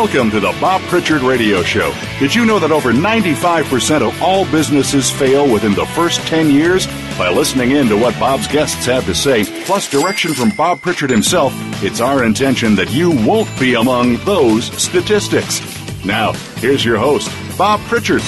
Welcome 0.00 0.30
to 0.30 0.40
the 0.40 0.56
Bob 0.62 0.80
Pritchard 0.84 1.20
Radio 1.20 1.62
Show. 1.62 1.94
Did 2.18 2.34
you 2.34 2.46
know 2.46 2.58
that 2.58 2.72
over 2.72 2.90
95% 2.90 4.00
of 4.00 4.22
all 4.22 4.50
businesses 4.50 5.10
fail 5.10 5.52
within 5.52 5.74
the 5.74 5.84
first 5.88 6.26
10 6.26 6.48
years? 6.48 6.86
By 7.18 7.28
listening 7.28 7.72
in 7.72 7.86
to 7.88 7.98
what 7.98 8.18
Bob's 8.18 8.48
guests 8.48 8.86
have 8.86 9.04
to 9.04 9.14
say, 9.14 9.44
plus 9.66 9.90
direction 9.90 10.32
from 10.32 10.56
Bob 10.56 10.80
Pritchard 10.80 11.10
himself, 11.10 11.52
it's 11.84 12.00
our 12.00 12.24
intention 12.24 12.74
that 12.76 12.90
you 12.90 13.10
won't 13.10 13.46
be 13.60 13.74
among 13.74 14.16
those 14.24 14.72
statistics. 14.82 15.60
Now, 16.02 16.32
here's 16.56 16.82
your 16.82 16.96
host, 16.96 17.30
Bob 17.58 17.78
Pritchard. 17.80 18.22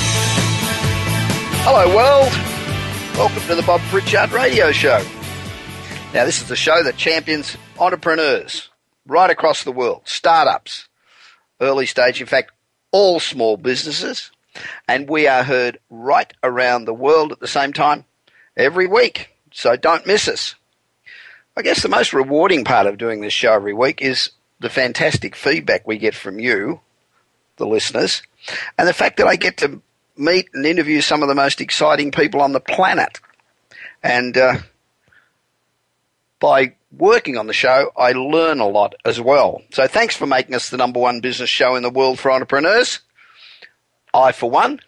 Hello, 1.65 1.89
world. 1.97 2.33
Welcome 3.17 3.49
to 3.49 3.55
the 3.55 3.63
Bob 3.63 3.81
Pritchard 3.89 4.31
Radio 4.33 4.73
Show. 4.73 5.03
Now, 6.13 6.27
this 6.27 6.43
is 6.43 6.49
the 6.49 6.55
show 6.55 6.83
that 6.83 6.99
champions 6.99 7.57
entrepreneurs 7.79 8.69
right 9.07 9.31
across 9.31 9.65
the 9.65 9.73
world, 9.73 10.03
startups, 10.05 10.87
early 11.63 11.87
stage, 11.87 12.21
in 12.21 12.27
fact, 12.27 12.53
all 12.91 13.21
small 13.21 13.57
businesses. 13.57 14.31
And 14.87 15.09
we 15.09 15.27
are 15.27 15.43
heard 15.43 15.79
right 15.89 16.31
around 16.43 16.85
the 16.85 16.93
world 16.93 17.33
at 17.33 17.41
the 17.41 17.49
same 17.49 17.73
time 17.73 18.05
every 18.57 18.87
week. 18.87 19.31
So 19.53 19.77
don't 19.77 20.07
miss 20.07 20.29
us. 20.29 20.55
I 21.57 21.63
guess 21.63 21.83
the 21.83 21.89
most 21.89 22.13
rewarding 22.13 22.65
part 22.65 22.87
of 22.87 22.99
doing 22.99 23.21
this 23.21 23.33
show 23.33 23.53
every 23.53 23.75
week 23.75 24.03
is 24.03 24.31
the 24.61 24.71
fantastic 24.71 25.37
feedback 25.37 25.87
we 25.87 25.99
get 25.99 26.15
from 26.15 26.39
you, 26.39 26.81
the 27.57 27.67
listeners, 27.67 28.23
and 28.79 28.89
the 28.89 28.95
fact 28.95 29.19
that 29.19 29.27
I 29.27 29.37
get 29.37 29.59
to 29.59 29.83
meet 30.17 30.49
and 30.55 30.65
interview 30.65 31.01
some 31.01 31.23
of 31.23 31.29
the 31.29 31.35
most 31.35 31.61
exciting 31.61 32.11
people 32.11 32.41
on 32.41 32.53
the 32.53 32.61
planet. 32.61 33.21
And 34.03 34.37
uh, 34.37 34.59
by 36.41 36.75
working 36.97 37.37
on 37.37 37.47
the 37.47 37.53
show, 37.53 37.91
I 37.97 38.13
learn 38.13 38.61
a 38.61 38.69
lot 38.69 38.95
as 39.05 39.21
well. 39.21 39.63
So 39.73 39.87
thanks 39.87 40.17
for 40.17 40.27
making 40.27 40.55
us 40.55 40.71
the 40.71 40.77
number 40.77 41.01
one 41.01 41.21
business 41.21 41.51
show 41.51 41.75
in 41.75 41.83
the 41.83 41.91
world 41.91 42.19
for 42.19 42.31
entrepreneurs. 42.31 43.01
I, 44.15 44.33
for 44.33 44.51
one, 44.51 44.81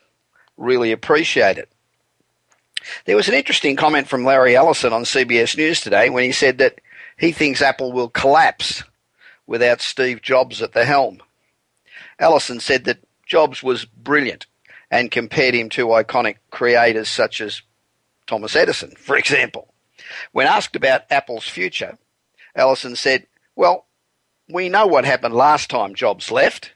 really 0.57 0.93
appreciate 0.93 1.59
it. 1.59 1.71
There 3.07 3.17
was 3.17 3.29
an 3.29 3.35
interesting 3.35 3.77
comment 3.77 4.09
from 4.09 4.25
Larry 4.25 4.55
Ellison 4.55 4.93
on 4.93 5.05
CBS 5.05 5.57
News 5.57 5.81
today 5.81 6.11
when 6.11 6.25
he 6.25 6.33
said 6.33 6.59
that 6.59 6.81
he 7.17 7.33
thinks 7.33 7.63
Apple 7.63 7.93
will 7.93 8.11
collapse 8.11 8.83
without 9.47 9.81
Steve 9.81 10.21
Jobs 10.21 10.61
at 10.61 10.73
the 10.73 10.85
helm. 10.85 11.23
Ellison 12.19 12.61
said 12.61 12.85
that 12.85 12.99
Jobs 13.27 13.63
was 13.63 13.87
brilliant 13.87 14.47
and 14.91 15.11
compared 15.11 15.55
him 15.55 15.71
to 15.71 15.87
iconic 15.87 16.37
creators 16.51 17.09
such 17.09 17.41
as 17.41 17.63
Thomas 18.27 18.55
Edison, 18.55 18.95
for 18.97 19.17
example. 19.17 19.74
When 20.33 20.47
asked 20.47 20.77
about 20.77 21.11
Apple's 21.11 21.49
future, 21.49 21.99
Ellison 22.55 22.97
said, 22.97 23.27
Well, 23.57 23.87
we 24.49 24.69
know 24.69 24.87
what 24.87 25.05
happened 25.05 25.35
last 25.35 25.71
time 25.71 25.95
Jobs 25.95 26.31
left. 26.31 26.73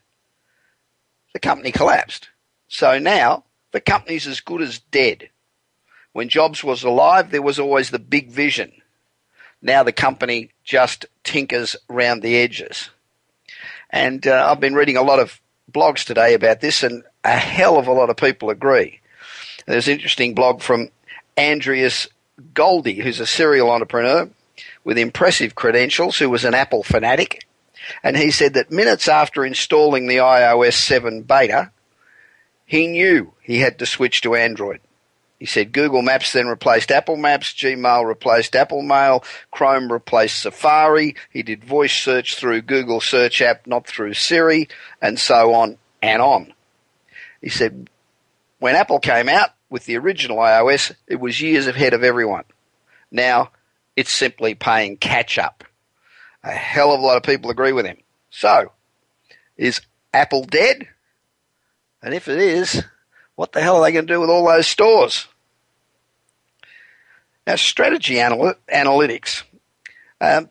The 1.32 1.38
company 1.38 1.72
collapsed. 1.72 2.30
So 2.69 2.98
now 2.98 3.44
the 3.72 3.80
company's 3.80 4.26
as 4.26 4.41
good 4.41 4.62
as 4.62 4.78
dead. 4.78 5.30
When 6.12 6.28
Jobs 6.28 6.64
was 6.64 6.82
alive, 6.82 7.30
there 7.30 7.42
was 7.42 7.58
always 7.58 7.91
the 7.91 7.98
big 7.98 8.30
vision. 8.30 8.72
Now 9.60 9.82
the 9.82 9.92
company 9.92 10.50
just 10.64 11.06
tinkers 11.24 11.76
round 11.88 12.22
the 12.22 12.36
edges. 12.36 12.91
And 13.91 14.26
uh, 14.26 14.48
I've 14.50 14.60
been 14.60 14.74
reading 14.74 14.96
a 14.96 15.02
lot 15.02 15.19
of 15.19 15.41
blogs 15.70 16.04
today 16.04 16.34
about 16.34 16.60
this, 16.60 16.82
and 16.82 17.02
a 17.24 17.36
hell 17.36 17.78
of 17.78 17.86
a 17.86 17.92
lot 17.92 18.10
of 18.10 18.16
people 18.16 18.50
agree. 18.50 19.00
There's 19.66 19.88
an 19.88 19.94
interesting 19.94 20.34
blog 20.34 20.62
from 20.62 20.91
Andreas 21.38 22.08
Goeldi, 22.55 23.03
who's 23.03 23.20
a 23.20 23.27
serial 23.27 23.70
entrepreneur 23.70 24.28
with 24.84 24.98
impressive 24.98 25.55
credentials, 25.55 26.19
who 26.19 26.31
was 26.31 26.44
an 26.44 26.55
Apple 26.55 26.83
fanatic. 26.83 27.47
And 28.03 28.17
he 28.17 28.31
said 28.31 28.54
that 28.54 28.71
minutes 28.71 29.09
after 29.09 29.44
installing 29.44 30.06
the 30.06 30.16
iOS 30.16 30.75
7 30.75 31.22
beta, 31.22 31.71
he 32.65 32.87
knew 32.87 33.32
he 33.41 33.60
had 33.60 33.78
to 33.78 33.87
switch 33.87 34.21
to 34.22 34.34
Android. 34.34 34.81
He 35.38 35.47
said 35.47 35.72
Google 35.72 36.03
Maps 36.03 36.32
then 36.32 36.49
replaced 36.49 36.91
Apple 36.91 37.16
Maps, 37.16 37.53
Gmail 37.53 38.04
replaced 38.04 38.56
Apple 38.56 38.82
Mail, 38.82 39.22
Chrome 39.53 39.91
replaced 39.91 40.43
Safari, 40.43 41.15
he 41.31 41.43
did 41.43 41.65
voice 41.65 41.93
search 41.93 42.34
through 42.34 42.62
Google 42.62 43.00
Search 43.00 43.41
app, 43.41 43.66
not 43.66 43.87
through 43.87 44.15
Siri, 44.15 44.69
and 45.00 45.19
so 45.19 45.55
on 45.55 45.78
and 46.03 46.20
on. 46.20 46.53
He 47.41 47.49
said 47.49 47.88
when 48.59 48.75
Apple 48.75 48.99
came 48.99 49.28
out 49.28 49.50
with 49.71 49.84
the 49.84 49.97
original 49.97 50.39
iOS, 50.39 50.95
it 51.06 51.17
was 51.17 51.41
years 51.41 51.67
ahead 51.67 51.95
of 51.95 52.03
everyone. 52.03 52.45
Now 53.11 53.51
it's 53.97 54.12
simply 54.12 54.55
paying 54.55 54.97
catch 54.97 55.39
up. 55.39 55.65
A 56.45 56.53
hell 56.53 56.93
of 56.93 57.01
a 57.01 57.03
lot 57.05 57.17
of 57.17 57.23
people 57.25 57.51
agree 57.51 57.73
with 57.73 57.84
him. 57.84 57.99
So, 58.31 58.73
is 59.56 59.81
Apple 60.15 60.45
dead? 60.45 60.87
And 62.03 62.15
if 62.15 62.29
it 62.29 62.39
is, 62.39 62.84
what 63.34 63.53
the 63.53 63.61
hell 63.61 63.77
are 63.77 63.83
they 63.83 63.93
going 63.93 64.06
to 64.06 64.12
do 64.12 64.21
with 64.21 64.31
all 64.31 64.47
those 64.47 64.67
stores? 64.67 65.27
Now, 67.47 67.56
strategy 67.56 68.19
anal- 68.19 68.55
analytics 68.73 69.43
um, 70.21 70.49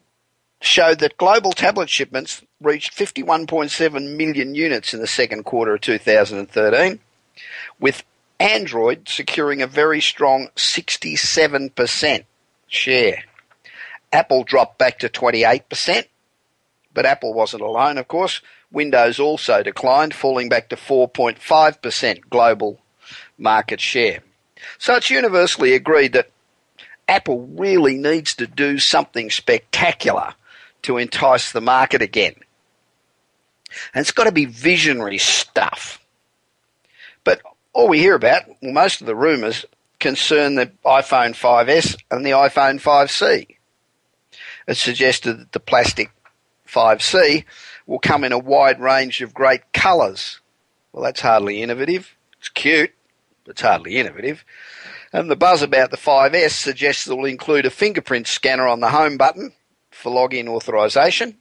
showed 0.62 1.00
that 1.00 1.18
global 1.18 1.52
tablet 1.52 1.90
shipments 1.90 2.42
reached 2.60 2.98
51.7 2.98 4.18
million 4.18 4.56
units 4.56 4.94
in 4.94 5.00
the 5.00 5.08
second 5.08 5.44
quarter 5.44 5.76
of 5.76 5.82
2013, 5.82 7.00
with 7.80 8.04
Android 8.40 9.10
securing 9.10 9.62
a 9.62 9.68
very 9.68 10.02
strong 10.02 10.50
67% 10.56 12.26
share. 12.68 13.24
Apple 14.12 14.44
dropped 14.44 14.78
back 14.78 15.00
to 15.00 15.10
28%, 15.10 16.06
but 16.94 17.06
Apple 17.06 17.34
wasn't 17.34 17.64
alone, 17.64 17.98
of 17.98 18.08
course. 18.08 18.42
Windows 18.72 19.20
also 19.20 19.64
declined, 19.64 20.14
falling 20.14 20.50
back 20.50 20.70
to 20.70 20.76
4.5% 20.76 22.30
global 22.30 22.80
market 23.38 23.82
share. 23.82 24.20
So 24.78 24.96
it's 24.96 25.10
universally 25.10 25.74
agreed 25.74 26.14
that 26.14 26.30
Apple 27.08 27.48
really 27.48 27.98
needs 27.98 28.36
to 28.36 28.48
do 28.48 28.80
something 28.80 29.30
spectacular 29.30 30.34
to 30.84 30.98
entice 30.98 31.52
the 31.52 31.62
market 31.62 32.02
again. 32.02 32.36
And 33.94 34.02
it's 34.02 34.12
got 34.12 34.26
to 34.26 34.32
be 34.32 34.46
visionary 34.46 35.18
stuff. 35.18 36.00
All 37.78 37.88
we 37.88 38.00
hear 38.00 38.16
about, 38.16 38.42
well, 38.60 38.74
most 38.74 39.02
of 39.02 39.08
the 39.08 39.16
rumours 39.16 39.64
concern 40.00 40.56
the 40.56 40.72
iPhone 40.84 41.36
5S 41.36 41.96
and 42.10 42.26
the 42.26 42.32
iPhone 42.32 42.82
5C. 42.82 43.56
It's 44.68 44.82
suggested 44.82 45.38
that 45.38 45.52
the 45.52 45.60
plastic 45.60 46.10
5C 46.68 47.46
will 47.86 48.00
come 48.00 48.24
in 48.24 48.32
a 48.32 48.40
wide 48.40 48.80
range 48.80 49.22
of 49.22 49.32
great 49.32 49.62
colours. 49.74 50.40
Well, 50.92 51.04
that's 51.04 51.22
hardly 51.22 51.62
innovative. 51.62 52.16
It's 52.40 52.50
cute, 52.50 52.94
but 53.44 53.52
it's 53.52 53.62
hardly 53.62 53.98
innovative. 53.98 54.44
And 55.14 55.30
the 55.30 55.36
buzz 55.36 55.62
about 55.62 55.92
the 55.92 55.98
5S 55.98 56.54
suggests 56.54 57.06
it 57.06 57.16
will 57.16 57.26
include 57.26 57.68
a 57.68 57.70
fingerprint 57.70 58.26
scanner 58.26 58.68
on 58.68 58.80
the 58.80 58.90
home 58.90 59.18
button 59.18 59.54
for 59.92 60.12
login 60.12 60.48
authorization. 60.48 61.38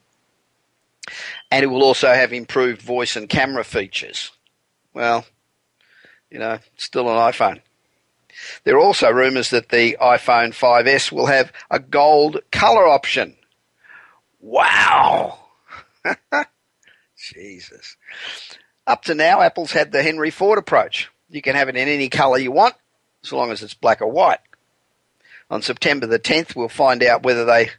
And 1.51 1.65
it 1.65 1.69
will 1.69 1.83
also 1.83 2.13
have 2.13 2.35
improved 2.35 2.83
voice 2.83 3.17
and 3.17 3.27
camera 3.27 3.65
features. 3.65 4.33
Well, 4.93 5.25
you 6.37 6.41
know, 6.41 6.59
still 6.77 7.09
an 7.09 7.17
iPhone. 7.17 7.63
There 8.65 8.77
are 8.77 8.81
also 8.81 9.09
rumours 9.09 9.49
that 9.49 9.71
the 9.71 9.97
iPhone 9.99 10.51
5S 10.51 11.11
will 11.11 11.25
have 11.25 11.51
a 11.71 11.79
gold 11.79 12.41
colour 12.51 12.87
option. 12.87 13.37
Wow! 14.39 15.39
Jesus. 17.17 17.97
Up 18.87 19.05
to 19.05 19.15
now, 19.15 19.41
Apple's 19.41 19.73
had 19.73 19.93
the 19.93 20.03
Henry 20.03 20.31
Ford 20.31 20.59
approach. 20.59 21.11
You 21.31 21.41
can 21.41 21.55
have 21.55 21.71
it 21.71 21.77
in 21.77 21.89
any 21.89 22.11
colour 22.11 22.37
you 22.37 22.53
want, 22.53 22.75
as 23.25 23.33
long 23.33 23.51
as 23.51 23.63
it's 23.63 23.73
black 23.73 24.03
or 24.03 24.11
white. 24.11 24.41
On 25.51 25.63
September 25.63 26.07
the 26.07 26.19
10th, 26.19 26.55
we'll 26.55 26.69
find 26.69 27.03
out 27.03 27.23
whether 27.23 27.47
they 27.47 27.71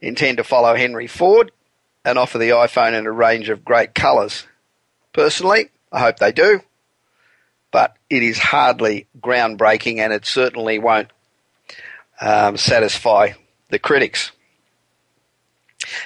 intend 0.00 0.36
to 0.36 0.44
follow 0.44 0.76
Henry 0.76 1.08
Ford 1.08 1.50
and 2.04 2.20
offer 2.20 2.38
the 2.38 2.50
iPhone 2.50 2.96
in 2.96 3.06
a 3.06 3.10
range 3.10 3.48
of 3.48 3.64
great 3.64 3.96
colours. 3.96 4.46
Personally, 5.12 5.70
I 5.90 5.98
hope 5.98 6.20
they 6.20 6.30
do, 6.30 6.60
but 7.74 7.96
it 8.08 8.22
is 8.22 8.38
hardly 8.38 9.08
groundbreaking 9.20 9.98
and 9.98 10.12
it 10.12 10.24
certainly 10.24 10.78
won't 10.78 11.10
um, 12.20 12.56
satisfy 12.56 13.32
the 13.70 13.80
critics. 13.80 14.30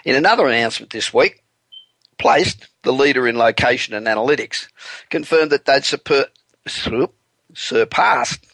In 0.02 0.14
another 0.14 0.46
announcement 0.46 0.90
this 0.92 1.12
week, 1.12 1.42
Placed, 2.16 2.68
the 2.84 2.92
leader 2.92 3.28
in 3.28 3.36
location 3.36 3.92
and 3.92 4.06
analytics, 4.06 4.68
confirmed 5.10 5.52
that 5.52 5.66
they'd 5.66 5.84
surpassed 7.54 8.46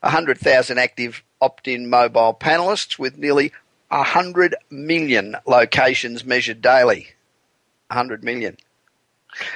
100,000 0.00 0.78
active 0.78 1.24
opt-in 1.40 1.88
mobile 1.88 2.36
panelists 2.38 2.98
with 2.98 3.16
nearly 3.16 3.52
100 3.88 4.54
million 4.68 5.34
locations 5.46 6.26
measured 6.26 6.60
daily. 6.60 7.08
100 7.88 8.22
million. 8.22 8.58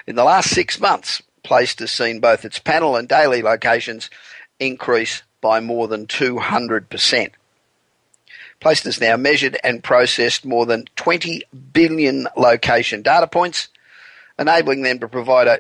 In 0.07 0.17
the 0.17 0.25
last 0.25 0.49
six 0.49 0.81
months, 0.81 1.21
Placed 1.45 1.87
seen 1.87 2.19
both 2.19 2.45
its 2.45 2.59
panel 2.59 2.97
and 2.97 3.07
daily 3.07 3.43
locations 3.43 4.11
increase 4.59 5.23
by 5.41 5.61
more 5.61 5.87
than 5.87 6.07
200%. 6.07 7.31
Placed 8.61 9.01
now 9.01 9.17
measured 9.17 9.59
and 9.63 9.85
processed 9.85 10.45
more 10.45 10.65
than 10.65 10.87
20 10.97 11.43
billion 11.73 12.27
location 12.37 13.03
data 13.03 13.27
points 13.27 13.69
enabling 14.39 14.83
them 14.83 14.99
to 14.99 15.09
provide 15.09 15.47
an 15.47 15.59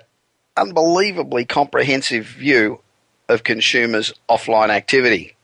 unbelievably 0.57 1.45
comprehensive 1.45 2.25
view 2.25 2.81
of 3.29 3.45
consumers' 3.45 4.13
offline 4.29 4.71
activity. 4.71 5.37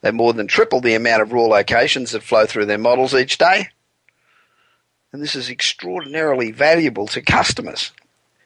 They 0.00 0.10
more 0.10 0.32
than 0.32 0.46
triple 0.46 0.80
the 0.80 0.94
amount 0.94 1.22
of 1.22 1.32
raw 1.32 1.42
locations 1.42 2.12
that 2.12 2.22
flow 2.22 2.46
through 2.46 2.66
their 2.66 2.78
models 2.78 3.14
each 3.14 3.38
day. 3.38 3.68
And 5.12 5.22
this 5.22 5.34
is 5.34 5.50
extraordinarily 5.50 6.52
valuable 6.52 7.06
to 7.08 7.20
customers 7.20 7.92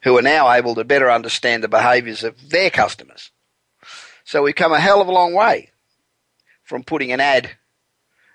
who 0.04 0.16
are 0.18 0.22
now 0.22 0.52
able 0.52 0.74
to 0.74 0.84
better 0.84 1.10
understand 1.10 1.62
the 1.62 1.68
behaviours 1.68 2.22
of 2.22 2.50
their 2.50 2.70
customers. 2.70 3.30
So 4.24 4.42
we've 4.42 4.54
come 4.54 4.72
a 4.72 4.80
hell 4.80 5.00
of 5.00 5.08
a 5.08 5.12
long 5.12 5.34
way 5.34 5.70
from 6.62 6.84
putting 6.84 7.10
an 7.10 7.20
ad 7.20 7.50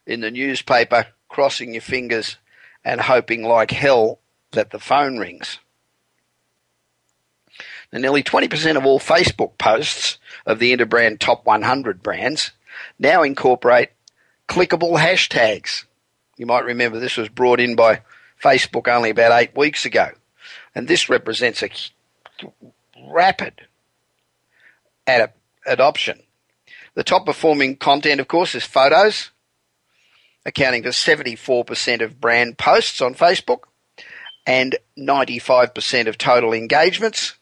in 0.06 0.22
the 0.22 0.32
newspaper, 0.32 1.08
crossing 1.28 1.74
your 1.74 1.82
fingers, 1.82 2.38
and 2.84 3.02
hoping 3.02 3.44
like 3.44 3.72
hell 3.72 4.20
that 4.52 4.72
the 4.72 4.80
phone 4.80 5.18
rings. 5.18 5.60
Now, 7.92 8.00
nearly 8.00 8.24
20% 8.24 8.76
of 8.76 8.86
all 8.86 9.00
Facebook 9.00 9.58
posts 9.58 10.18
of 10.46 10.60
the 10.60 10.76
Interbrand 10.76 11.20
Top 11.20 11.46
100 11.46 12.04
brands 12.04 12.52
now 12.98 13.24
incorporate 13.24 13.90
clickable 14.48 14.98
hashtags. 14.98 15.86
You 16.38 16.46
might 16.46 16.66
remember 16.66 17.00
this 17.00 17.18
was 17.18 17.30
brought 17.30 17.60
in 17.60 17.76
by 17.76 18.02
Facebook 18.42 18.88
only 18.88 19.10
about 19.10 19.40
eight 19.40 19.56
weeks 19.56 19.86
ago. 19.86 20.12
And 20.76 20.88
this 20.88 21.10
represents 21.10 21.64
a 21.64 21.70
rapid 23.08 23.54
ad- 25.08 25.34
adoption. 25.66 26.22
The 26.94 27.04
top 27.04 27.26
performing 27.26 27.78
content, 27.78 28.20
of 28.20 28.28
course, 28.28 28.56
is 28.56 28.64
photos, 28.66 29.32
accounting 30.46 30.84
for 30.84 30.90
74% 30.90 32.02
of 32.02 32.22
brand 32.22 32.58
posts 32.58 33.02
on 33.02 33.16
Facebook 33.16 33.64
and 34.46 34.76
95% 34.98 36.08
of 36.08 36.18
total 36.18 36.54
engagements. 36.54 37.36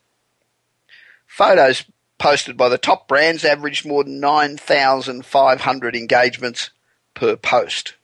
Photos 1.25 1.85
posted 2.17 2.57
by 2.57 2.69
the 2.69 2.77
top 2.77 3.07
brands 3.07 3.45
averaged 3.45 3.85
more 3.85 4.03
than 4.03 4.19
9,500 4.19 5.95
engagements 5.95 6.71
per 7.13 7.35
post. 7.35 7.95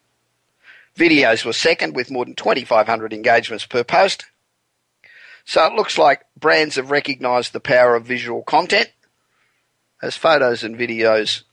Videos 0.95 1.43
were 1.43 1.53
second 1.53 1.95
with 1.95 2.11
more 2.11 2.25
than 2.25 2.35
2,500 2.35 3.13
engagements 3.13 3.65
per 3.65 3.83
post. 3.83 4.25
So 5.45 5.65
it 5.65 5.73
looks 5.73 5.97
like 5.97 6.25
brands 6.37 6.75
have 6.75 6.91
recognised 6.91 7.53
the 7.53 7.59
power 7.59 7.95
of 7.95 8.05
visual 8.05 8.43
content 8.43 8.89
as 10.01 10.15
photos 10.15 10.63
and 10.63 10.77
videos 10.77 11.43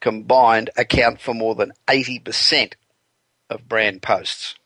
combined 0.00 0.70
account 0.76 1.20
for 1.20 1.32
more 1.32 1.54
than 1.54 1.72
80% 1.86 2.74
of 3.48 3.68
brand 3.68 4.02
posts. 4.02 4.56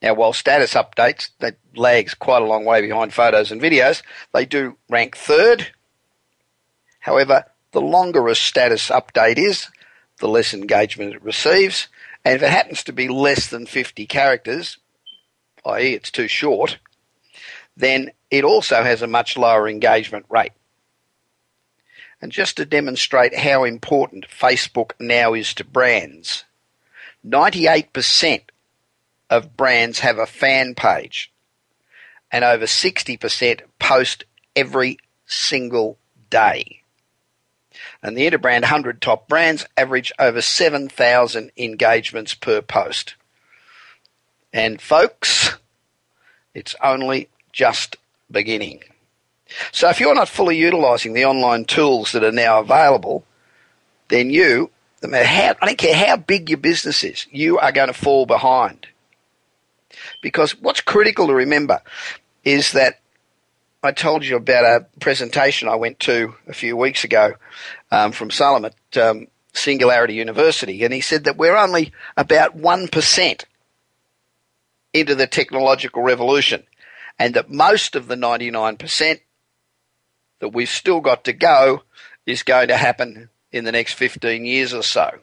Now, 0.00 0.14
while 0.14 0.32
status 0.32 0.74
updates 0.74 1.30
that 1.40 1.56
lags 1.74 2.14
quite 2.14 2.42
a 2.42 2.46
long 2.46 2.64
way 2.64 2.80
behind 2.80 3.12
photos 3.12 3.50
and 3.50 3.60
videos, 3.60 4.02
they 4.32 4.46
do 4.46 4.78
rank 4.88 5.16
third. 5.16 5.68
However, 7.00 7.44
the 7.72 7.80
longer 7.80 8.26
a 8.28 8.34
status 8.34 8.88
update 8.88 9.38
is, 9.38 9.68
the 10.18 10.28
less 10.28 10.54
engagement 10.54 11.14
it 11.14 11.22
receives, 11.22 11.88
and 12.24 12.36
if 12.36 12.42
it 12.42 12.50
happens 12.50 12.84
to 12.84 12.92
be 12.92 13.08
less 13.08 13.48
than 13.48 13.66
50 13.66 14.06
characters, 14.06 14.78
i.e., 15.66 15.94
it's 15.94 16.10
too 16.10 16.28
short, 16.28 16.78
then 17.76 18.10
it 18.30 18.44
also 18.44 18.82
has 18.82 19.02
a 19.02 19.06
much 19.06 19.36
lower 19.36 19.68
engagement 19.68 20.26
rate. 20.28 20.52
And 22.20 22.32
just 22.32 22.56
to 22.56 22.64
demonstrate 22.64 23.36
how 23.36 23.64
important 23.64 24.26
Facebook 24.28 24.92
now 24.98 25.34
is 25.34 25.52
to 25.54 25.64
brands, 25.64 26.44
98% 27.26 28.42
of 29.28 29.56
brands 29.56 30.00
have 30.00 30.18
a 30.18 30.26
fan 30.26 30.74
page, 30.74 31.32
and 32.30 32.44
over 32.44 32.64
60% 32.64 33.60
post 33.78 34.24
every 34.54 34.98
single 35.26 35.98
day. 36.30 36.82
And 38.02 38.16
the 38.16 38.30
Interbrand 38.30 38.62
100 38.62 39.02
top 39.02 39.28
brands 39.28 39.66
average 39.76 40.12
over 40.18 40.40
7,000 40.40 41.50
engagements 41.56 42.34
per 42.34 42.62
post. 42.62 43.14
And 44.56 44.80
folks, 44.80 45.54
it's 46.54 46.74
only 46.82 47.28
just 47.52 47.98
beginning. 48.30 48.80
So 49.70 49.90
if 49.90 50.00
you're 50.00 50.14
not 50.14 50.30
fully 50.30 50.56
utilizing 50.56 51.12
the 51.12 51.26
online 51.26 51.66
tools 51.66 52.12
that 52.12 52.24
are 52.24 52.32
now 52.32 52.60
available, 52.60 53.26
then 54.08 54.30
you, 54.30 54.70
no 55.02 55.10
matter 55.10 55.26
how, 55.26 55.56
I 55.60 55.66
don't 55.66 55.76
care 55.76 55.94
how 55.94 56.16
big 56.16 56.48
your 56.48 56.56
business 56.56 57.04
is, 57.04 57.26
you 57.30 57.58
are 57.58 57.70
going 57.70 57.88
to 57.88 57.92
fall 57.92 58.24
behind. 58.24 58.86
Because 60.22 60.58
what's 60.58 60.80
critical 60.80 61.26
to 61.26 61.34
remember 61.34 61.82
is 62.42 62.72
that 62.72 63.00
I 63.82 63.92
told 63.92 64.24
you 64.24 64.36
about 64.36 64.64
a 64.64 64.86
presentation 65.00 65.68
I 65.68 65.74
went 65.74 66.00
to 66.00 66.34
a 66.48 66.54
few 66.54 66.78
weeks 66.78 67.04
ago 67.04 67.34
um, 67.90 68.10
from 68.10 68.30
Salim 68.30 68.64
at 68.64 68.96
um, 68.96 69.26
Singularity 69.52 70.14
University, 70.14 70.82
and 70.82 70.94
he 70.94 71.02
said 71.02 71.24
that 71.24 71.36
we're 71.36 71.56
only 71.56 71.92
about 72.16 72.56
1% 72.56 73.44
into 75.00 75.14
the 75.14 75.26
technological 75.26 76.02
revolution, 76.02 76.64
and 77.18 77.34
that 77.34 77.50
most 77.50 77.96
of 77.96 78.08
the 78.08 78.16
99% 78.16 79.20
that 80.40 80.48
we've 80.48 80.68
still 80.68 81.00
got 81.00 81.24
to 81.24 81.32
go 81.32 81.82
is 82.26 82.42
going 82.42 82.68
to 82.68 82.76
happen 82.76 83.30
in 83.52 83.64
the 83.64 83.72
next 83.72 83.94
15 83.94 84.44
years 84.44 84.74
or 84.74 84.82
so. 84.82 85.18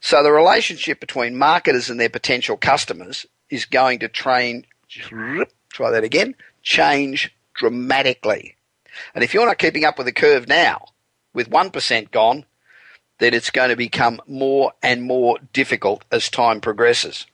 So 0.00 0.22
the 0.22 0.32
relationship 0.32 1.00
between 1.00 1.36
marketers 1.36 1.90
and 1.90 1.98
their 1.98 2.08
potential 2.08 2.56
customers 2.56 3.26
is 3.50 3.64
going 3.64 3.98
to 4.00 4.08
train, 4.08 4.64
try 4.88 5.90
that 5.90 6.04
again, 6.04 6.34
change 6.62 7.34
dramatically. 7.54 8.56
And 9.14 9.24
if 9.24 9.34
you're 9.34 9.46
not 9.46 9.58
keeping 9.58 9.84
up 9.84 9.98
with 9.98 10.06
the 10.06 10.12
curve 10.12 10.48
now, 10.48 10.86
with 11.32 11.50
1% 11.50 12.10
gone, 12.10 12.44
then 13.18 13.34
it's 13.34 13.50
going 13.50 13.70
to 13.70 13.76
become 13.76 14.20
more 14.26 14.72
and 14.82 15.02
more 15.02 15.38
difficult 15.52 16.04
as 16.10 16.30
time 16.30 16.60
progresses. 16.60 17.26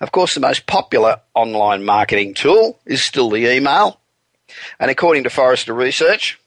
Of 0.00 0.12
course, 0.12 0.34
the 0.34 0.40
most 0.40 0.66
popular 0.66 1.20
online 1.34 1.84
marketing 1.84 2.34
tool 2.34 2.78
is 2.84 3.02
still 3.02 3.30
the 3.30 3.50
email. 3.50 3.98
And 4.78 4.90
according 4.90 5.24
to 5.24 5.30
Forrester 5.30 5.72
Research, 5.74 6.38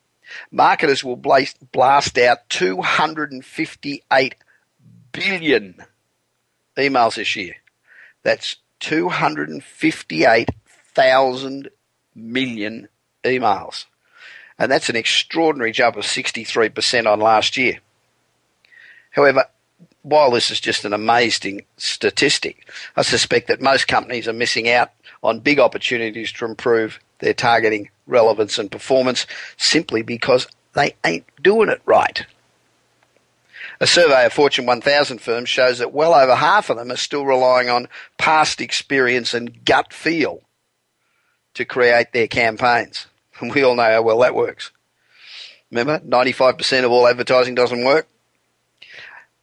marketers 0.51 1.03
will 1.03 1.15
blast 1.15 2.17
out 2.17 2.49
258 2.49 4.35
billion 5.11 5.83
emails 6.77 7.15
this 7.15 7.35
year. 7.35 7.55
That's 8.23 8.57
258,000 8.79 11.69
million 12.15 12.87
emails. 13.23 13.85
And 14.57 14.71
that's 14.71 14.89
an 14.89 14.95
extraordinary 14.95 15.71
jump 15.71 15.95
of 15.95 16.03
63% 16.03 17.11
on 17.11 17.19
last 17.19 17.57
year. 17.57 17.79
However, 19.11 19.45
while 20.03 20.31
this 20.31 20.51
is 20.51 20.59
just 20.59 20.85
an 20.85 20.93
amazing 20.93 21.65
statistic, 21.77 22.67
I 22.95 23.01
suspect 23.01 23.47
that 23.47 23.61
most 23.61 23.87
companies 23.87 24.27
are 24.27 24.33
missing 24.33 24.69
out 24.69 24.91
on 25.23 25.39
big 25.39 25.59
opportunities 25.59 26.31
to 26.33 26.45
improve 26.45 26.99
their 27.19 27.33
targeting, 27.33 27.89
relevance, 28.07 28.57
and 28.57 28.71
performance 28.71 29.27
simply 29.57 30.01
because 30.01 30.47
they 30.73 30.95
ain't 31.05 31.25
doing 31.41 31.69
it 31.69 31.81
right. 31.85 32.25
A 33.81 33.87
survey 33.87 34.25
of 34.25 34.33
Fortune 34.33 34.65
1000 34.65 35.19
firms 35.19 35.47
shows 35.47 35.79
that 35.79 35.93
well 35.93 36.13
over 36.13 36.35
half 36.35 36.69
of 36.69 36.77
them 36.77 36.91
are 36.91 36.97
still 36.97 37.25
relying 37.25 37.69
on 37.69 37.87
past 38.17 38.59
experience 38.59 39.33
and 39.33 39.63
gut 39.63 39.93
feel 39.93 40.41
to 41.53 41.65
create 41.65 42.11
their 42.11 42.27
campaigns. 42.27 43.07
And 43.39 43.53
we 43.55 43.63
all 43.63 43.75
know 43.75 43.83
how 43.83 44.01
well 44.01 44.19
that 44.19 44.35
works. 44.35 44.71
Remember, 45.71 45.99
95% 45.99 46.83
of 46.83 46.91
all 46.91 47.07
advertising 47.07 47.55
doesn't 47.55 47.83
work. 47.83 48.07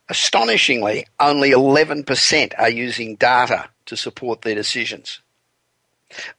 Astonishingly, 0.08 1.06
only 1.18 1.50
11% 1.50 2.52
are 2.58 2.70
using 2.70 3.16
data 3.16 3.68
to 3.86 3.96
support 3.96 4.42
their 4.42 4.54
decisions. 4.54 5.20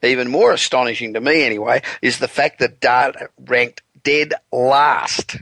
Even 0.01 0.29
more 0.29 0.53
astonishing 0.53 1.13
to 1.13 1.21
me, 1.21 1.43
anyway, 1.43 1.81
is 2.01 2.19
the 2.19 2.27
fact 2.27 2.59
that 2.59 2.79
data 2.79 3.29
ranked 3.37 3.81
dead 4.03 4.33
last 4.51 5.37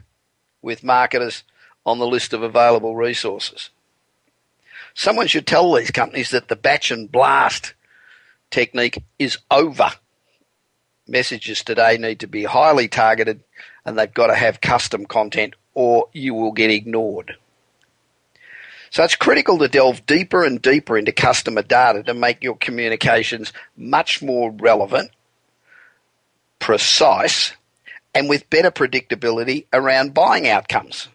with 0.61 0.83
marketers 0.83 1.43
on 1.85 1.99
the 1.99 2.07
list 2.07 2.33
of 2.33 2.41
available 2.41 2.95
resources. 2.95 3.69
Someone 4.95 5.27
should 5.27 5.45
tell 5.45 5.71
these 5.73 5.91
companies 5.91 6.31
that 6.31 6.47
the 6.47 6.55
batch 6.55 6.89
and 6.89 7.11
blast 7.11 7.73
technique 8.49 9.03
is 9.19 9.37
over. 9.51 9.91
Messages 11.07 11.63
today 11.63 11.97
need 11.97 12.21
to 12.21 12.27
be 12.27 12.45
highly 12.45 12.87
targeted 12.87 13.43
and 13.85 13.99
they've 13.99 14.13
got 14.13 14.27
to 14.27 14.35
have 14.35 14.61
custom 14.61 15.05
content 15.05 15.53
or 15.75 16.07
you 16.13 16.33
will 16.33 16.53
get 16.53 16.71
ignored. 16.71 17.35
So 18.89 19.03
it's 19.03 19.15
critical 19.15 19.57
to 19.59 19.67
delve 19.67 20.05
deeper 20.05 20.43
and 20.43 20.61
deeper 20.61 20.97
into 20.97 21.11
customer 21.11 21.61
data 21.61 22.03
to 22.03 22.13
make 22.13 22.43
your 22.43 22.55
communications 22.55 23.51
much 23.75 24.21
more 24.21 24.51
relevant, 24.51 25.11
precise, 26.59 27.53
and 28.13 28.29
with 28.29 28.49
better 28.49 28.71
predictability 28.71 29.65
around 29.73 30.13
buying 30.13 30.47
outcomes. 30.47 31.09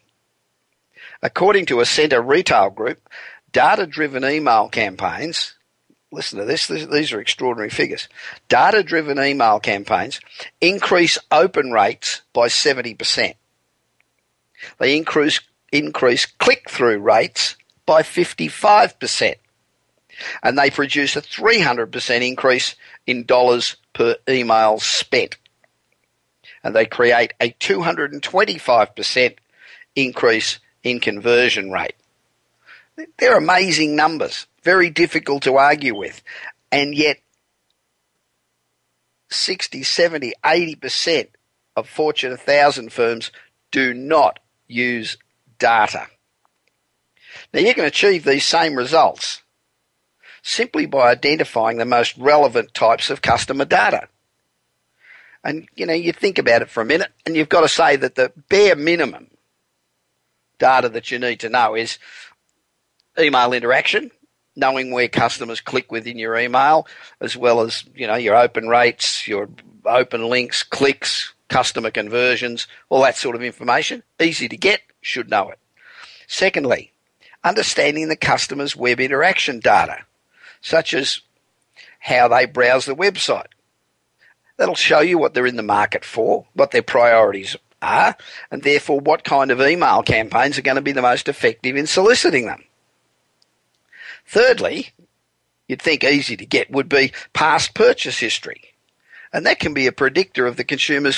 According 1.23 1.67
to 1.67 1.77
Ascenta 1.77 2.27
Retail 2.27 2.71
Group, 2.71 3.09
data 3.53 3.87
driven 3.87 4.25
email 4.25 4.69
campaigns 4.69 5.55
listen 6.13 6.39
to 6.39 6.45
this, 6.45 6.67
these 6.67 7.13
are 7.13 7.21
extraordinary 7.21 7.71
figures. 7.71 8.09
Data 8.49 8.83
driven 8.83 9.19
email 9.19 9.61
campaigns 9.61 10.21
increase 10.61 11.19
open 11.31 11.71
rates 11.71 12.23
by 12.33 12.49
70%. 12.49 13.35
They 14.79 14.97
increase, 14.97 15.41
increase 15.73 16.27
click 16.27 16.69
through 16.69 16.99
rates 16.99 17.57
by 17.91 18.03
55%. 18.03 19.35
And 20.45 20.57
they 20.57 20.71
produce 20.71 21.17
a 21.17 21.23
300% 21.23 22.25
increase 22.25 22.77
in 23.05 23.25
dollars 23.25 23.79
per 23.95 24.15
email 24.29 24.79
spent. 24.79 25.37
And 26.63 26.73
they 26.73 26.87
create 26.87 27.35
a 27.41 27.51
225% 27.51 29.37
increase 29.97 30.61
in 30.85 31.01
conversion 31.01 31.73
rate. 31.73 31.97
They're 33.19 33.37
amazing 33.37 33.97
numbers, 33.97 34.47
very 34.63 34.91
difficult 34.91 35.43
to 35.43 35.57
argue 35.57 35.97
with. 35.97 36.23
And 36.71 36.95
yet, 36.95 37.17
60, 39.31 39.83
70, 39.83 40.33
80% 40.45 41.27
of 41.75 41.89
Fortune 41.89 42.31
1000 42.31 42.93
firms 42.93 43.33
do 43.73 43.93
not 43.95 44.39
use 44.69 45.17
data. 45.59 46.07
Now, 47.53 47.61
you 47.61 47.75
can 47.75 47.85
achieve 47.85 48.25
these 48.25 48.45
same 48.45 48.75
results 48.75 49.43
simply 50.43 50.87
by 50.87 51.11
identifying 51.11 51.79
the 51.79 51.85
most 51.85 52.17
relevant 52.17 52.73
types 52.75 53.11
of 53.11 53.23
customer 53.23 53.65
data. 53.65 54.09
And, 55.43 55.69
you 55.75 55.87
know, 55.87 55.95
you 55.95 56.13
think 56.13 56.39
about 56.39 56.63
it 56.63 56.71
for 56.71 56.83
a 56.83 56.87
minute, 56.87 57.13
and 57.25 57.35
you've 57.35 57.49
got 57.49 57.63
to 57.63 57.69
say 57.69 57.97
that 57.97 58.15
the 58.15 58.33
bare 58.49 58.77
minimum 58.77 59.29
data 60.59 60.89
that 60.91 61.11
you 61.11 61.19
need 61.19 61.41
to 61.41 61.49
know 61.49 61.75
is 61.75 61.99
email 63.19 63.53
interaction, 63.53 64.11
knowing 64.55 64.91
where 64.91 65.09
customers 65.09 65.61
click 65.61 65.91
within 65.91 66.19
your 66.19 66.39
email, 66.39 66.87
as 67.21 67.37
well 67.37 67.63
as, 67.63 67.85
you 67.95 68.07
know, 68.07 68.17
your 68.17 68.37
open 68.37 68.69
rates, 68.69 69.27
your 69.27 69.49
open 69.87 70.29
links, 70.29 70.63
clicks, 70.63 71.33
customer 71.49 71.91
conversions, 71.91 72.67
all 72.91 73.03
that 73.03 73.17
sort 73.17 73.35
of 73.35 73.43
information. 73.43 74.03
Easy 74.21 74.49
to 74.49 74.57
get, 74.57 74.83
should 75.01 75.31
know 75.31 75.49
it. 75.49 75.59
Secondly, 76.27 76.93
understanding 77.45 78.09
the 78.09 78.17
customer's 78.17 78.77
web 78.77 79.01
interaction 79.01 79.61
data, 79.61 79.99
such 80.61 80.95
as 80.95 81.21
how 81.99 82.29
they 82.29 82.47
browse 82.47 82.87
the 82.87 82.95
website. 82.95 83.47
That'll 84.57 84.75
show 84.75 85.01
you 85.01 85.19
what 85.19 85.35
they're 85.35 85.47
in 85.47 85.57
the 85.57 85.63
market 85.63 86.05
for, 86.05 86.47
what 86.55 86.71
their 86.71 86.83
priorities 86.83 87.57
are, 87.81 88.17
and 88.51 88.63
therefore 88.63 89.01
what 89.01 89.25
kind 89.25 89.51
of 89.51 89.61
email 89.61 90.03
campaigns 90.03 90.59
are 90.59 90.63
going 90.63 90.77
to 90.77 90.83
be 90.83 90.93
the 90.93 91.03
most 91.03 91.29
effective 91.29 91.77
in 91.77 91.87
soliciting 91.87 92.47
them. 92.47 92.65
Thirdly, 94.27 94.91
you'd 95.67 95.81
think 95.81 96.05
easy 96.05 96.37
to 96.37 96.45
get 96.47 96.71
would 96.71 96.89
be 96.89 97.13
past 97.33 97.75
purchase 97.75 98.19
history. 98.19 98.63
And 99.33 99.47
that 99.47 99.61
can 99.61 99.73
be 99.73 99.87
a 99.87 99.93
predictor 99.93 100.47
of 100.47 100.57
the 100.57 100.65
consumer's 100.65 101.17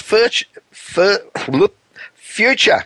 future. 2.15 2.85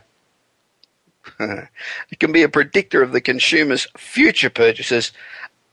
it 1.40 2.20
can 2.20 2.32
be 2.32 2.42
a 2.42 2.48
predictor 2.48 3.02
of 3.02 3.12
the 3.12 3.20
consumer's 3.20 3.86
future 3.96 4.50
purchases, 4.50 5.12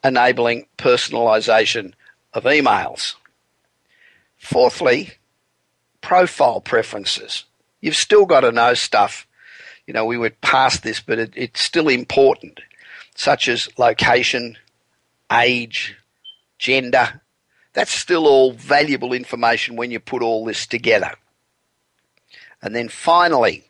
enabling 0.03 0.67
personalization 0.77 1.93
of 2.33 2.43
emails. 2.43 3.15
Fourthly, 4.37 5.11
profile 6.01 6.61
preferences. 6.61 7.45
You've 7.81 7.95
still 7.95 8.25
got 8.25 8.41
to 8.41 8.51
know 8.51 8.73
stuff. 8.73 9.27
You 9.87 9.93
know, 9.93 10.05
we 10.05 10.17
went 10.17 10.41
past 10.41 10.83
this, 10.83 10.99
but 10.99 11.19
it, 11.19 11.33
it's 11.35 11.61
still 11.61 11.89
important 11.89 12.59
such 13.15 13.47
as 13.47 13.69
location, 13.77 14.57
age, 15.31 15.95
gender. 16.57 17.21
That's 17.73 17.91
still 17.91 18.27
all 18.27 18.53
valuable 18.53 19.13
information 19.13 19.75
when 19.75 19.91
you 19.91 19.99
put 19.99 20.21
all 20.21 20.45
this 20.45 20.67
together. 20.67 21.13
And 22.61 22.75
then 22.75 22.89
finally, 22.89 23.63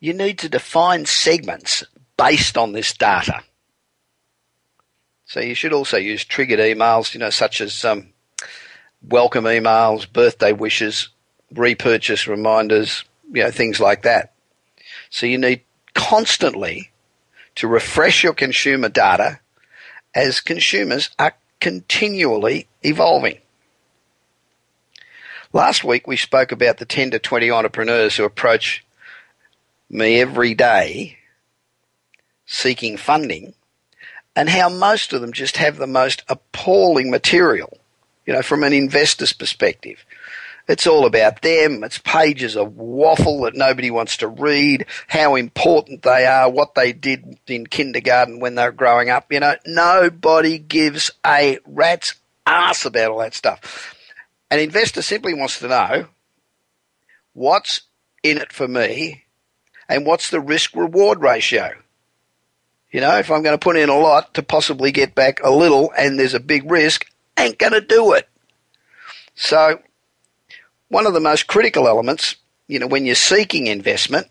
you 0.00 0.12
need 0.12 0.38
to 0.38 0.48
define 0.48 1.06
segments 1.06 1.84
based 2.16 2.56
on 2.56 2.72
this 2.72 2.92
data. 2.92 3.42
So 5.24 5.40
you 5.40 5.54
should 5.54 5.72
also 5.72 5.96
use 5.96 6.24
triggered 6.24 6.60
emails, 6.60 7.12
you 7.12 7.20
know, 7.20 7.30
such 7.30 7.60
as 7.60 7.84
um, 7.84 8.08
welcome 9.02 9.44
emails, 9.44 10.10
birthday 10.10 10.52
wishes, 10.52 11.08
repurchase 11.52 12.26
reminders, 12.26 13.04
you 13.32 13.42
know, 13.42 13.50
things 13.50 13.80
like 13.80 14.02
that. 14.02 14.34
So 15.10 15.26
you 15.26 15.38
need 15.38 15.62
constantly 15.94 16.92
to 17.56 17.66
refresh 17.66 18.22
your 18.22 18.34
consumer 18.34 18.88
data 18.88 19.40
as 20.14 20.40
consumers 20.40 21.10
are 21.18 21.34
continually 21.60 22.68
evolving. 22.82 23.38
Last 25.52 25.82
week 25.82 26.06
we 26.06 26.16
spoke 26.16 26.52
about 26.52 26.78
the 26.78 26.84
10 26.84 27.12
to 27.12 27.18
20 27.18 27.50
entrepreneurs 27.50 28.16
who 28.16 28.24
approach 28.24 28.85
me 29.88 30.20
every 30.20 30.54
day 30.54 31.18
seeking 32.46 32.96
funding 32.96 33.54
and 34.34 34.48
how 34.48 34.68
most 34.68 35.12
of 35.12 35.20
them 35.20 35.32
just 35.32 35.56
have 35.56 35.76
the 35.76 35.86
most 35.86 36.22
appalling 36.28 37.10
material, 37.10 37.78
you 38.26 38.32
know, 38.32 38.42
from 38.42 38.62
an 38.62 38.72
investor's 38.72 39.32
perspective. 39.32 40.04
It's 40.68 40.86
all 40.86 41.06
about 41.06 41.42
them. 41.42 41.84
It's 41.84 41.98
pages 41.98 42.56
of 42.56 42.76
waffle 42.76 43.42
that 43.42 43.54
nobody 43.54 43.90
wants 43.90 44.16
to 44.18 44.28
read, 44.28 44.86
how 45.06 45.36
important 45.36 46.02
they 46.02 46.26
are, 46.26 46.50
what 46.50 46.74
they 46.74 46.92
did 46.92 47.38
in 47.46 47.66
kindergarten 47.66 48.40
when 48.40 48.56
they 48.56 48.64
were 48.64 48.72
growing 48.72 49.08
up. 49.08 49.32
You 49.32 49.40
know, 49.40 49.54
nobody 49.64 50.58
gives 50.58 51.10
a 51.24 51.58
rat's 51.64 52.14
ass 52.46 52.84
about 52.84 53.12
all 53.12 53.18
that 53.18 53.34
stuff. 53.34 53.94
An 54.50 54.58
investor 54.58 55.02
simply 55.02 55.34
wants 55.34 55.60
to 55.60 55.68
know 55.68 56.06
what's 57.32 57.82
in 58.22 58.38
it 58.38 58.52
for 58.52 58.66
me 58.66 59.25
and 59.88 60.06
what's 60.06 60.30
the 60.30 60.40
risk 60.40 60.74
reward 60.74 61.20
ratio. 61.20 61.72
You 62.90 63.00
know, 63.00 63.18
if 63.18 63.30
I'm 63.30 63.42
going 63.42 63.58
to 63.58 63.62
put 63.62 63.76
in 63.76 63.88
a 63.88 63.98
lot 63.98 64.34
to 64.34 64.42
possibly 64.42 64.92
get 64.92 65.14
back 65.14 65.42
a 65.42 65.50
little 65.50 65.92
and 65.98 66.18
there's 66.18 66.34
a 66.34 66.40
big 66.40 66.70
risk, 66.70 67.06
ain't 67.36 67.58
going 67.58 67.72
to 67.72 67.80
do 67.80 68.12
it. 68.12 68.28
So 69.34 69.80
one 70.88 71.06
of 71.06 71.12
the 71.12 71.20
most 71.20 71.46
critical 71.46 71.88
elements, 71.88 72.36
you 72.68 72.78
know, 72.78 72.86
when 72.86 73.04
you're 73.04 73.14
seeking 73.14 73.66
investment 73.66 74.28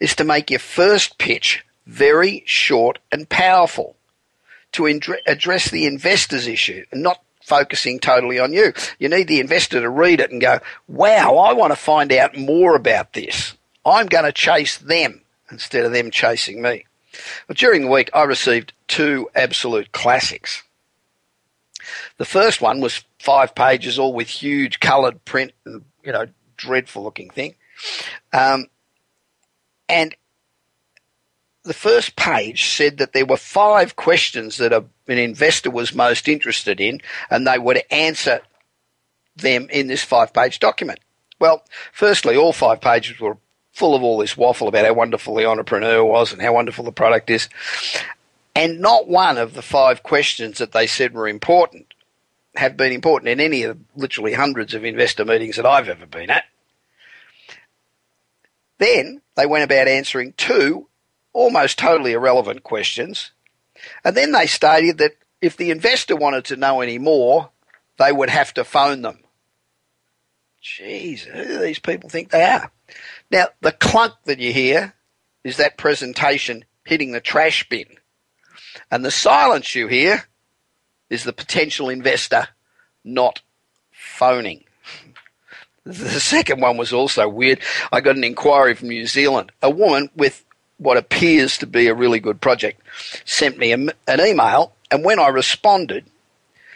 is 0.00 0.14
to 0.16 0.24
make 0.24 0.50
your 0.50 0.60
first 0.60 1.18
pitch 1.18 1.64
very 1.86 2.42
short 2.46 2.98
and 3.10 3.28
powerful 3.28 3.96
to 4.72 4.86
address 5.26 5.70
the 5.70 5.86
investor's 5.86 6.46
issue 6.46 6.84
and 6.92 7.02
not 7.02 7.22
focusing 7.42 7.98
totally 7.98 8.38
on 8.38 8.52
you. 8.52 8.72
You 8.98 9.08
need 9.08 9.26
the 9.26 9.40
investor 9.40 9.80
to 9.80 9.88
read 9.88 10.20
it 10.20 10.30
and 10.30 10.40
go, 10.40 10.60
wow, 10.86 11.36
I 11.36 11.54
want 11.54 11.72
to 11.72 11.76
find 11.76 12.12
out 12.12 12.36
more 12.36 12.76
about 12.76 13.14
this. 13.14 13.54
I'm 13.90 14.06
going 14.06 14.24
to 14.24 14.32
chase 14.32 14.76
them 14.78 15.22
instead 15.50 15.84
of 15.84 15.92
them 15.92 16.10
chasing 16.10 16.62
me. 16.62 16.84
But 17.46 17.56
during 17.56 17.82
the 17.82 17.90
week, 17.90 18.10
I 18.14 18.24
received 18.24 18.72
two 18.86 19.30
absolute 19.34 19.92
classics. 19.92 20.62
The 22.18 22.24
first 22.24 22.60
one 22.60 22.80
was 22.80 23.04
five 23.18 23.54
pages, 23.54 23.98
all 23.98 24.12
with 24.12 24.28
huge 24.28 24.80
coloured 24.80 25.24
print 25.24 25.52
and 25.64 25.84
you 26.04 26.12
know 26.12 26.26
dreadful 26.56 27.02
looking 27.02 27.30
thing, 27.30 27.54
um, 28.32 28.66
and 29.88 30.14
the 31.64 31.74
first 31.74 32.16
page 32.16 32.68
said 32.68 32.98
that 32.98 33.12
there 33.12 33.26
were 33.26 33.36
five 33.36 33.96
questions 33.96 34.56
that 34.58 34.72
a, 34.72 34.84
an 35.06 35.18
investor 35.18 35.70
was 35.70 35.94
most 35.94 36.28
interested 36.28 36.80
in, 36.80 37.00
and 37.30 37.46
they 37.46 37.58
would 37.58 37.82
answer 37.90 38.40
them 39.36 39.68
in 39.70 39.86
this 39.86 40.02
five-page 40.02 40.58
document. 40.58 40.98
Well, 41.38 41.62
firstly, 41.92 42.36
all 42.36 42.52
five 42.52 42.80
pages 42.80 43.20
were 43.20 43.36
full 43.78 43.94
of 43.94 44.02
all 44.02 44.18
this 44.18 44.36
waffle 44.36 44.66
about 44.66 44.84
how 44.84 44.92
wonderful 44.92 45.36
the 45.36 45.46
entrepreneur 45.46 46.04
was 46.04 46.32
and 46.32 46.42
how 46.42 46.52
wonderful 46.52 46.84
the 46.84 46.92
product 46.92 47.30
is. 47.30 47.48
And 48.56 48.80
not 48.80 49.06
one 49.06 49.38
of 49.38 49.54
the 49.54 49.62
five 49.62 50.02
questions 50.02 50.58
that 50.58 50.72
they 50.72 50.88
said 50.88 51.14
were 51.14 51.28
important 51.28 51.94
have 52.56 52.76
been 52.76 52.90
important 52.90 53.28
in 53.28 53.40
any 53.40 53.62
of 53.62 53.78
literally 53.94 54.32
hundreds 54.32 54.74
of 54.74 54.84
investor 54.84 55.24
meetings 55.24 55.56
that 55.56 55.66
I've 55.66 55.88
ever 55.88 56.06
been 56.06 56.28
at. 56.28 56.44
Then 58.78 59.22
they 59.36 59.46
went 59.46 59.64
about 59.64 59.86
answering 59.86 60.34
two 60.36 60.88
almost 61.32 61.78
totally 61.78 62.12
irrelevant 62.12 62.64
questions. 62.64 63.30
And 64.04 64.16
then 64.16 64.32
they 64.32 64.46
stated 64.46 64.98
that 64.98 65.12
if 65.40 65.56
the 65.56 65.70
investor 65.70 66.16
wanted 66.16 66.44
to 66.46 66.56
know 66.56 66.80
any 66.80 66.98
more, 66.98 67.50
they 67.96 68.10
would 68.10 68.30
have 68.30 68.52
to 68.54 68.64
phone 68.64 69.02
them. 69.02 69.20
Jeez, 70.62 71.20
who 71.20 71.44
do 71.44 71.58
these 71.58 71.78
people 71.78 72.08
think 72.10 72.30
they 72.30 72.42
are? 72.42 72.70
Now, 73.30 73.48
the 73.60 73.72
clunk 73.72 74.14
that 74.24 74.38
you 74.38 74.52
hear 74.52 74.94
is 75.44 75.56
that 75.56 75.78
presentation 75.78 76.64
hitting 76.84 77.12
the 77.12 77.20
trash 77.20 77.68
bin. 77.68 77.86
And 78.90 79.04
the 79.04 79.10
silence 79.10 79.74
you 79.74 79.86
hear 79.86 80.24
is 81.10 81.24
the 81.24 81.32
potential 81.32 81.88
investor 81.88 82.48
not 83.04 83.40
phoning. 83.90 84.64
The 85.84 86.20
second 86.20 86.60
one 86.60 86.76
was 86.76 86.92
also 86.92 87.28
weird. 87.28 87.60
I 87.90 88.00
got 88.00 88.16
an 88.16 88.24
inquiry 88.24 88.74
from 88.74 88.88
New 88.88 89.06
Zealand. 89.06 89.52
A 89.62 89.70
woman 89.70 90.10
with 90.14 90.44
what 90.76 90.98
appears 90.98 91.56
to 91.58 91.66
be 91.66 91.86
a 91.86 91.94
really 91.94 92.20
good 92.20 92.40
project 92.40 92.82
sent 93.24 93.58
me 93.58 93.72
an 93.72 93.92
email 94.08 94.74
And 94.90 95.04
when 95.04 95.18
I 95.18 95.28
responded, 95.28 96.04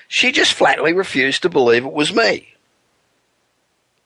she 0.08 0.32
just 0.32 0.54
flatly 0.54 0.92
refused 0.92 1.42
to 1.42 1.48
believe 1.48 1.84
it 1.84 1.92
was 1.92 2.14
me. 2.14 2.51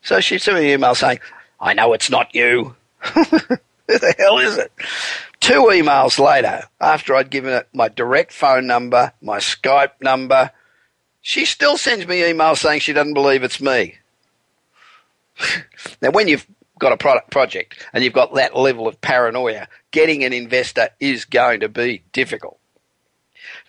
So 0.07 0.21
she 0.21 0.39
sent 0.39 0.57
me 0.57 0.67
an 0.67 0.79
email 0.79 0.95
saying, 0.95 1.19
I 1.59 1.75
know 1.75 1.93
it's 1.93 2.11
not 2.11 2.33
you. 2.33 2.77
Who 3.03 3.25
the 3.89 4.15
hell 4.17 4.39
is 4.39 4.57
it? 4.57 4.71
Two 5.41 5.65
emails 5.65 6.25
later, 6.25 6.63
after 6.81 7.17
I'd 7.17 7.29
given 7.29 7.53
it 7.53 7.69
my 7.73 7.89
direct 7.89 8.31
phone 8.31 8.69
number, 8.69 9.13
my 9.21 9.39
Skype 9.39 10.01
number, 10.01 10.53
she 11.23 11.45
still 11.45 11.77
sends 11.77 12.07
me 12.07 12.21
emails 12.21 12.59
saying 12.59 12.81
she 12.81 12.93
doesn't 12.93 13.15
believe 13.15 13.43
it's 13.43 13.61
me. 13.61 13.97
now, 16.01 16.13
when 16.13 16.29
you've 16.29 16.47
got 16.79 16.93
a 16.93 16.97
product 16.97 17.33
project 17.33 17.85
and 17.93 18.05
you've 18.05 18.13
got 18.13 18.33
that 18.35 18.57
level 18.57 18.87
of 18.87 19.01
paranoia, 19.01 19.67
getting 19.91 20.23
an 20.23 20.33
investor 20.33 20.89
is 21.01 21.25
going 21.25 21.59
to 21.59 21.69
be 21.69 22.05
difficult. 22.13 22.61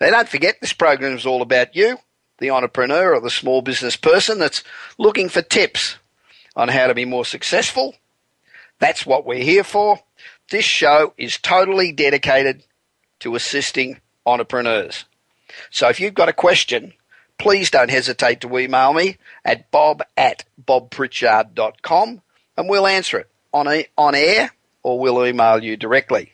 Now, 0.00 0.10
don't 0.10 0.28
forget 0.28 0.58
this 0.60 0.72
program 0.72 1.16
is 1.16 1.26
all 1.26 1.42
about 1.42 1.74
you, 1.74 1.98
the 2.38 2.50
entrepreneur 2.50 3.16
or 3.16 3.20
the 3.20 3.28
small 3.28 3.60
business 3.60 3.96
person 3.96 4.38
that's 4.38 4.62
looking 4.98 5.28
for 5.28 5.42
tips 5.42 5.96
on 6.58 6.68
how 6.68 6.88
to 6.88 6.94
be 6.94 7.04
more 7.04 7.24
successful. 7.24 7.94
That's 8.80 9.06
what 9.06 9.24
we're 9.24 9.42
here 9.44 9.64
for. 9.64 10.00
This 10.50 10.64
show 10.64 11.14
is 11.16 11.38
totally 11.38 11.92
dedicated 11.92 12.64
to 13.20 13.36
assisting 13.36 14.00
entrepreneurs. 14.26 15.04
So 15.70 15.88
if 15.88 16.00
you've 16.00 16.14
got 16.14 16.28
a 16.28 16.34
question, 16.34 16.92
please 17.38 17.70
don't 17.70 17.90
hesitate 17.90 18.40
to 18.40 18.58
email 18.58 18.92
me 18.92 19.16
at 19.44 19.70
bob 19.70 20.02
at 20.16 20.44
bobpritchard.com 20.66 22.22
and 22.56 22.68
we'll 22.68 22.86
answer 22.86 23.20
it 23.20 23.30
on, 23.54 23.68
a, 23.68 23.86
on 23.96 24.14
air 24.16 24.50
or 24.82 24.98
we'll 24.98 25.24
email 25.24 25.62
you 25.62 25.76
directly. 25.76 26.32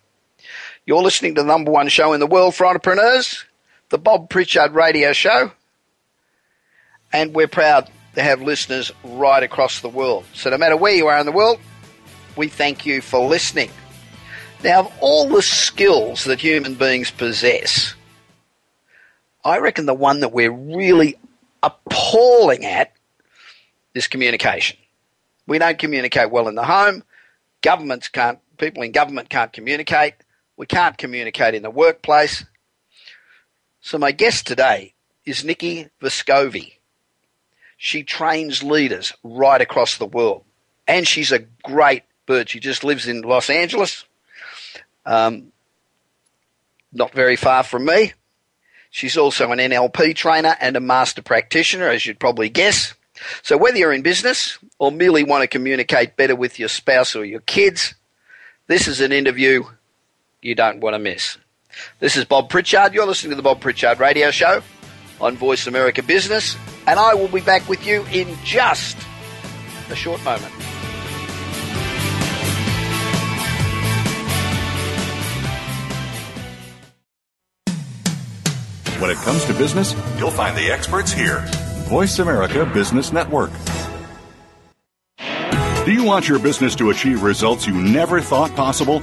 You're 0.87 1.03
listening 1.03 1.35
to 1.35 1.43
the 1.43 1.47
number 1.47 1.71
one 1.71 1.89
show 1.89 2.15
in 2.15 2.21
the 2.21 2.27
world 2.27 2.55
for 2.55 2.67
entrepreneurs, 2.67 3.45
the 3.91 3.99
Bob 3.99 4.31
Pritchard 4.31 4.73
Radio 4.73 5.13
Show, 5.13 5.53
and 7.13 7.35
we're 7.35 7.49
proud 7.49 7.91
to 8.15 8.23
have 8.23 8.41
listeners 8.43 8.93
right 9.03 9.43
across 9.43 9.81
the 9.81 9.89
world. 9.89 10.25
So 10.33 10.51
no 10.51 10.59
matter 10.59 10.77
where 10.77 10.95
you 10.95 11.07
are 11.07 11.19
in 11.19 11.27
the 11.27 11.33
world, 11.33 11.61
we 12.37 12.49
thank 12.49 12.87
you 12.87 13.01
for 13.01 13.27
listening. 13.27 13.71
Now, 14.63 14.81
of 14.81 14.93
all 15.01 15.29
the 15.29 15.43
skills 15.43 16.25
that 16.25 16.41
human 16.41 16.75
beings 16.75 17.11
possess, 17.11 17.95
I 19.45 19.59
reckon 19.59 19.87
the 19.87 19.95
one 19.95 20.21
that 20.21 20.33
we're 20.33 20.51
really 20.51 21.19
appalling 21.63 22.65
at 22.65 22.93
is 23.95 24.09
communication. 24.09 24.79
We 25.47 25.59
don't 25.59 25.79
communicate 25.79 26.31
well 26.31 26.49
in 26.49 26.55
the 26.55 26.65
home. 26.65 27.05
Governments 27.61 28.09
can't, 28.09 28.39
people 28.57 28.83
in 28.83 28.93
government 28.93 29.29
can't 29.29 29.53
communicate. 29.53 30.15
We 30.57 30.67
can't 30.67 30.97
communicate 30.97 31.55
in 31.55 31.63
the 31.63 31.71
workplace. 31.71 32.45
So 33.81 33.99
my 33.99 34.13
guest 34.13 34.47
today 34.47 34.95
is 35.27 35.45
Nikki 35.45 35.89
Vescovi. 36.01 36.75
She 37.85 38.03
trains 38.03 38.63
leaders 38.63 39.13
right 39.23 39.61
across 39.61 39.99
the 39.99 40.07
world. 40.07 40.43
And 40.89 41.07
she's 41.07 41.33
a 41.33 41.41
great 41.63 42.05
bird. 42.25 42.49
She 42.49 42.59
just 42.59 42.83
lives 42.83 43.07
in 43.07 43.21
Los 43.21 43.51
Angeles, 43.51 44.07
um, 45.05 45.53
not 46.95 47.13
very 47.13 47.37
far 47.37 47.63
from 47.63 47.85
me. 47.85 48.15
She's 48.89 49.19
also 49.19 49.53
an 49.53 49.59
NLP 49.59 50.17
trainer 50.17 50.57
and 50.63 50.77
a 50.77 50.81
master 50.81 51.21
practitioner, 51.21 51.89
as 51.89 52.07
you'd 52.07 52.19
probably 52.19 52.49
guess. 52.49 52.95
So 53.43 53.59
whether 53.59 53.77
you're 53.77 53.93
in 53.93 54.01
business 54.01 54.59
or 54.79 54.91
merely 54.91 55.23
want 55.23 55.43
to 55.43 55.47
communicate 55.47 56.17
better 56.17 56.35
with 56.35 56.59
your 56.59 56.71
spouse 56.71 57.15
or 57.15 57.27
your 57.27 57.41
kids, 57.41 57.95
this 58.67 58.89
is 58.89 59.03
an 59.03 59.13
interview 59.13 59.63
you 60.41 60.55
don't 60.55 60.81
want 60.81 60.95
to 60.95 60.99
miss. 60.99 61.37
This 62.01 62.17
is 62.17 62.25
Bob 62.25 62.49
Pritchard. 62.49 62.95
You're 62.95 63.05
listening 63.05 63.33
to 63.33 63.37
the 63.37 63.43
Bob 63.43 63.61
Pritchard 63.61 64.01
Radio 64.01 64.31
Show 64.31 64.63
on 65.21 65.37
Voice 65.37 65.67
America 65.67 66.03
Business, 66.03 66.57
and 66.87 66.99
I 66.99 67.15
will 67.15 67.29
be 67.29 67.41
back 67.41 67.69
with 67.69 67.87
you 67.87 68.05
in 68.13 68.37
just 68.45 68.97
a 69.91 69.97
short 69.97 70.23
moment. 70.25 70.53
When 79.01 79.11
it 79.11 79.17
comes 79.19 79.45
to 79.45 79.53
business, 79.55 79.95
you'll 80.19 80.31
find 80.31 80.57
the 80.57 80.71
experts 80.71 81.13
here. 81.13 81.45
Voice 81.89 82.21
America 82.21 82.65
Business 82.65 83.13
Network. 83.13 83.51
Do 85.85 85.93
you 85.93 86.05
want 86.05 86.27
your 86.27 86.39
business 86.39 86.75
to 86.77 86.89
achieve 86.89 87.23
results 87.23 87.67
you 87.67 87.75
never 87.75 88.23
thought 88.23 88.55
possible? 88.57 89.03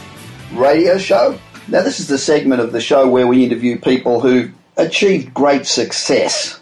Radio 0.53 0.97
Show. 0.97 1.39
Now, 1.67 1.81
this 1.81 1.99
is 1.99 2.07
the 2.07 2.17
segment 2.17 2.61
of 2.61 2.73
the 2.73 2.81
show 2.81 3.09
where 3.09 3.27
we 3.27 3.45
interview 3.45 3.79
people 3.79 4.19
who've 4.19 4.51
achieved 4.77 5.33
great 5.33 5.65
success 5.65 6.59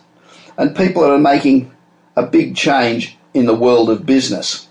and 0.57 0.75
people 0.75 1.01
that 1.01 1.11
are 1.11 1.17
making 1.17 1.71
a 2.15 2.25
big 2.25 2.55
change 2.55 3.17
in 3.33 3.45
the 3.45 3.55
world 3.55 3.89
of 3.89 4.05
business. 4.05 4.67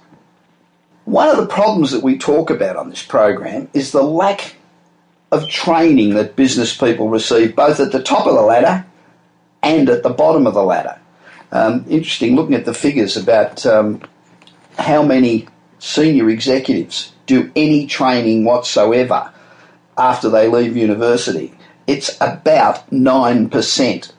One 1.04 1.28
of 1.28 1.38
the 1.38 1.46
problems 1.46 1.90
that 1.90 2.02
we 2.02 2.18
talk 2.18 2.50
about 2.50 2.76
on 2.76 2.90
this 2.90 3.02
program 3.02 3.68
is 3.72 3.90
the 3.90 4.02
lack 4.02 4.54
of 5.33 5.48
training 5.48 6.14
that 6.14 6.37
business 6.37 6.76
people 6.76 7.09
receive, 7.09 7.57
both 7.57 7.81
at 7.81 7.92
the 7.92 8.02
top 8.02 8.26
of 8.26 8.35
the 8.35 8.42
ladder 8.42 8.87
and 9.62 9.88
at 9.88 10.02
the 10.02 10.11
bottom 10.11 10.46
of 10.46 10.54
the 10.54 10.62
ladder. 10.62 10.98
Um, 11.50 11.85
interesting 11.88 12.37
looking 12.37 12.54
at 12.54 12.66
the 12.66 12.74
figures 12.74 13.16
about 13.16 13.64
um, 13.66 14.02
how 14.78 15.02
many 15.02 15.48
senior 15.78 16.28
executives 16.28 17.12
do 17.29 17.53
any 17.55 17.87
training 17.87 18.45
whatsoever 18.45 19.33
after 19.97 20.29
they 20.29 20.49
leave 20.49 20.77
university. 20.77 21.55
It's 21.87 22.17
about 22.21 22.91
9%. 22.91 24.12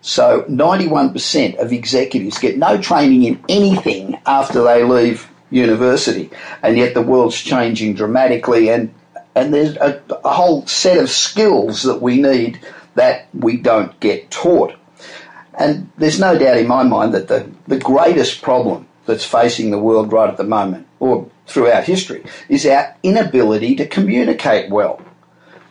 So 0.00 0.42
91% 0.42 1.56
of 1.56 1.72
executives 1.72 2.38
get 2.38 2.58
no 2.58 2.80
training 2.80 3.22
in 3.22 3.42
anything 3.48 4.18
after 4.26 4.62
they 4.62 4.82
leave 4.82 5.30
university, 5.50 6.30
and 6.62 6.76
yet 6.76 6.94
the 6.94 7.02
world's 7.02 7.40
changing 7.40 7.94
dramatically, 7.94 8.68
and 8.68 8.92
and 9.36 9.52
there's 9.52 9.76
a, 9.76 10.00
a 10.24 10.32
whole 10.32 10.66
set 10.66 10.98
of 10.98 11.10
skills 11.10 11.82
that 11.84 12.02
we 12.02 12.20
need 12.20 12.60
that 12.94 13.28
we 13.32 13.56
don't 13.56 13.98
get 14.00 14.30
taught. 14.30 14.74
And 15.58 15.90
there's 15.96 16.20
no 16.20 16.38
doubt 16.38 16.56
in 16.56 16.68
my 16.68 16.82
mind 16.82 17.14
that 17.14 17.28
the, 17.28 17.48
the 17.66 17.78
greatest 17.78 18.42
problem 18.42 18.86
that's 19.06 19.24
facing 19.24 19.70
the 19.70 19.78
world 19.78 20.12
right 20.12 20.28
at 20.28 20.36
the 20.36 20.44
moment, 20.44 20.86
or 21.00 21.30
throughout 21.46 21.84
history, 21.84 22.24
is 22.48 22.66
our 22.66 22.96
inability 23.02 23.76
to 23.76 23.86
communicate 23.86 24.70
well. 24.70 25.02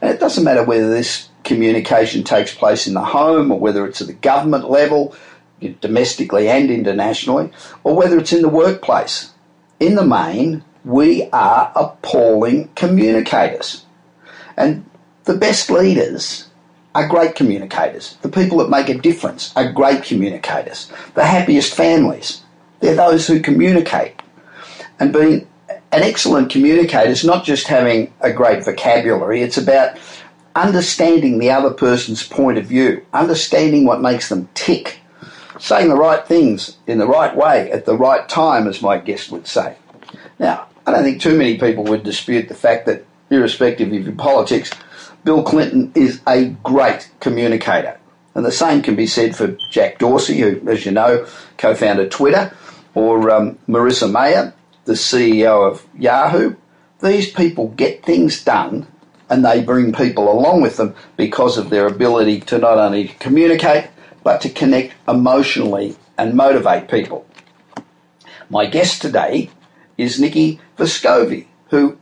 And 0.01 0.11
it 0.11 0.19
doesn't 0.19 0.43
matter 0.43 0.63
whether 0.63 0.89
this 0.89 1.29
communication 1.43 2.23
takes 2.23 2.53
place 2.53 2.87
in 2.87 2.93
the 2.93 3.03
home 3.03 3.51
or 3.51 3.59
whether 3.59 3.85
it's 3.85 4.01
at 4.01 4.07
the 4.07 4.13
government 4.13 4.69
level, 4.69 5.15
domestically 5.81 6.49
and 6.49 6.69
internationally, 6.69 7.51
or 7.83 7.95
whether 7.95 8.17
it's 8.17 8.33
in 8.33 8.41
the 8.41 8.49
workplace. 8.49 9.31
In 9.79 9.95
the 9.95 10.05
main, 10.05 10.63
we 10.83 11.29
are 11.31 11.71
appalling 11.75 12.69
communicators. 12.75 13.85
And 14.57 14.89
the 15.23 15.35
best 15.35 15.69
leaders 15.69 16.49
are 16.95 17.07
great 17.07 17.35
communicators. 17.35 18.17
The 18.21 18.29
people 18.29 18.59
that 18.59 18.69
make 18.69 18.89
a 18.89 18.97
difference 18.97 19.53
are 19.55 19.71
great 19.71 20.03
communicators. 20.03 20.91
The 21.15 21.25
happiest 21.25 21.73
families, 21.73 22.43
they're 22.81 22.95
those 22.95 23.25
who 23.25 23.39
communicate. 23.39 24.21
And 24.99 25.11
being 25.11 25.47
an 25.93 26.01
excellent 26.01 26.49
communicator 26.49 27.09
is 27.09 27.23
not 27.23 27.45
just 27.45 27.67
having 27.67 28.11
a 28.19 28.33
great 28.33 28.65
vocabulary, 28.65 29.43
it's 29.43 29.57
about 29.57 29.95
understanding 30.55 31.37
the 31.37 31.51
other 31.51 31.69
person's 31.69 32.27
point 32.27 32.57
of 32.57 32.65
view, 32.65 33.05
understanding 33.13 33.85
what 33.85 34.01
makes 34.01 34.29
them 34.29 34.49
tick, 34.55 34.99
saying 35.59 35.89
the 35.89 35.95
right 35.95 36.25
things 36.25 36.77
in 36.87 36.97
the 36.97 37.05
right 37.05 37.35
way 37.35 37.71
at 37.71 37.85
the 37.85 37.95
right 37.95 38.27
time, 38.27 38.67
as 38.67 38.81
my 38.81 38.97
guest 38.97 39.31
would 39.31 39.45
say. 39.45 39.75
Now, 40.39 40.65
I 40.87 40.91
don't 40.91 41.03
think 41.03 41.21
too 41.21 41.37
many 41.37 41.59
people 41.59 41.83
would 41.85 42.03
dispute 42.03 42.47
the 42.47 42.55
fact 42.55 42.87
that, 42.87 43.05
irrespective 43.29 43.93
of 43.93 44.03
your 44.03 44.15
politics, 44.15 44.71
Bill 45.23 45.43
Clinton 45.43 45.91
is 45.95 46.21
a 46.27 46.49
great 46.63 47.09
communicator. 47.19 47.99
And 48.35 48.43
the 48.43 48.51
same 48.51 48.81
can 48.81 48.95
be 48.95 49.05
said 49.05 49.35
for 49.35 49.55
Jack 49.69 49.99
Dorsey, 49.99 50.39
who, 50.39 50.67
as 50.67 50.87
you 50.87 50.91
know, 50.91 51.27
co 51.57 51.75
founded 51.75 52.09
Twitter, 52.09 52.51
or 52.95 53.31
um, 53.31 53.59
Marissa 53.67 54.11
Mayer, 54.11 54.53
the 54.85 54.93
CEO 54.93 55.69
of 55.69 55.85
Yahoo. 55.97 56.55
These 57.01 57.31
people 57.31 57.69
get 57.69 58.03
things 58.03 58.43
done 58.43 58.87
and 59.29 59.43
they 59.43 59.63
bring 59.63 59.93
people 59.93 60.31
along 60.31 60.61
with 60.61 60.77
them 60.77 60.95
because 61.17 61.57
of 61.57 61.69
their 61.69 61.87
ability 61.87 62.41
to 62.41 62.57
not 62.57 62.77
only 62.77 63.09
communicate 63.19 63.89
but 64.23 64.41
to 64.41 64.49
connect 64.49 64.93
emotionally 65.07 65.95
and 66.17 66.33
motivate 66.33 66.89
people. 66.89 67.25
My 68.49 68.65
guest 68.65 69.01
today 69.01 69.49
is 69.97 70.19
Nikki 70.19 70.59
Vescovi, 70.77 71.47
who 71.69 71.97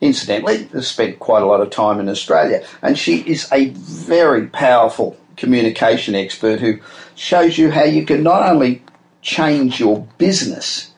incidentally 0.00 0.64
has 0.66 0.88
spent 0.88 1.18
quite 1.18 1.42
a 1.42 1.46
lot 1.46 1.60
of 1.60 1.70
time 1.70 1.98
in 1.98 2.08
Australia, 2.08 2.64
and 2.82 2.98
she 2.98 3.18
is 3.20 3.50
a 3.50 3.70
very 3.70 4.46
powerful 4.46 5.16
communication 5.36 6.14
expert 6.14 6.60
who 6.60 6.80
shows 7.14 7.58
you 7.58 7.70
how 7.70 7.84
you 7.84 8.04
can 8.04 8.22
not 8.22 8.42
only 8.42 8.82
change 9.22 9.80
your 9.80 10.06
business 10.18 10.92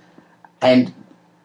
and 0.61 0.93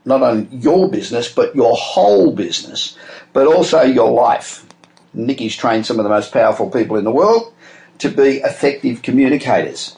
not 0.05 0.21
only 0.21 0.47
your 0.55 0.89
business 0.89 1.31
but 1.31 1.55
your 1.55 1.75
whole 1.75 2.31
business, 2.31 2.97
but 3.33 3.47
also 3.47 3.81
your 3.81 4.11
life. 4.11 4.65
Nikki's 5.13 5.55
trained 5.55 5.85
some 5.85 5.99
of 5.99 6.03
the 6.03 6.09
most 6.09 6.31
powerful 6.31 6.69
people 6.69 6.97
in 6.97 7.03
the 7.03 7.11
world 7.11 7.53
to 7.99 8.09
be 8.09 8.37
effective 8.37 9.01
communicators. 9.01 9.97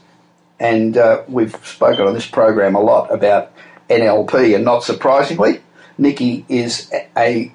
And 0.59 0.97
uh, 0.97 1.23
we've 1.27 1.55
spoken 1.65 2.07
on 2.07 2.13
this 2.13 2.27
program 2.27 2.75
a 2.75 2.81
lot 2.81 3.13
about 3.13 3.51
NLP, 3.89 4.55
and 4.55 4.63
not 4.63 4.83
surprisingly, 4.83 5.61
Nikki 5.97 6.45
is 6.49 6.91
a 7.17 7.51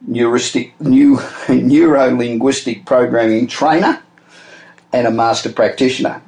neuristic, 0.00 0.78
new, 0.80 1.20
neuro-linguistic 1.48 2.84
programming 2.84 3.46
trainer 3.46 4.02
and 4.92 5.06
a 5.06 5.10
master 5.10 5.52
practitioner. 5.52 6.22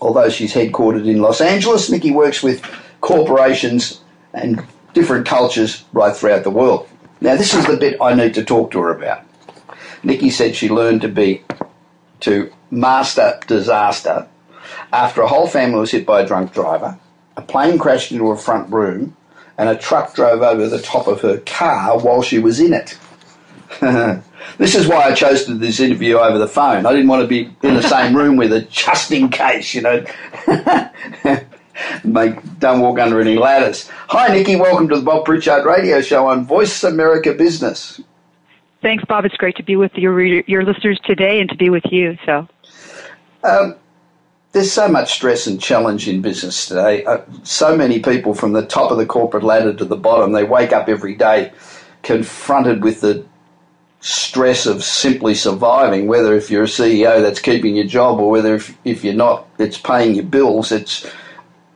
Although 0.00 0.28
she's 0.28 0.52
headquartered 0.52 1.06
in 1.06 1.20
Los 1.20 1.40
Angeles, 1.40 1.90
Nikki 1.90 2.10
works 2.10 2.42
with 2.42 2.62
corporations 3.00 4.00
and 4.34 4.62
different 4.92 5.26
cultures 5.26 5.84
right 5.92 6.14
throughout 6.14 6.44
the 6.44 6.50
world. 6.50 6.88
Now, 7.20 7.36
this 7.36 7.54
is 7.54 7.66
the 7.66 7.76
bit 7.76 8.00
I 8.00 8.14
need 8.14 8.34
to 8.34 8.44
talk 8.44 8.70
to 8.72 8.80
her 8.80 8.94
about. 8.94 9.22
Nikki 10.02 10.28
said 10.28 10.54
she 10.54 10.68
learned 10.68 11.00
to 11.02 11.08
be 11.08 11.42
to 12.20 12.52
master 12.70 13.40
disaster 13.46 14.28
after 14.92 15.22
a 15.22 15.28
whole 15.28 15.46
family 15.46 15.80
was 15.80 15.90
hit 15.90 16.06
by 16.06 16.20
a 16.20 16.26
drunk 16.26 16.52
driver, 16.52 16.98
a 17.36 17.42
plane 17.42 17.78
crashed 17.78 18.12
into 18.12 18.30
a 18.30 18.36
front 18.36 18.72
room, 18.72 19.16
and 19.58 19.68
a 19.68 19.76
truck 19.76 20.14
drove 20.14 20.42
over 20.42 20.68
the 20.68 20.80
top 20.80 21.06
of 21.06 21.20
her 21.22 21.38
car 21.38 21.98
while 21.98 22.22
she 22.22 22.38
was 22.38 22.60
in 22.60 22.72
it. 22.72 22.98
this 24.58 24.74
is 24.74 24.86
why 24.86 25.02
I 25.04 25.14
chose 25.14 25.44
to 25.44 25.52
do 25.52 25.58
this 25.58 25.80
interview 25.80 26.18
over 26.18 26.38
the 26.38 26.48
phone. 26.48 26.86
I 26.86 26.92
didn't 26.92 27.08
want 27.08 27.22
to 27.22 27.28
be 27.28 27.50
in 27.62 27.74
the 27.74 27.82
same 27.82 28.16
room 28.16 28.36
with 28.36 28.50
her 28.50 28.60
just 28.62 29.10
in 29.10 29.30
case, 29.30 29.74
you 29.74 29.82
know. 29.82 30.04
Make, 32.04 32.58
don't 32.58 32.80
walk 32.80 32.98
under 32.98 33.20
any 33.20 33.36
ladders. 33.36 33.88
Hi, 34.08 34.28
Nikki. 34.28 34.56
Welcome 34.56 34.88
to 34.88 34.96
the 34.96 35.02
Bob 35.02 35.24
Pritchard 35.24 35.64
Radio 35.64 36.00
Show 36.00 36.26
on 36.26 36.44
Voice 36.44 36.84
America 36.84 37.32
Business. 37.32 38.00
Thanks, 38.82 39.04
Bob. 39.06 39.24
It's 39.24 39.36
great 39.36 39.56
to 39.56 39.62
be 39.62 39.76
with 39.76 39.94
your 39.94 40.20
your 40.22 40.64
listeners 40.64 41.00
today 41.04 41.40
and 41.40 41.48
to 41.48 41.56
be 41.56 41.70
with 41.70 41.84
you. 41.90 42.18
So, 42.26 42.46
um, 43.42 43.76
there's 44.52 44.70
so 44.70 44.88
much 44.88 45.14
stress 45.14 45.46
and 45.46 45.60
challenge 45.60 46.06
in 46.06 46.20
business 46.20 46.66
today. 46.66 47.04
Uh, 47.04 47.22
so 47.44 47.76
many 47.76 48.00
people 48.00 48.34
from 48.34 48.52
the 48.52 48.64
top 48.64 48.90
of 48.90 48.98
the 48.98 49.06
corporate 49.06 49.42
ladder 49.42 49.72
to 49.74 49.84
the 49.84 49.96
bottom, 49.96 50.32
they 50.32 50.44
wake 50.44 50.72
up 50.72 50.88
every 50.88 51.14
day 51.14 51.50
confronted 52.04 52.84
with 52.84 53.00
the 53.00 53.26
stress 54.00 54.66
of 54.66 54.84
simply 54.84 55.34
surviving, 55.34 56.06
whether 56.06 56.36
if 56.36 56.50
you're 56.50 56.64
a 56.64 56.66
CEO 56.66 57.22
that's 57.22 57.40
keeping 57.40 57.74
your 57.74 57.86
job 57.86 58.20
or 58.20 58.30
whether 58.30 58.54
if, 58.54 58.76
if 58.84 59.02
you're 59.02 59.14
not, 59.14 59.48
it's 59.58 59.78
paying 59.78 60.14
your 60.14 60.24
bills. 60.24 60.70
It's 60.70 61.10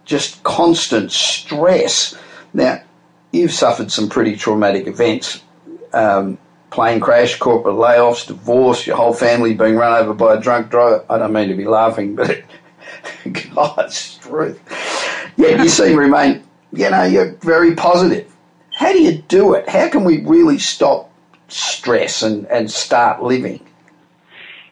just 0.08 0.42
constant 0.42 1.12
stress. 1.12 2.16
Now, 2.54 2.82
you've 3.30 3.52
suffered 3.52 3.92
some 3.92 4.08
pretty 4.08 4.36
traumatic 4.36 4.86
events. 4.86 5.42
Um, 5.92 6.38
plane 6.70 6.98
crash, 6.98 7.38
corporate 7.38 7.76
layoffs, 7.76 8.26
divorce, 8.26 8.86
your 8.86 8.96
whole 8.96 9.12
family 9.12 9.54
being 9.54 9.76
run 9.76 10.02
over 10.02 10.14
by 10.14 10.34
a 10.34 10.40
drunk 10.40 10.70
driver. 10.70 11.04
I 11.08 11.18
don't 11.18 11.32
mean 11.32 11.48
to 11.50 11.54
be 11.54 11.66
laughing, 11.66 12.16
but 12.16 12.42
God's 13.54 14.16
truth. 14.18 14.60
Yet 15.36 15.60
you 15.60 15.68
seem 15.68 15.92
to 15.92 15.98
remain, 15.98 16.42
you 16.72 16.90
know, 16.90 17.04
you're 17.04 17.32
very 17.36 17.74
positive. 17.74 18.32
How 18.72 18.92
do 18.92 19.02
you 19.02 19.22
do 19.28 19.54
it? 19.54 19.68
How 19.68 19.88
can 19.88 20.04
we 20.04 20.24
really 20.24 20.58
stop 20.58 21.12
stress 21.48 22.22
and, 22.22 22.46
and 22.46 22.70
start 22.70 23.22
living? 23.22 23.60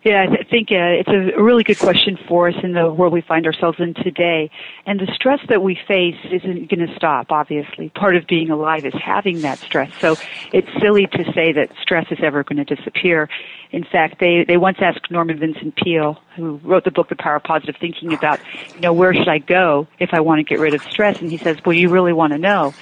Yeah, 0.02 0.26
think 0.50 0.70
uh, 0.70 1.00
it's 1.00 1.08
a 1.08 1.42
really 1.42 1.62
good 1.62 1.78
question 1.78 2.18
for 2.28 2.48
us 2.48 2.54
in 2.62 2.72
the 2.72 2.92
world 2.92 3.12
we 3.12 3.20
find 3.20 3.46
ourselves 3.46 3.78
in 3.80 3.94
today. 3.94 4.50
And 4.86 5.00
the 5.00 5.10
stress 5.14 5.40
that 5.48 5.62
we 5.62 5.78
face 5.86 6.16
isn't 6.24 6.68
going 6.70 6.86
to 6.86 6.94
stop, 6.96 7.30
obviously. 7.30 7.90
Part 7.90 8.16
of 8.16 8.26
being 8.26 8.50
alive 8.50 8.84
is 8.84 8.94
having 8.94 9.42
that 9.42 9.58
stress. 9.58 9.90
So 10.00 10.16
it's 10.52 10.68
silly 10.80 11.06
to 11.06 11.24
say 11.32 11.52
that 11.52 11.70
stress 11.80 12.06
is 12.10 12.18
ever 12.22 12.44
going 12.44 12.64
to 12.64 12.76
disappear. 12.76 13.28
In 13.72 13.84
fact, 13.84 14.20
they, 14.20 14.44
they 14.44 14.56
once 14.56 14.78
asked 14.80 15.10
Norman 15.10 15.38
Vincent 15.38 15.76
Peale, 15.76 16.18
who 16.36 16.56
wrote 16.64 16.84
the 16.84 16.90
book 16.90 17.08
The 17.08 17.16
Power 17.16 17.36
of 17.36 17.42
Positive 17.42 17.76
Thinking, 17.80 18.12
about, 18.12 18.40
you 18.74 18.80
know, 18.80 18.92
where 18.92 19.12
should 19.12 19.28
I 19.28 19.38
go 19.38 19.86
if 19.98 20.10
I 20.12 20.20
want 20.20 20.38
to 20.38 20.44
get 20.44 20.60
rid 20.60 20.74
of 20.74 20.82
stress? 20.82 21.20
And 21.20 21.30
he 21.30 21.38
says, 21.38 21.58
well, 21.64 21.74
you 21.74 21.88
really 21.88 22.12
want 22.12 22.32
to 22.32 22.38
know. 22.38 22.72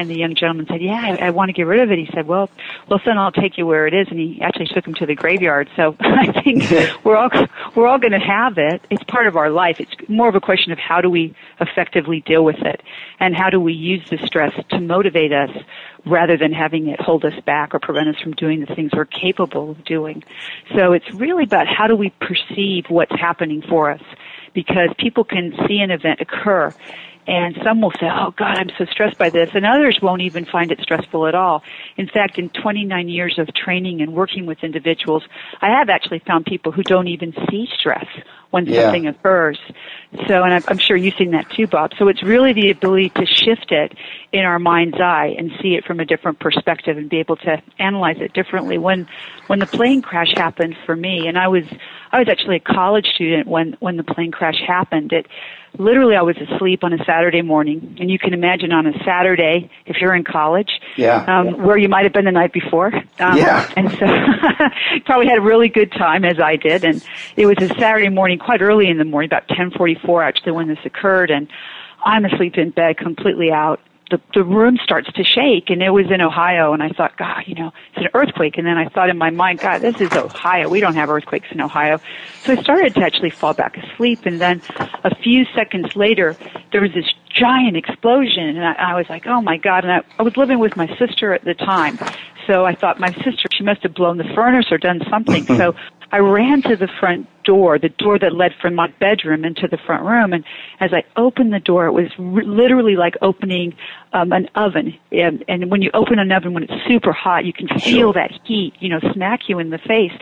And 0.00 0.08
the 0.08 0.16
young 0.16 0.34
gentleman 0.34 0.66
said, 0.66 0.80
"Yeah, 0.80 0.98
I, 0.98 1.26
I 1.26 1.30
want 1.30 1.50
to 1.50 1.52
get 1.52 1.66
rid 1.66 1.80
of 1.80 1.92
it." 1.92 1.98
He 1.98 2.08
said, 2.14 2.26
"Well, 2.26 2.48
well, 2.88 3.02
son, 3.04 3.18
I'll 3.18 3.30
take 3.30 3.58
you 3.58 3.66
where 3.66 3.86
it 3.86 3.92
is." 3.92 4.08
And 4.08 4.18
he 4.18 4.40
actually 4.40 4.68
took 4.68 4.86
him 4.86 4.94
to 4.94 5.04
the 5.04 5.14
graveyard. 5.14 5.68
So 5.76 5.94
I 6.00 6.40
think 6.40 6.64
we're 7.04 7.16
all 7.16 7.28
we're 7.74 7.86
all 7.86 7.98
going 7.98 8.12
to 8.12 8.18
have 8.18 8.56
it. 8.56 8.80
It's 8.88 9.04
part 9.04 9.26
of 9.26 9.36
our 9.36 9.50
life. 9.50 9.78
It's 9.78 9.92
more 10.08 10.26
of 10.26 10.34
a 10.34 10.40
question 10.40 10.72
of 10.72 10.78
how 10.78 11.02
do 11.02 11.10
we 11.10 11.34
effectively 11.60 12.22
deal 12.22 12.42
with 12.42 12.62
it, 12.62 12.80
and 13.18 13.36
how 13.36 13.50
do 13.50 13.60
we 13.60 13.74
use 13.74 14.08
the 14.08 14.16
stress 14.24 14.54
to 14.70 14.80
motivate 14.80 15.34
us 15.34 15.50
rather 16.06 16.38
than 16.38 16.54
having 16.54 16.88
it 16.88 16.98
hold 16.98 17.22
us 17.26 17.38
back 17.44 17.74
or 17.74 17.78
prevent 17.78 18.08
us 18.08 18.16
from 18.22 18.32
doing 18.32 18.60
the 18.60 18.74
things 18.74 18.92
we're 18.94 19.04
capable 19.04 19.72
of 19.72 19.84
doing. 19.84 20.24
So 20.74 20.94
it's 20.94 21.12
really 21.12 21.44
about 21.44 21.66
how 21.66 21.88
do 21.88 21.94
we 21.94 22.08
perceive 22.22 22.86
what's 22.88 23.12
happening 23.12 23.60
for 23.60 23.90
us 23.90 24.00
because 24.54 24.88
people 24.96 25.24
can 25.24 25.52
see 25.68 25.80
an 25.80 25.90
event 25.90 26.22
occur 26.22 26.74
and 27.30 27.56
some 27.62 27.80
will 27.80 27.92
say, 27.92 28.10
oh 28.10 28.34
God, 28.36 28.58
I'm 28.58 28.70
so 28.76 28.86
stressed 28.86 29.16
by 29.16 29.30
this. 29.30 29.50
And 29.54 29.64
others 29.64 30.00
won't 30.02 30.20
even 30.20 30.44
find 30.46 30.72
it 30.72 30.80
stressful 30.80 31.28
at 31.28 31.34
all. 31.36 31.62
In 31.96 32.08
fact, 32.08 32.40
in 32.40 32.48
29 32.48 33.08
years 33.08 33.38
of 33.38 33.54
training 33.54 34.00
and 34.00 34.14
working 34.14 34.46
with 34.46 34.64
individuals, 34.64 35.22
I 35.60 35.68
have 35.68 35.88
actually 35.88 36.18
found 36.26 36.46
people 36.46 36.72
who 36.72 36.82
don't 36.82 37.06
even 37.06 37.32
see 37.48 37.68
stress 37.72 38.06
when 38.50 38.66
yeah. 38.66 38.82
something 38.82 39.06
occurs. 39.06 39.58
So, 40.26 40.42
and 40.42 40.64
I'm 40.66 40.78
sure 40.78 40.96
you've 40.96 41.14
seen 41.14 41.30
that 41.32 41.48
too, 41.50 41.66
Bob. 41.66 41.92
So 41.98 42.08
it's 42.08 42.22
really 42.22 42.52
the 42.52 42.70
ability 42.70 43.10
to 43.10 43.26
shift 43.26 43.70
it 43.70 43.94
in 44.32 44.40
our 44.40 44.58
mind's 44.58 45.00
eye 45.00 45.34
and 45.38 45.52
see 45.62 45.76
it 45.76 45.84
from 45.84 46.00
a 46.00 46.04
different 46.04 46.40
perspective 46.40 46.98
and 46.98 47.08
be 47.08 47.18
able 47.18 47.36
to 47.36 47.62
analyze 47.78 48.16
it 48.18 48.32
differently. 48.32 48.76
When, 48.76 49.08
when 49.46 49.60
the 49.60 49.66
plane 49.66 50.02
crash 50.02 50.32
happened 50.34 50.76
for 50.84 50.96
me, 50.96 51.28
and 51.28 51.38
I 51.38 51.46
was, 51.48 51.64
I 52.10 52.18
was 52.18 52.28
actually 52.28 52.56
a 52.56 52.60
college 52.60 53.06
student 53.14 53.46
when, 53.46 53.76
when 53.78 53.96
the 53.96 54.04
plane 54.04 54.32
crash 54.32 54.60
happened, 54.66 55.12
it, 55.12 55.26
literally 55.78 56.16
I 56.16 56.22
was 56.22 56.36
asleep 56.36 56.82
on 56.82 56.92
a 56.92 57.04
Saturday 57.04 57.42
morning, 57.42 57.96
and 58.00 58.10
you 58.10 58.18
can 58.18 58.34
imagine 58.34 58.72
on 58.72 58.86
a 58.86 58.92
Saturday 59.04 59.70
if 59.86 59.96
you're 60.00 60.14
in 60.14 60.24
college, 60.24 60.70
yeah, 60.96 61.24
um, 61.26 61.62
where 61.62 61.76
you 61.76 61.88
might 61.88 62.04
have 62.04 62.12
been 62.12 62.24
the 62.24 62.32
night 62.32 62.52
before, 62.52 62.92
um, 63.20 63.36
yeah, 63.36 63.70
and 63.76 63.90
so 63.92 64.06
probably 65.04 65.28
had 65.28 65.38
a 65.38 65.42
really 65.42 65.68
good 65.68 65.92
time 65.92 66.24
as 66.24 66.40
I 66.40 66.56
did, 66.56 66.84
and 66.84 67.04
it 67.36 67.46
was 67.46 67.56
a 67.60 67.68
Saturday 67.74 68.08
morning, 68.08 68.38
quite 68.40 68.62
early 68.62 68.88
in 68.88 68.98
the 68.98 69.04
morning, 69.04 69.28
about 69.28 69.48
10:44 69.48 70.24
actually 70.24 70.52
when 70.52 70.68
this 70.68 70.78
occurred, 70.84 71.30
and 71.30 71.48
I'm 72.04 72.24
asleep 72.24 72.56
in 72.56 72.70
bed, 72.70 72.96
completely 72.96 73.52
out, 73.52 73.80
the 74.10 74.20
the 74.34 74.44
room 74.44 74.76
starts 74.82 75.10
to 75.12 75.24
shake 75.24 75.70
and 75.70 75.82
it 75.82 75.90
was 75.90 76.10
in 76.10 76.20
Ohio 76.20 76.72
and 76.72 76.82
I 76.82 76.90
thought 76.90 77.16
god 77.16 77.44
you 77.46 77.54
know 77.54 77.72
it's 77.94 78.04
an 78.04 78.08
earthquake. 78.12 78.58
And 78.58 78.66
then 78.66 78.76
I 78.76 78.88
thought 78.88 79.08
in 79.08 79.16
my 79.16 79.30
mind 79.30 79.60
god 79.60 79.80
this 79.80 80.00
is 80.00 80.12
Ohio. 80.12 80.68
We 80.68 80.80
don't 80.80 80.96
have 80.96 81.08
earthquakes 81.08 81.48
in 81.50 81.60
Ohio. 81.60 82.00
So 82.44 82.52
I 82.52 82.62
started 82.62 82.94
to 82.96 83.02
actually 83.02 83.30
fall 83.30 83.54
back 83.54 83.78
asleep 83.78 84.26
and 84.26 84.40
then 84.40 84.60
a 85.04 85.14
few 85.14 85.46
seconds 85.54 85.96
later 85.96 86.36
there 86.72 86.80
was 86.80 86.92
this 86.92 87.06
giant 87.30 87.76
explosion 87.76 88.56
and 88.56 88.64
I, 88.64 88.72
I 88.72 88.94
was 88.96 89.08
like 89.08 89.26
oh 89.26 89.40
my 89.40 89.56
god. 89.56 89.84
And 89.84 89.92
I, 89.92 90.00
I 90.18 90.22
was 90.22 90.36
living 90.36 90.58
with 90.58 90.76
my 90.76 90.88
sister 90.98 91.32
at 91.32 91.44
the 91.44 91.54
time. 91.54 91.98
So 92.46 92.66
I 92.66 92.74
thought 92.74 92.98
my 92.98 93.12
sister 93.12 93.48
she 93.52 93.62
must 93.62 93.82
have 93.84 93.94
blown 93.94 94.18
the 94.18 94.30
furnace 94.34 94.66
or 94.70 94.78
done 94.78 95.00
something. 95.08 95.46
So 95.60 95.74
I 96.12 96.18
ran 96.18 96.62
to 96.62 96.76
the 96.76 96.88
front 96.98 97.28
door, 97.44 97.78
the 97.78 97.88
door 97.88 98.18
that 98.18 98.34
led 98.34 98.52
from 98.60 98.74
my 98.74 98.88
bedroom 98.98 99.44
into 99.44 99.68
the 99.68 99.78
front 99.78 100.04
room. 100.04 100.32
And 100.32 100.44
as 100.80 100.92
I 100.92 101.04
opened 101.16 101.52
the 101.52 101.60
door, 101.60 101.86
it 101.86 101.92
was 101.92 102.08
r- 102.18 102.42
literally 102.42 102.96
like 102.96 103.14
opening 103.22 103.74
um, 104.12 104.32
an 104.32 104.48
oven. 104.54 104.98
And, 105.12 105.44
and 105.48 105.70
when 105.70 105.82
you 105.82 105.90
open 105.94 106.18
an 106.18 106.32
oven 106.32 106.52
when 106.52 106.64
it's 106.64 106.86
super 106.88 107.12
hot, 107.12 107.44
you 107.44 107.52
can 107.52 107.68
feel 107.78 108.12
that 108.14 108.32
heat, 108.44 108.74
you 108.80 108.88
know, 108.88 109.00
smack 109.12 109.48
you 109.48 109.58
in 109.58 109.70
the 109.70 109.78
face. 109.78 110.12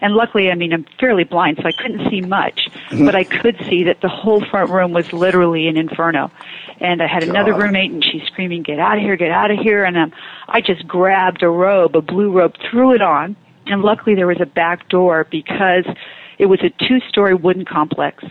And 0.00 0.14
luckily, 0.14 0.50
I 0.50 0.54
mean, 0.54 0.72
I'm 0.72 0.86
fairly 1.00 1.24
blind, 1.24 1.58
so 1.60 1.66
I 1.66 1.72
couldn't 1.72 2.08
see 2.10 2.20
much, 2.20 2.68
mm-hmm. 2.90 3.06
but 3.06 3.14
I 3.14 3.24
could 3.24 3.56
see 3.68 3.84
that 3.84 4.00
the 4.00 4.08
whole 4.08 4.44
front 4.44 4.70
room 4.70 4.92
was 4.92 5.12
literally 5.12 5.66
an 5.66 5.76
inferno. 5.76 6.30
And 6.80 7.02
I 7.02 7.06
had 7.06 7.22
God. 7.22 7.30
another 7.30 7.54
roommate, 7.54 7.90
and 7.90 8.04
she's 8.04 8.22
screaming, 8.24 8.62
"Get 8.62 8.78
out 8.78 8.98
of 8.98 9.02
here! 9.02 9.16
Get 9.16 9.32
out 9.32 9.50
of 9.50 9.58
here!" 9.58 9.82
And 9.84 9.96
um, 9.96 10.12
I 10.46 10.60
just 10.60 10.86
grabbed 10.86 11.42
a 11.42 11.48
robe, 11.48 11.96
a 11.96 12.02
blue 12.02 12.30
robe, 12.30 12.54
threw 12.70 12.92
it 12.94 13.02
on 13.02 13.34
and 13.68 13.82
luckily 13.82 14.14
there 14.14 14.26
was 14.26 14.40
a 14.40 14.46
back 14.46 14.88
door 14.88 15.26
because 15.30 15.84
it 16.38 16.46
was 16.46 16.60
a 16.62 16.70
two 16.70 17.00
story 17.08 17.34
wooden 17.34 17.64
complex. 17.64 18.24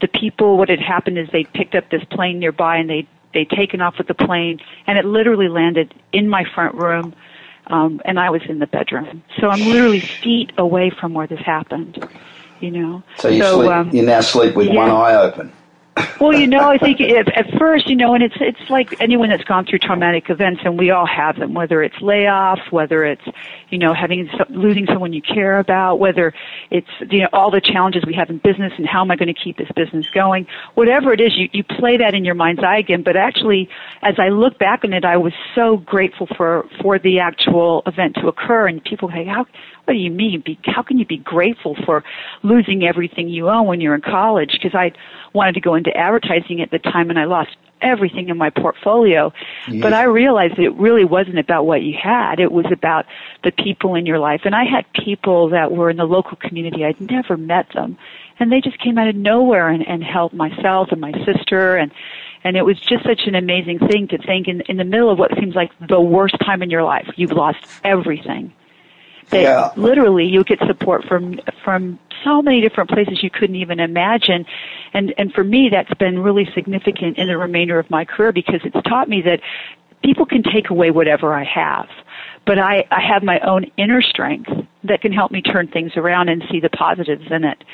The 0.00 0.08
people, 0.08 0.58
what 0.58 0.68
had 0.68 0.80
happened 0.80 1.18
is 1.18 1.28
they 1.32 1.44
picked 1.44 1.74
up 1.74 1.90
this 1.90 2.04
plane 2.04 2.38
nearby 2.38 2.76
and 2.76 2.90
they 2.90 3.08
they'd 3.32 3.50
taken 3.50 3.80
off 3.80 3.98
with 3.98 4.06
the 4.06 4.14
plane 4.14 4.60
and 4.86 4.96
it 4.96 5.04
literally 5.04 5.48
landed 5.48 5.92
in 6.12 6.28
my 6.28 6.44
front 6.54 6.76
room 6.76 7.12
um, 7.66 8.00
and 8.04 8.20
I 8.20 8.30
was 8.30 8.42
in 8.48 8.60
the 8.60 8.66
bedroom. 8.66 9.24
So 9.40 9.48
I'm 9.48 9.60
literally 9.60 10.00
feet 10.00 10.52
away 10.56 10.90
from 10.90 11.14
where 11.14 11.26
this 11.26 11.40
happened. 11.40 12.06
You 12.60 12.70
know. 12.70 13.02
So 13.18 13.28
you 13.28 13.42
so, 13.42 13.58
sleep, 13.58 13.70
um, 13.70 13.90
you 13.90 14.02
now 14.02 14.20
sleep 14.20 14.54
with 14.54 14.68
yeah. 14.68 14.76
one 14.76 14.90
eye 14.90 15.14
open 15.14 15.52
well, 16.20 16.32
you 16.32 16.46
know, 16.46 16.70
I 16.70 16.78
think 16.78 17.00
at, 17.00 17.28
at 17.36 17.58
first, 17.58 17.88
you 17.88 17.94
know, 17.94 18.14
and 18.14 18.22
it's 18.22 18.34
it's 18.40 18.70
like 18.70 19.00
anyone 19.00 19.28
that's 19.28 19.44
gone 19.44 19.64
through 19.64 19.78
traumatic 19.78 20.28
events, 20.28 20.62
and 20.64 20.78
we 20.78 20.90
all 20.90 21.06
have 21.06 21.38
them. 21.38 21.54
Whether 21.54 21.82
it's 21.82 21.94
layoffs, 21.96 22.72
whether 22.72 23.04
it's 23.04 23.22
you 23.70 23.78
know 23.78 23.94
having 23.94 24.28
losing 24.48 24.86
someone 24.86 25.12
you 25.12 25.22
care 25.22 25.58
about, 25.58 26.00
whether 26.00 26.34
it's 26.70 26.88
you 27.10 27.20
know 27.20 27.28
all 27.32 27.50
the 27.50 27.60
challenges 27.60 28.04
we 28.04 28.14
have 28.14 28.28
in 28.28 28.38
business, 28.38 28.72
and 28.76 28.86
how 28.86 29.02
am 29.02 29.10
I 29.10 29.16
going 29.16 29.32
to 29.32 29.40
keep 29.40 29.56
this 29.56 29.70
business 29.76 30.06
going? 30.12 30.46
Whatever 30.74 31.12
it 31.12 31.20
is, 31.20 31.36
you 31.36 31.48
you 31.52 31.62
play 31.62 31.96
that 31.98 32.14
in 32.14 32.24
your 32.24 32.34
mind's 32.34 32.64
eye 32.64 32.78
again. 32.78 33.02
But 33.04 33.16
actually, 33.16 33.68
as 34.02 34.16
I 34.18 34.30
look 34.30 34.58
back 34.58 34.84
on 34.84 34.92
it, 34.92 35.04
I 35.04 35.16
was 35.16 35.32
so 35.54 35.76
grateful 35.76 36.26
for 36.36 36.66
for 36.82 36.98
the 36.98 37.20
actual 37.20 37.82
event 37.86 38.16
to 38.16 38.26
occur, 38.26 38.66
and 38.66 38.82
people 38.82 39.10
say, 39.10 39.24
how 39.24 39.46
what 39.84 39.94
do 39.94 39.98
you 40.00 40.10
mean? 40.10 40.42
Be, 40.44 40.58
how 40.64 40.82
can 40.82 40.98
you 40.98 41.04
be 41.04 41.18
grateful 41.18 41.76
for 41.84 42.04
losing 42.42 42.84
everything 42.84 43.28
you 43.28 43.50
own 43.50 43.66
when 43.66 43.80
you're 43.80 43.94
in 43.94 44.00
college? 44.00 44.52
Because 44.52 44.74
I 44.74 44.92
wanted 45.34 45.54
to 45.54 45.60
go 45.60 45.74
into 45.74 45.94
advertising 45.96 46.60
at 46.62 46.70
the 46.70 46.78
time 46.78 47.10
and 47.10 47.18
I 47.18 47.24
lost 47.24 47.56
everything 47.82 48.30
in 48.30 48.38
my 48.38 48.50
portfolio. 48.50 49.32
Yes. 49.68 49.82
But 49.82 49.92
I 49.92 50.04
realized 50.04 50.56
that 50.56 50.62
it 50.62 50.74
really 50.74 51.04
wasn't 51.04 51.38
about 51.38 51.66
what 51.66 51.82
you 51.82 51.94
had. 52.02 52.40
It 52.40 52.50
was 52.50 52.64
about 52.72 53.04
the 53.42 53.52
people 53.52 53.94
in 53.94 54.06
your 54.06 54.18
life. 54.18 54.42
And 54.44 54.54
I 54.54 54.64
had 54.64 54.86
people 55.04 55.50
that 55.50 55.70
were 55.70 55.90
in 55.90 55.98
the 55.98 56.04
local 56.04 56.36
community. 56.36 56.84
I'd 56.84 57.00
never 57.00 57.36
met 57.36 57.66
them. 57.74 57.98
And 58.40 58.50
they 58.50 58.60
just 58.60 58.78
came 58.78 58.96
out 58.96 59.08
of 59.08 59.14
nowhere 59.14 59.68
and, 59.68 59.86
and 59.86 60.02
helped 60.02 60.34
myself 60.34 60.88
and 60.90 61.00
my 61.00 61.12
sister 61.24 61.76
and 61.76 61.92
and 62.46 62.58
it 62.58 62.62
was 62.62 62.78
just 62.78 63.04
such 63.04 63.22
an 63.26 63.34
amazing 63.34 63.78
thing 63.78 64.06
to 64.08 64.18
think 64.18 64.48
in, 64.48 64.60
in 64.68 64.76
the 64.76 64.84
middle 64.84 65.10
of 65.10 65.18
what 65.18 65.30
seems 65.40 65.54
like 65.54 65.70
the 65.88 65.98
worst 65.98 66.36
time 66.44 66.62
in 66.62 66.68
your 66.68 66.82
life. 66.82 67.08
You've 67.16 67.32
lost 67.32 67.56
everything 67.82 68.52
that 69.30 69.42
yeah. 69.42 69.72
literally 69.76 70.26
you 70.26 70.44
get 70.44 70.58
support 70.66 71.04
from 71.04 71.40
from 71.64 71.98
so 72.24 72.42
many 72.42 72.60
different 72.60 72.90
places 72.90 73.22
you 73.22 73.30
couldn't 73.30 73.56
even 73.56 73.80
imagine 73.80 74.44
and 74.92 75.14
and 75.18 75.32
for 75.32 75.44
me 75.44 75.68
that's 75.70 75.92
been 75.94 76.18
really 76.18 76.48
significant 76.54 77.18
in 77.18 77.26
the 77.26 77.36
remainder 77.36 77.78
of 77.78 77.88
my 77.90 78.04
career 78.04 78.32
because 78.32 78.60
it's 78.64 78.88
taught 78.88 79.08
me 79.08 79.22
that 79.22 79.40
people 80.02 80.26
can 80.26 80.42
take 80.42 80.70
away 80.70 80.90
whatever 80.90 81.34
I 81.34 81.44
have 81.44 81.88
but 82.46 82.58
I, 82.58 82.84
I 82.90 83.00
have 83.00 83.22
my 83.22 83.40
own 83.40 83.64
inner 83.76 84.02
strength 84.02 84.50
that 84.84 85.00
can 85.00 85.12
help 85.12 85.32
me 85.32 85.40
turn 85.42 85.68
things 85.68 85.92
around 85.96 86.28
and 86.28 86.44
see 86.50 86.60
the 86.60 86.68
positives 86.68 87.24
in 87.30 87.44
it. 87.44 87.64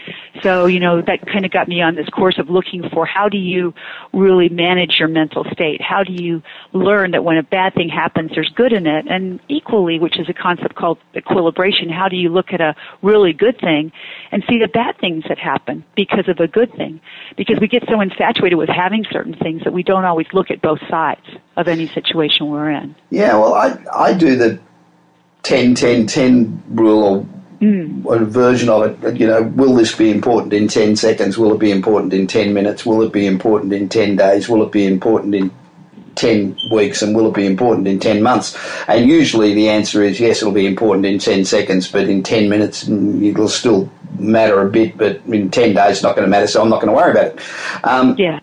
So, 0.42 0.66
you 0.66 0.80
know, 0.80 1.02
that 1.02 1.26
kind 1.26 1.44
of 1.44 1.50
got 1.50 1.68
me 1.68 1.82
on 1.82 1.96
this 1.96 2.08
course 2.08 2.38
of 2.38 2.48
looking 2.48 2.88
for 2.92 3.04
how 3.04 3.28
do 3.28 3.36
you 3.36 3.74
really 4.12 4.48
manage 4.48 4.96
your 4.98 5.08
mental 5.08 5.44
state? 5.52 5.80
How 5.82 6.04
do 6.04 6.12
you 6.12 6.42
learn 6.72 7.10
that 7.10 7.24
when 7.24 7.36
a 7.36 7.42
bad 7.42 7.74
thing 7.74 7.88
happens, 7.88 8.30
there's 8.34 8.50
good 8.54 8.72
in 8.72 8.86
it? 8.86 9.06
And 9.08 9.40
equally, 9.48 9.98
which 9.98 10.18
is 10.18 10.28
a 10.28 10.32
concept 10.32 10.76
called 10.76 10.98
equilibration, 11.14 11.90
how 11.90 12.08
do 12.08 12.16
you 12.16 12.28
look 12.28 12.52
at 12.52 12.60
a 12.60 12.74
really 13.02 13.32
good 13.32 13.58
thing 13.60 13.92
and 14.30 14.44
see 14.48 14.58
the 14.58 14.68
bad 14.68 14.98
things 14.98 15.24
that 15.28 15.38
happen 15.38 15.84
because 15.96 16.28
of 16.28 16.38
a 16.38 16.46
good 16.46 16.72
thing? 16.74 17.00
Because 17.36 17.58
we 17.60 17.66
get 17.66 17.82
so 17.88 18.00
infatuated 18.00 18.56
with 18.56 18.68
having 18.68 19.04
certain 19.10 19.34
things 19.34 19.62
that 19.64 19.72
we 19.72 19.82
don't 19.82 20.04
always 20.04 20.26
look 20.32 20.50
at 20.50 20.62
both 20.62 20.80
sides 20.88 21.26
of 21.56 21.66
any 21.66 21.88
situation 21.88 22.48
we're 22.48 22.70
in. 22.70 22.94
Yeah, 23.10 23.34
well, 23.34 23.54
I, 23.54 23.76
I 23.92 24.14
do 24.14 24.36
the 24.36 24.60
10 25.42 25.74
10 25.74 26.06
10 26.06 26.62
rule 26.70 27.04
or 27.04 27.26
mm. 27.60 28.22
a 28.22 28.24
version 28.24 28.68
of 28.68 29.04
it. 29.04 29.16
You 29.20 29.26
know, 29.26 29.42
will 29.42 29.74
this 29.74 29.94
be 29.94 30.10
important 30.10 30.52
in 30.52 30.68
10 30.68 30.96
seconds? 30.96 31.38
Will 31.38 31.54
it 31.54 31.58
be 31.58 31.70
important 31.70 32.12
in 32.12 32.26
10 32.26 32.54
minutes? 32.54 32.86
Will 32.86 33.02
it 33.02 33.12
be 33.12 33.26
important 33.26 33.72
in 33.72 33.88
10 33.88 34.16
days? 34.16 34.48
Will 34.48 34.62
it 34.62 34.72
be 34.72 34.86
important 34.86 35.34
in 35.34 35.50
10 36.14 36.56
weeks? 36.72 37.02
And 37.02 37.14
will 37.14 37.28
it 37.28 37.34
be 37.34 37.46
important 37.46 37.86
in 37.86 38.00
10 38.00 38.22
months? 38.22 38.56
And 38.88 39.08
usually 39.08 39.54
the 39.54 39.68
answer 39.68 40.02
is 40.02 40.20
yes, 40.20 40.42
it'll 40.42 40.52
be 40.52 40.66
important 40.66 41.06
in 41.06 41.18
10 41.18 41.44
seconds, 41.44 41.90
but 41.90 42.08
in 42.08 42.22
10 42.22 42.48
minutes 42.48 42.84
mm, 42.84 43.22
it'll 43.30 43.48
still 43.48 43.90
matter 44.18 44.60
a 44.60 44.70
bit, 44.70 44.96
but 44.96 45.20
in 45.26 45.50
10 45.50 45.74
days 45.74 45.96
it's 45.96 46.02
not 46.02 46.16
going 46.16 46.26
to 46.26 46.30
matter, 46.30 46.46
so 46.46 46.62
I'm 46.62 46.68
not 46.68 46.80
going 46.80 46.88
to 46.88 46.96
worry 46.96 47.12
about 47.12 47.26
it. 47.26 47.40
Um, 47.84 48.16
yeah. 48.18 48.40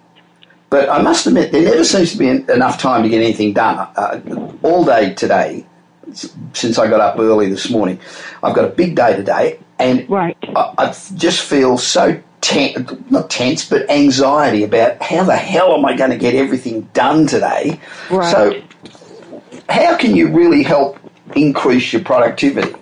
But 0.69 0.89
I 0.89 1.01
must 1.01 1.25
admit, 1.25 1.53
there 1.53 1.63
never 1.63 1.85
seems 1.85 2.11
to 2.11 2.17
be 2.17 2.27
enough 2.27 2.77
time 2.77 3.03
to 3.03 3.09
get 3.09 3.21
anything 3.21 3.53
done. 3.53 3.87
Uh, 3.95 4.19
all 4.63 4.83
day 4.83 5.13
today, 5.13 5.65
since 6.13 6.77
I 6.77 6.87
got 6.87 7.01
up 7.01 7.19
early 7.19 7.49
this 7.49 7.69
morning. 7.69 7.99
I've 8.43 8.55
got 8.55 8.65
a 8.65 8.69
big 8.69 8.95
day 8.95 9.15
today, 9.15 9.59
and 9.79 10.09
right. 10.09 10.37
I, 10.55 10.73
I 10.77 10.87
just 11.15 11.41
feel 11.41 11.77
so 11.77 12.21
tense, 12.41 12.93
not 13.09 13.29
tense, 13.29 13.67
but 13.67 13.89
anxiety 13.89 14.63
about 14.63 15.01
how 15.01 15.23
the 15.23 15.35
hell 15.35 15.73
am 15.73 15.85
I 15.85 15.95
going 15.95 16.11
to 16.11 16.17
get 16.17 16.35
everything 16.35 16.81
done 16.93 17.27
today. 17.27 17.79
Right. 18.09 18.31
So, 18.31 18.61
how 19.69 19.97
can 19.97 20.15
you 20.15 20.29
really 20.29 20.63
help 20.63 20.99
increase 21.35 21.91
your 21.91 22.03
productivity? 22.03 22.73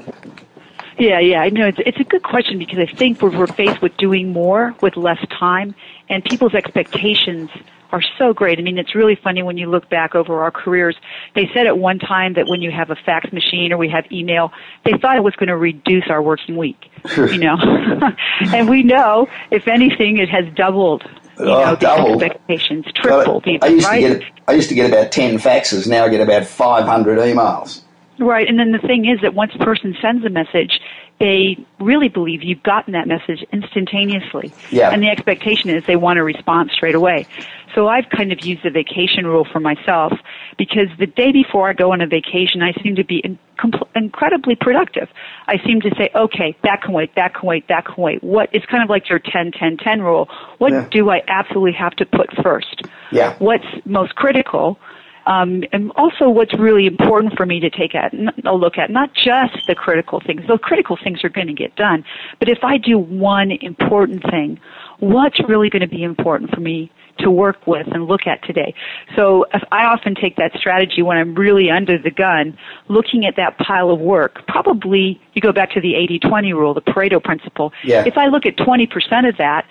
Yeah, 0.97 1.19
yeah, 1.19 1.41
I 1.41 1.49
know 1.49 1.67
it's 1.67 1.79
it's 1.85 1.99
a 1.99 2.05
good 2.05 2.23
question 2.23 2.57
because 2.57 2.79
I 2.79 2.85
think 2.85 3.21
we're, 3.21 3.37
we're 3.37 3.47
faced 3.47 3.81
with 3.81 3.97
doing 3.97 4.31
more 4.31 4.73
with 4.81 4.95
less 4.95 5.19
time, 5.27 5.75
and 6.07 6.23
people's 6.23 6.53
expectations 6.53 7.49
are 7.91 8.01
so 8.17 8.33
great. 8.33 8.59
I 8.59 8.61
mean, 8.61 8.77
it's 8.77 8.95
really 8.95 9.15
funny 9.15 9.43
when 9.43 9.57
you 9.57 9.69
look 9.69 9.89
back 9.89 10.15
over 10.15 10.41
our 10.41 10.51
careers. 10.51 10.95
They 11.33 11.49
said 11.53 11.67
at 11.67 11.77
one 11.77 11.99
time 11.99 12.33
that 12.33 12.47
when 12.47 12.61
you 12.61 12.71
have 12.71 12.89
a 12.89 12.95
fax 12.95 13.31
machine 13.31 13.71
or 13.71 13.77
we 13.77 13.89
have 13.89 14.05
email, 14.11 14.51
they 14.83 14.93
thought 15.01 15.17
it 15.17 15.23
was 15.23 15.35
going 15.35 15.49
to 15.49 15.57
reduce 15.57 16.05
our 16.09 16.21
working 16.21 16.57
week. 16.57 16.89
you 17.17 17.37
know, 17.37 17.57
and 18.53 18.69
we 18.69 18.83
know, 18.83 19.27
if 19.51 19.67
anything, 19.67 20.17
it 20.17 20.29
has 20.29 20.45
doubled. 20.55 21.03
You 21.39 21.45
oh, 21.45 21.65
know, 21.65 21.71
the 21.71 21.81
doubled. 21.81 22.23
expectations 22.23 22.85
tripled. 22.95 23.43
I, 23.45 23.59
I 23.61 23.67
used 23.67 23.85
right? 23.85 24.01
to 24.01 24.19
get 24.19 24.31
I 24.47 24.53
used 24.53 24.69
to 24.69 24.75
get 24.75 24.89
about 24.89 25.11
ten 25.11 25.37
faxes. 25.37 25.87
Now 25.87 26.05
I 26.05 26.09
get 26.09 26.21
about 26.21 26.45
five 26.45 26.85
hundred 26.85 27.19
emails. 27.19 27.81
Right, 28.17 28.47
and 28.47 28.57
then 28.57 28.71
the 28.71 28.79
thing 28.79 29.05
is 29.05 29.19
that 29.21 29.33
once 29.33 29.51
a 29.55 29.63
person 29.63 29.95
sends 30.01 30.25
a 30.25 30.29
message, 30.29 30.79
they 31.19 31.57
really 31.79 32.09
believe 32.09 32.43
you've 32.43 32.63
gotten 32.63 32.93
that 32.93 33.07
message 33.07 33.43
instantaneously. 33.53 34.53
Yeah. 34.69 34.89
And 34.89 35.01
the 35.01 35.09
expectation 35.09 35.69
is 35.69 35.85
they 35.85 35.95
want 35.95 36.19
a 36.19 36.23
response 36.23 36.73
straight 36.73 36.95
away. 36.95 37.25
So 37.73 37.87
I've 37.87 38.09
kind 38.09 38.31
of 38.31 38.43
used 38.45 38.63
the 38.63 38.69
vacation 38.69 39.25
rule 39.25 39.45
for 39.45 39.59
myself 39.59 40.13
because 40.57 40.87
the 40.97 41.07
day 41.07 41.31
before 41.31 41.69
I 41.69 41.73
go 41.73 41.91
on 41.91 42.01
a 42.01 42.07
vacation, 42.07 42.61
I 42.61 42.73
seem 42.81 42.95
to 42.95 43.03
be 43.03 43.19
in, 43.19 43.37
compl- 43.57 43.87
incredibly 43.95 44.55
productive. 44.55 45.09
I 45.47 45.57
seem 45.65 45.81
to 45.81 45.89
say, 45.97 46.09
okay, 46.15 46.55
that 46.63 46.81
can 46.81 46.93
wait, 46.93 47.15
that 47.15 47.33
can 47.33 47.47
wait, 47.47 47.67
that 47.67 47.85
can 47.85 47.95
wait. 47.97 48.23
What, 48.23 48.49
it's 48.53 48.65
kind 48.65 48.83
of 48.83 48.89
like 48.89 49.09
your 49.09 49.19
10, 49.19 49.51
10, 49.51 49.77
10 49.77 50.01
rule. 50.01 50.29
What 50.57 50.71
yeah. 50.71 50.87
do 50.89 51.09
I 51.09 51.21
absolutely 51.27 51.73
have 51.73 51.95
to 51.97 52.05
put 52.05 52.29
first? 52.41 52.81
Yeah. 53.11 53.35
What's 53.39 53.65
most 53.85 54.15
critical? 54.15 54.79
Um, 55.25 55.63
and 55.71 55.91
also 55.95 56.29
what's 56.29 56.53
really 56.53 56.85
important 56.85 57.35
for 57.35 57.45
me 57.45 57.59
to 57.59 57.69
take 57.69 57.93
a, 57.93 58.11
a 58.45 58.55
look 58.55 58.77
at, 58.77 58.91
not 58.91 59.13
just 59.13 59.55
the 59.67 59.75
critical 59.75 60.21
things. 60.25 60.41
The 60.47 60.57
critical 60.57 60.97
things 61.03 61.23
are 61.23 61.29
going 61.29 61.47
to 61.47 61.53
get 61.53 61.75
done. 61.75 62.03
But 62.39 62.49
if 62.49 62.63
I 62.63 62.77
do 62.77 62.97
one 62.99 63.51
important 63.51 64.23
thing, 64.29 64.59
what's 64.99 65.39
really 65.47 65.69
going 65.69 65.81
to 65.81 65.87
be 65.87 66.03
important 66.03 66.51
for 66.51 66.59
me 66.59 66.91
to 67.19 67.31
work 67.31 67.65
with 67.65 67.87
and 67.87 68.05
look 68.05 68.27
at 68.27 68.43
today. 68.43 68.73
So 69.15 69.45
I 69.71 69.85
often 69.85 70.15
take 70.15 70.35
that 70.35 70.51
strategy 70.57 71.01
when 71.01 71.17
I'm 71.17 71.33
really 71.33 71.69
under 71.69 71.97
the 71.97 72.11
gun, 72.11 72.57
looking 72.89 73.25
at 73.25 73.35
that 73.37 73.57
pile 73.57 73.89
of 73.89 73.99
work. 73.99 74.45
Probably 74.47 75.21
you 75.33 75.41
go 75.41 75.53
back 75.53 75.71
to 75.71 75.81
the 75.81 75.93
80-20 75.93 76.53
rule, 76.53 76.73
the 76.73 76.81
Pareto 76.81 77.23
principle. 77.23 77.71
Yeah. 77.83 78.03
If 78.05 78.17
I 78.17 78.27
look 78.27 78.45
at 78.45 78.57
20% 78.57 79.29
of 79.29 79.37
that, 79.37 79.65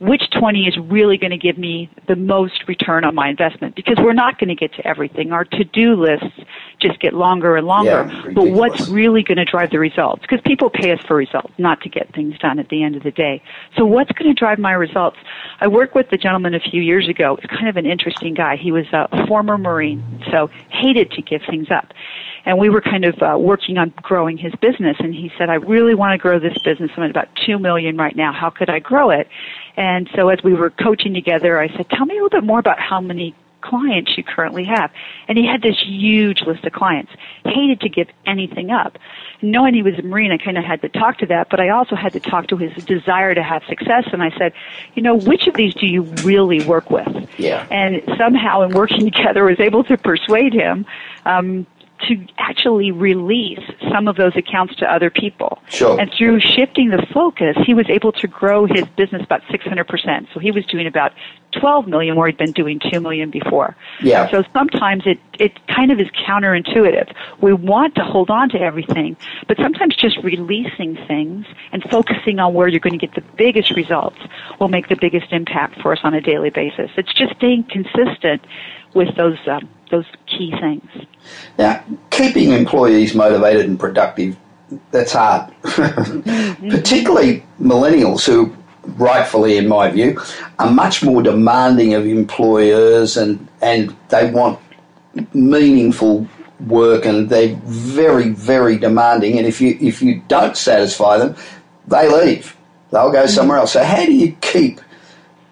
which 0.00 0.22
20 0.30 0.64
is 0.64 0.78
really 0.78 1.18
going 1.18 1.30
to 1.30 1.36
give 1.36 1.58
me 1.58 1.90
the 2.08 2.16
most 2.16 2.66
return 2.66 3.04
on 3.04 3.14
my 3.14 3.28
investment 3.28 3.76
because 3.76 3.98
we're 3.98 4.14
not 4.14 4.38
going 4.38 4.48
to 4.48 4.54
get 4.54 4.72
to 4.72 4.86
everything. 4.86 5.30
Our 5.30 5.44
to-do 5.44 5.94
lists 5.94 6.40
just 6.80 6.98
get 7.00 7.12
longer 7.12 7.54
and 7.56 7.66
longer. 7.66 8.10
Yeah, 8.10 8.30
but 8.32 8.50
what's 8.50 8.88
really 8.88 9.22
going 9.22 9.36
to 9.36 9.44
drive 9.44 9.70
the 9.70 9.78
results? 9.78 10.22
Because 10.22 10.40
people 10.40 10.70
pay 10.70 10.90
us 10.90 11.00
for 11.06 11.16
results, 11.16 11.52
not 11.58 11.82
to 11.82 11.90
get 11.90 12.14
things 12.14 12.38
done 12.38 12.58
at 12.58 12.70
the 12.70 12.82
end 12.82 12.96
of 12.96 13.02
the 13.02 13.10
day. 13.10 13.42
So 13.76 13.84
what's 13.84 14.10
going 14.12 14.34
to 14.34 14.38
drive 14.38 14.58
my 14.58 14.72
results? 14.72 15.18
I 15.60 15.68
worked 15.68 15.94
with 15.94 16.10
a 16.12 16.16
gentleman 16.16 16.54
a 16.54 16.60
few 16.60 16.80
years 16.80 17.06
ago. 17.06 17.38
It's 17.42 17.52
kind 17.52 17.68
of 17.68 17.76
an 17.76 17.84
interesting 17.84 18.32
guy. 18.32 18.56
He 18.56 18.72
was 18.72 18.86
a 18.94 19.26
former 19.26 19.58
Marine, 19.58 20.24
so 20.30 20.48
hated 20.70 21.10
to 21.10 21.20
give 21.20 21.42
things 21.48 21.70
up 21.70 21.92
and 22.44 22.58
we 22.58 22.68
were 22.68 22.80
kind 22.80 23.04
of 23.04 23.22
uh, 23.22 23.36
working 23.38 23.78
on 23.78 23.92
growing 24.02 24.36
his 24.36 24.54
business. 24.60 24.96
And 24.98 25.14
he 25.14 25.30
said 25.38 25.50
i 25.50 25.54
really 25.54 25.94
want 25.94 26.12
to 26.12 26.18
grow 26.18 26.38
this 26.38 26.56
business. 26.64 26.90
I'm 26.96 27.02
at 27.02 27.10
about 27.10 27.28
two 27.46 27.58
million 27.58 27.96
right 27.96 28.14
now. 28.14 28.32
How 28.32 28.50
could 28.50 28.70
i 28.70 28.78
grow 28.78 29.10
it? 29.10 29.28
And 29.76 30.08
so 30.14 30.28
as 30.28 30.42
we 30.42 30.54
were 30.54 30.70
coaching 30.70 31.14
together 31.14 31.58
i 31.60 31.68
said 31.76 31.88
tell 31.90 32.06
me 32.06 32.18
a 32.18 32.22
little 32.22 32.40
bit 32.40 32.44
more 32.44 32.58
about 32.58 32.80
how 32.80 33.00
many 33.00 33.34
clients 33.60 34.16
you 34.16 34.24
currently 34.24 34.64
have. 34.64 34.90
And 35.28 35.36
he 35.36 35.46
had 35.46 35.62
this 35.62 35.76
huge 35.84 36.42
list 36.42 36.64
of 36.64 36.72
clients. 36.72 37.12
Hated 37.44 37.80
to 37.80 37.88
give 37.88 38.08
anything 38.26 38.70
up. 38.70 38.98
Knowing 39.42 39.74
he 39.74 39.82
was 39.82 39.98
a 39.98 40.02
marine 40.02 40.32
i 40.32 40.38
kind 40.38 40.58
of 40.58 40.64
had 40.64 40.82
to 40.82 40.88
talk 40.88 41.18
to 41.18 41.26
that. 41.26 41.48
But 41.50 41.60
i 41.60 41.68
also 41.68 41.94
had 41.94 42.12
to 42.14 42.20
talk 42.20 42.48
to 42.48 42.56
his 42.56 42.72
desire 42.84 43.34
to 43.34 43.42
have 43.42 43.62
success. 43.68 44.04
And 44.12 44.22
i 44.22 44.30
said 44.36 44.52
you 44.94 45.02
know 45.02 45.16
which 45.16 45.46
of 45.46 45.54
these 45.54 45.74
do 45.74 45.86
you 45.86 46.02
really 46.24 46.64
work 46.64 46.90
with? 46.90 47.08
Yeah. 47.38 47.66
And 47.70 48.02
somehow 48.18 48.62
in 48.62 48.72
working 48.72 49.04
together 49.10 49.44
was 49.44 49.60
able 49.60 49.84
to 49.84 49.96
persuade 49.96 50.52
him 50.52 50.86
um, 51.24 51.66
to 52.08 52.26
actually 52.38 52.90
release 52.90 53.60
some 53.92 54.08
of 54.08 54.16
those 54.16 54.36
accounts 54.36 54.74
to 54.76 54.92
other 54.92 55.10
people. 55.10 55.58
Sure. 55.68 56.00
And 56.00 56.12
through 56.12 56.40
shifting 56.40 56.90
the 56.90 57.06
focus, 57.12 57.56
he 57.64 57.74
was 57.74 57.86
able 57.88 58.12
to 58.12 58.26
grow 58.26 58.66
his 58.66 58.84
business 58.96 59.22
about 59.22 59.42
600%. 59.42 60.26
So 60.32 60.40
he 60.40 60.50
was 60.50 60.64
doing 60.66 60.86
about 60.86 61.12
12 61.52 61.88
million 61.88 62.16
where 62.16 62.28
he'd 62.28 62.36
been 62.36 62.52
doing 62.52 62.80
2 62.92 63.00
million 63.00 63.30
before. 63.30 63.76
Yeah. 64.02 64.30
So 64.30 64.44
sometimes 64.52 65.02
it, 65.06 65.18
it 65.38 65.52
kind 65.66 65.90
of 65.90 66.00
is 66.00 66.08
counterintuitive. 66.26 67.14
We 67.40 67.52
want 67.52 67.94
to 67.96 68.04
hold 68.04 68.30
on 68.30 68.48
to 68.50 68.60
everything, 68.60 69.16
but 69.48 69.56
sometimes 69.56 69.96
just 69.96 70.18
releasing 70.18 70.96
things 71.06 71.46
and 71.72 71.82
focusing 71.90 72.38
on 72.38 72.54
where 72.54 72.68
you're 72.68 72.80
going 72.80 72.98
to 72.98 73.06
get 73.06 73.14
the 73.14 73.24
biggest 73.36 73.70
results 73.70 74.18
will 74.58 74.68
make 74.68 74.88
the 74.88 74.96
biggest 74.96 75.32
impact 75.32 75.80
for 75.80 75.92
us 75.92 76.00
on 76.04 76.14
a 76.14 76.20
daily 76.20 76.50
basis. 76.50 76.90
It's 76.96 77.12
just 77.12 77.36
staying 77.36 77.64
consistent 77.64 78.44
with 78.94 79.14
those 79.16 79.38
um, 79.46 79.68
those 79.90 80.06
key 80.26 80.52
things. 80.60 81.06
Now, 81.58 81.84
keeping 82.10 82.52
employees 82.52 83.14
motivated 83.14 83.66
and 83.66 83.78
productive, 83.78 84.36
that's 84.90 85.12
hard. 85.12 85.52
Particularly 85.62 87.44
millennials 87.60 88.24
who, 88.24 88.54
rightfully 88.96 89.56
in 89.56 89.68
my 89.68 89.90
view, 89.90 90.20
are 90.58 90.70
much 90.70 91.02
more 91.02 91.22
demanding 91.22 91.94
of 91.94 92.06
employers 92.06 93.16
and, 93.16 93.46
and 93.60 93.94
they 94.08 94.30
want 94.30 94.58
meaningful 95.34 96.26
work 96.66 97.04
and 97.04 97.28
they're 97.28 97.56
very, 97.64 98.30
very 98.30 98.78
demanding. 98.78 99.38
And 99.38 99.46
if 99.46 99.60
you, 99.60 99.76
if 99.80 100.02
you 100.02 100.22
don't 100.28 100.56
satisfy 100.56 101.18
them, 101.18 101.36
they 101.86 102.08
leave. 102.08 102.56
They'll 102.90 103.12
go 103.12 103.26
somewhere 103.26 103.58
else. 103.58 103.72
So 103.72 103.84
how 103.84 104.04
do 104.04 104.12
you 104.12 104.32
keep 104.40 104.80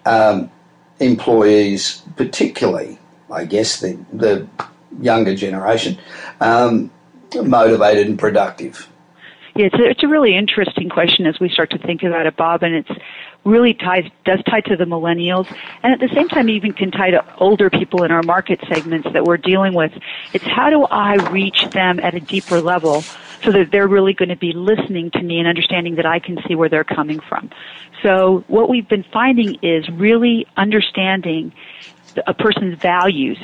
um, 0.05 0.51
employees, 0.99 2.03
particularly, 2.15 2.98
I 3.31 3.45
guess, 3.45 3.79
the, 3.79 3.97
the 4.13 4.47
younger 5.01 5.35
generation, 5.35 5.97
um, 6.41 6.91
motivated 7.35 8.07
and 8.07 8.17
productive? 8.17 8.87
Yeah, 9.55 9.65
it's 9.65 9.75
a, 9.75 9.89
it's 9.89 10.03
a 10.03 10.07
really 10.07 10.35
interesting 10.35 10.89
question 10.89 11.25
as 11.25 11.39
we 11.39 11.49
start 11.49 11.71
to 11.71 11.77
think 11.79 12.03
about 12.03 12.25
it, 12.25 12.35
Bob, 12.37 12.63
and 12.63 12.75
it's 12.75 12.91
really 13.45 13.73
ties 13.73 14.05
does 14.25 14.41
tie 14.49 14.61
to 14.61 14.75
the 14.75 14.85
millennials, 14.85 15.53
and 15.83 15.93
at 15.93 15.99
the 15.99 16.13
same 16.13 16.27
time 16.27 16.49
even 16.49 16.73
can 16.73 16.91
tie 16.91 17.11
to 17.11 17.23
older 17.37 17.69
people 17.69 18.03
in 18.03 18.11
our 18.11 18.23
market 18.23 18.59
segments 18.67 19.07
that 19.13 19.23
we're 19.23 19.37
dealing 19.37 19.73
with. 19.73 19.91
It's 20.33 20.45
how 20.45 20.69
do 20.69 20.85
I 20.85 21.15
reach 21.29 21.67
them 21.71 21.99
at 21.99 22.13
a 22.13 22.19
deeper 22.19 22.61
level 22.61 23.01
so 23.43 23.51
that 23.51 23.71
they're 23.71 23.87
really 23.87 24.13
going 24.13 24.29
to 24.29 24.35
be 24.35 24.51
listening 24.51 25.11
to 25.11 25.21
me 25.21 25.39
and 25.39 25.47
understanding 25.47 25.95
that 25.95 26.05
I 26.05 26.19
can 26.19 26.37
see 26.47 26.55
where 26.55 26.69
they're 26.69 26.83
coming 26.83 27.19
from. 27.19 27.49
So 28.03 28.43
what 28.47 28.69
we've 28.69 28.87
been 28.87 29.05
finding 29.11 29.57
is 29.61 29.89
really 29.89 30.45
understanding 30.57 31.53
a 32.27 32.33
person's 32.33 32.79
values 32.79 33.37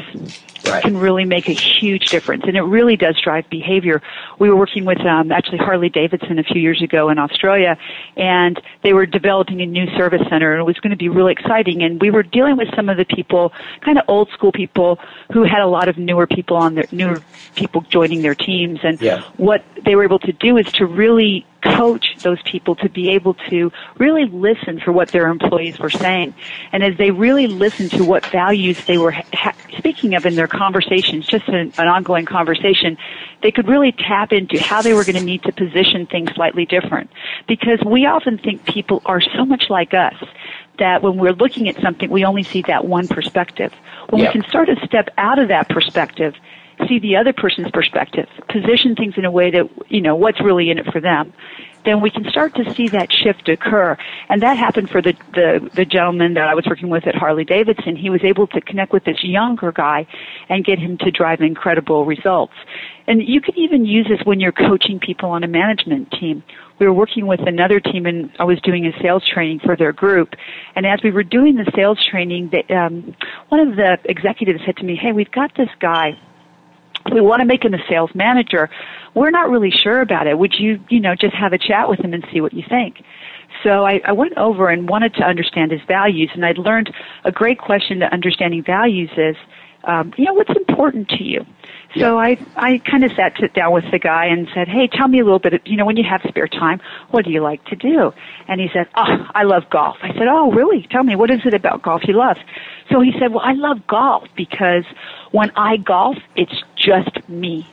Right. 0.68 0.82
can 0.82 0.98
really 0.98 1.26
make 1.26 1.48
a 1.50 1.54
huge 1.54 2.08
difference, 2.08 2.44
and 2.48 2.56
it 2.58 2.62
really 2.64 2.96
does 2.96 3.20
drive 3.22 3.50
behavior. 3.50 4.02
We 4.40 4.50
were 4.50 4.56
working 4.56 4.86
with 4.86 5.00
um, 5.02 5.32
actually 5.32 5.60
Harley 5.60 5.90
Davidson 5.90 6.40
a 6.40 6.44
few 6.44 6.62
years 6.62 6.82
ago 6.82 7.10
in 7.10 7.20
Australia, 7.20 7.78
and 8.18 8.60
they 8.84 8.94
were 8.94 9.06
developing 9.06 9.62
a 9.62 9.66
new 9.66 9.88
service 9.98 10.22
center, 10.30 10.54
and 10.54 10.62
it 10.62 10.66
was 10.66 10.78
going 10.80 10.92
to 10.92 10.98
be 10.98 11.10
really 11.10 11.32
exciting. 11.34 11.84
And 11.84 12.02
we 12.02 12.10
were 12.12 12.24
dealing 12.24 12.58
with 12.58 12.74
some 12.76 12.90
of 12.90 12.98
the 12.98 13.06
people, 13.06 13.54
kind 13.82 13.98
of 13.98 14.06
old 14.08 14.30
school 14.32 14.52
people, 14.52 15.00
who 15.32 15.44
had 15.44 15.62
a 15.62 15.68
lot 15.68 15.88
of 15.88 15.98
newer 15.98 16.28
people 16.28 16.58
on 16.58 16.76
their 16.76 16.86
newer 16.92 17.22
people 17.56 17.82
joining 17.82 18.22
their 18.22 18.36
teams, 18.36 18.80
and 18.84 19.02
Yeah. 19.02 19.22
what 19.38 19.64
they 19.84 19.96
were 19.96 20.04
able 20.04 20.20
to 20.20 20.32
do 20.32 20.58
is 20.58 20.66
to 20.74 20.86
really 20.86 21.46
coach 21.64 22.16
those 22.22 22.40
people 22.44 22.76
to 22.76 22.88
be 22.90 23.10
able 23.10 23.34
to 23.50 23.72
really 23.98 24.26
listen 24.26 24.80
for 24.80 24.92
what 24.92 25.08
their 25.10 25.28
employees 25.28 25.80
were 25.80 25.90
saying. 25.90 26.32
And 26.72 26.84
as 26.84 26.96
they 26.98 27.10
really 27.10 27.48
listened 27.48 27.90
to 27.92 28.04
what 28.04 28.24
values 28.28 28.86
they 28.86 29.00
were 29.00 29.12
ha- 29.34 29.54
speaking 29.80 30.14
of 30.14 30.28
in 30.28 30.36
their 30.36 30.48
conversations, 30.58 31.28
just 31.28 31.48
an, 31.48 31.74
an 31.78 31.88
ongoing 31.88 32.26
conversation, 32.26 32.98
they 33.44 33.52
could 33.52 33.68
really 33.68 33.92
tap 33.92 34.32
into 34.32 34.60
how 34.60 34.82
they 34.82 34.94
were 34.94 35.04
going 35.04 35.16
to 35.16 35.22
need 35.22 35.44
to 35.44 35.52
position 35.52 36.06
things 36.06 36.32
slightly 36.36 36.66
different. 36.66 37.10
Because 37.48 37.80
we 37.86 38.06
often 38.06 38.38
think 38.38 38.66
people 38.66 39.02
are 39.06 39.22
so 39.22 39.46
much 39.46 39.66
like 39.70 39.94
us 39.94 40.16
that 40.80 41.02
when 41.02 41.18
we're 41.18 41.34
looking 41.34 41.70
at 41.70 41.80
something, 41.82 42.10
we 42.10 42.26
only 42.26 42.44
see 42.44 42.64
that 42.68 42.86
one 42.86 43.08
perspective. 43.08 43.72
When 44.10 44.22
Yeah. 44.22 44.30
we 44.30 44.42
can 44.42 44.52
sort 44.52 44.70
of 44.70 44.78
step 44.86 45.10
out 45.18 45.40
of 45.40 45.48
that 45.50 45.70
perspective 45.70 46.36
see 46.88 47.00
the 47.00 47.16
other 47.16 47.34
person's 47.34 47.72
perspective, 47.72 48.28
position 48.50 48.96
things 48.96 49.16
in 49.18 49.26
a 49.26 49.32
way 49.32 49.52
that, 49.52 49.70
you 49.90 50.02
know, 50.02 50.16
what's 50.16 50.42
really 50.42 50.70
in 50.70 50.78
it 50.78 50.86
for 50.92 51.00
them, 51.00 51.34
then 51.86 52.02
we 52.02 52.10
can 52.10 52.28
start 52.30 52.56
to 52.56 52.74
see 52.74 52.88
that 52.90 53.14
shift 53.14 53.48
occur. 53.48 53.96
And 54.28 54.42
that 54.42 54.58
happened 54.58 54.90
for 54.90 55.02
the, 55.02 55.14
the, 55.34 55.70
the 55.74 55.86
gentleman 55.86 56.34
that 56.34 56.48
I 56.48 56.56
was 56.56 56.66
working 56.66 56.90
with 56.90 57.08
at 57.08 57.16
Harley 57.16 57.46
Davidson. 57.46 57.96
He 57.96 58.10
was 58.10 58.22
able 58.24 58.48
to 58.48 58.62
connect 58.62 58.92
with 58.92 59.06
this 59.06 59.24
younger 59.24 59.72
guy 59.72 60.08
and 60.50 60.66
get 60.66 60.80
him 60.80 60.98
to 61.00 61.12
drive 61.12 61.42
incredible 61.42 62.06
results. 62.06 62.54
And 63.08 63.22
you 63.26 63.40
can 63.40 63.58
even 63.58 63.86
use 63.86 64.08
this 64.10 64.20
when 64.26 64.40
you're 64.40 64.52
coaching 64.52 65.00
people 65.00 65.30
on 65.30 65.44
a 65.44 65.48
management 65.48 66.12
team. 66.12 66.44
We 66.80 66.88
were 66.88 66.94
working 66.94 67.28
with 67.28 67.42
another 67.48 67.80
team 67.80 68.06
and 68.06 68.32
I 68.40 68.44
was 68.44 68.60
doing 68.62 68.86
a 68.86 69.02
sales 69.02 69.24
training 69.32 69.60
for 69.60 69.78
their 69.78 69.94
group. 69.94 70.34
And 70.76 70.86
as 70.86 71.00
we 71.04 71.12
were 71.12 71.24
doing 71.24 71.56
the 71.56 71.72
sales 71.76 72.04
training, 72.04 72.50
they, 72.52 72.74
um, 72.74 73.16
one 73.50 73.62
of 73.62 73.76
the 73.76 73.98
executives 74.06 74.62
said 74.66 74.78
to 74.78 74.84
me, 74.84 74.96
hey, 74.96 75.12
we've 75.12 75.32
got 75.32 75.56
this 75.56 75.70
guy 75.80 76.20
we 77.14 77.22
want 77.22 77.40
to 77.40 77.46
make 77.46 77.64
him 77.64 77.74
a 77.74 77.80
sales 77.90 78.12
manager. 78.14 78.70
We're 79.14 79.32
not 79.32 79.50
really 79.50 79.72
sure 79.72 80.02
about 80.02 80.28
it. 80.28 80.38
Would 80.38 80.56
you, 80.58 80.80
you 80.90 81.00
know, 81.00 81.16
just 81.16 81.36
have 81.36 81.54
a 81.54 81.58
chat 81.58 81.88
with 81.88 82.00
him 82.00 82.14
and 82.14 82.26
see 82.34 82.42
what 82.42 82.54
you 82.54 82.64
think? 82.68 82.98
So 83.64 83.86
I, 83.86 84.02
I 84.06 84.12
went 84.12 84.38
over 84.38 84.70
and 84.70 84.90
wanted 84.90 85.14
to 85.16 85.24
understand 85.24 85.72
his 85.72 85.82
values, 85.88 86.30
and 86.34 86.46
I'd 86.46 86.58
learned 86.58 86.94
a 87.24 87.32
great 87.32 87.60
question 87.60 88.00
to 88.00 88.14
understanding 88.14 88.64
values 88.64 89.10
is, 89.18 89.36
um, 89.86 90.14
you 90.18 90.26
know, 90.26 90.34
what's 90.34 90.50
important 90.50 91.10
to 91.10 91.24
you? 91.24 91.46
So 91.98 92.20
I, 92.20 92.38
I 92.58 92.80
kind 92.80 93.06
of 93.06 93.12
sat 93.16 93.36
down 93.54 93.72
with 93.72 93.86
the 93.90 94.00
guy 94.00 94.26
and 94.26 94.50
said, 94.54 94.68
hey, 94.68 94.88
tell 94.92 95.08
me 95.08 95.20
a 95.20 95.24
little 95.24 95.40
bit, 95.40 95.54
of, 95.54 95.62
you 95.64 95.78
know, 95.78 95.86
when 95.86 95.96
you 95.96 96.04
have 96.04 96.22
spare 96.28 96.48
time, 96.48 96.82
what 97.12 97.24
do 97.24 97.32
you 97.32 97.42
like 97.42 97.64
to 97.66 97.76
do? 97.76 98.12
And 98.50 98.60
he 98.60 98.68
said, 98.74 98.88
oh, 98.96 99.28
I 99.34 99.44
love 99.44 99.64
golf. 99.70 99.96
I 100.02 100.10
said, 100.10 100.28
oh, 100.28 100.52
really? 100.52 100.86
Tell 100.92 101.04
me, 101.04 101.16
what 101.16 101.32
is 101.32 101.40
it 101.46 101.54
about 101.54 101.84
golf 101.84 102.02
you 102.06 102.18
love? 102.18 102.36
So 102.92 103.00
he 103.00 103.14
said, 103.18 103.32
well, 103.32 103.44
I 103.46 103.54
love 103.54 103.88
golf 103.88 104.28
because 104.36 104.84
when 105.32 105.52
I 105.56 105.78
golf, 105.78 106.18
it's 106.36 106.64
just 106.86 107.28
me. 107.30 107.68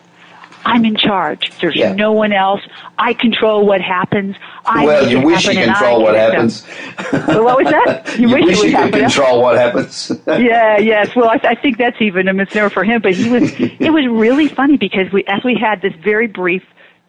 I'm 0.65 0.85
in 0.85 0.95
charge. 0.95 1.51
There's 1.61 1.75
Yeah. 1.75 1.93
no 1.93 2.13
one 2.13 2.33
else. 2.33 2.61
I 2.97 3.15
control 3.15 3.67
what 3.67 3.81
happens. 3.81 4.37
I 4.65 4.85
well, 4.87 5.09
you 5.09 5.21
wish 5.21 5.45
you 5.45 5.55
happen 5.55 5.73
control 5.75 6.03
what 6.05 6.15
get 6.15 6.29
it 6.29 6.37
done. 6.37 6.49
happens. 6.49 7.27
Well, 7.27 7.45
what 7.45 7.57
was 7.59 7.67
that? 7.73 8.17
You, 8.19 8.29
wish 8.29 8.45
wish 8.45 8.63
you 8.63 8.77
could 8.77 8.93
control 8.93 9.43
what 9.43 9.57
happens. 9.59 10.13
yeah, 10.29 10.79
yes. 10.79 11.17
Well, 11.17 11.29
I, 11.31 11.41
I 11.43 11.55
think 11.57 11.79
that's 11.79 12.01
even 12.01 12.29
a 12.29 12.33
misnomer 12.35 12.71
for 12.71 12.85
him. 12.85 13.03
But 13.03 13.15
he 13.15 13.29
was. 13.29 13.53
it 13.59 13.93
was 13.93 14.07
really 14.09 14.47
funny 14.47 14.77
because 14.77 15.13
we, 15.13 15.25
as 15.25 15.43
we 15.43 15.57
had 15.61 15.83
this 15.83 15.95
very 16.01 16.29
brief, 16.29 16.63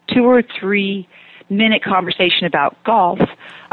two 0.08 0.24
or 0.24 0.42
three 0.42 1.06
minute 1.48 1.84
conversation 1.84 2.46
about 2.46 2.82
golf, 2.82 3.20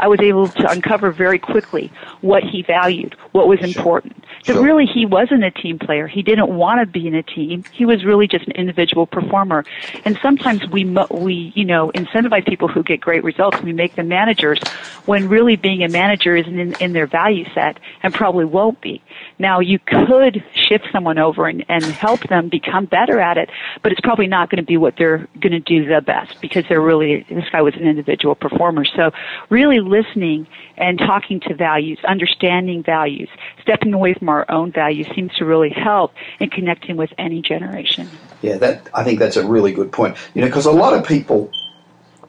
I 0.02 0.08
was 0.08 0.18
able 0.20 0.48
to 0.48 0.68
uncover 0.68 1.12
very 1.12 1.38
quickly 1.38 1.92
what 2.22 2.42
he 2.42 2.62
valued, 2.62 3.14
what 3.30 3.46
was 3.46 3.60
important. 3.60 4.24
that 4.46 4.54
Sure. 4.54 4.62
really 4.62 4.84
he 4.84 5.06
wasn't 5.06 5.44
a 5.44 5.52
team 5.52 5.78
player. 5.78 6.08
He 6.08 6.22
didn't 6.22 6.48
want 6.52 6.80
to 6.80 6.86
be 6.86 7.06
in 7.06 7.14
a 7.14 7.22
team. 7.22 7.62
He 7.72 7.86
was 7.86 8.04
really 8.04 8.26
just 8.26 8.44
an 8.46 8.52
individual 8.52 9.06
performer. 9.06 9.64
And 10.04 10.18
sometimes 10.20 10.66
we 10.68 10.84
we 11.10 11.52
you 11.54 11.64
know 11.64 11.92
incentivize 11.92 12.44
people 12.44 12.66
who 12.66 12.82
get 12.82 13.00
great 13.00 13.22
results. 13.22 13.62
We 13.62 13.72
make 13.72 13.94
them 13.94 14.08
managers 14.08 14.58
when 15.06 15.28
really 15.28 15.54
being 15.54 15.84
a 15.84 15.88
manager 15.88 16.34
isn't 16.34 16.58
in, 16.58 16.74
in 16.80 16.92
their 16.94 17.06
value 17.06 17.44
set 17.54 17.78
and 18.02 18.12
probably 18.12 18.44
won't 18.44 18.80
be. 18.80 19.00
Now 19.38 19.60
you 19.60 19.78
could 19.78 20.42
shift 20.52 20.86
someone 20.90 21.18
over 21.18 21.46
and, 21.46 21.64
and 21.68 21.84
help 21.84 22.28
them 22.28 22.48
become 22.48 22.86
better 22.86 23.20
at 23.20 23.38
it, 23.38 23.50
but 23.82 23.92
it's 23.92 24.00
probably 24.00 24.26
not 24.26 24.50
going 24.50 24.58
to 24.64 24.66
be 24.66 24.76
what 24.76 24.96
they're 24.96 25.28
going 25.38 25.52
to 25.52 25.60
do 25.60 25.86
the 25.86 26.00
best 26.00 26.40
because 26.40 26.64
they're 26.68 26.80
really 26.80 27.24
this 27.30 27.48
guy 27.52 27.62
was 27.62 27.74
an 27.76 27.86
individual 27.86 28.34
performer. 28.34 28.84
So 28.84 29.12
really 29.48 29.78
listening 29.92 30.46
and 30.76 30.98
talking 30.98 31.38
to 31.40 31.54
values, 31.54 31.98
understanding 32.14 32.82
values, 32.82 33.28
stepping 33.60 33.92
away 33.92 34.14
from 34.14 34.28
our 34.28 34.44
own 34.50 34.72
values 34.72 35.06
seems 35.14 35.32
to 35.34 35.44
really 35.44 35.70
help 35.70 36.10
in 36.40 36.48
connecting 36.50 36.96
with 36.96 37.12
any 37.18 37.40
generation. 37.42 38.08
Yeah, 38.40 38.56
that 38.56 38.88
I 38.92 39.04
think 39.04 39.18
that's 39.20 39.36
a 39.36 39.46
really 39.46 39.72
good 39.72 39.92
point. 39.92 40.16
You 40.34 40.40
know, 40.40 40.48
because 40.48 40.66
a 40.66 40.72
lot 40.84 40.94
of 40.98 41.06
people 41.06 41.50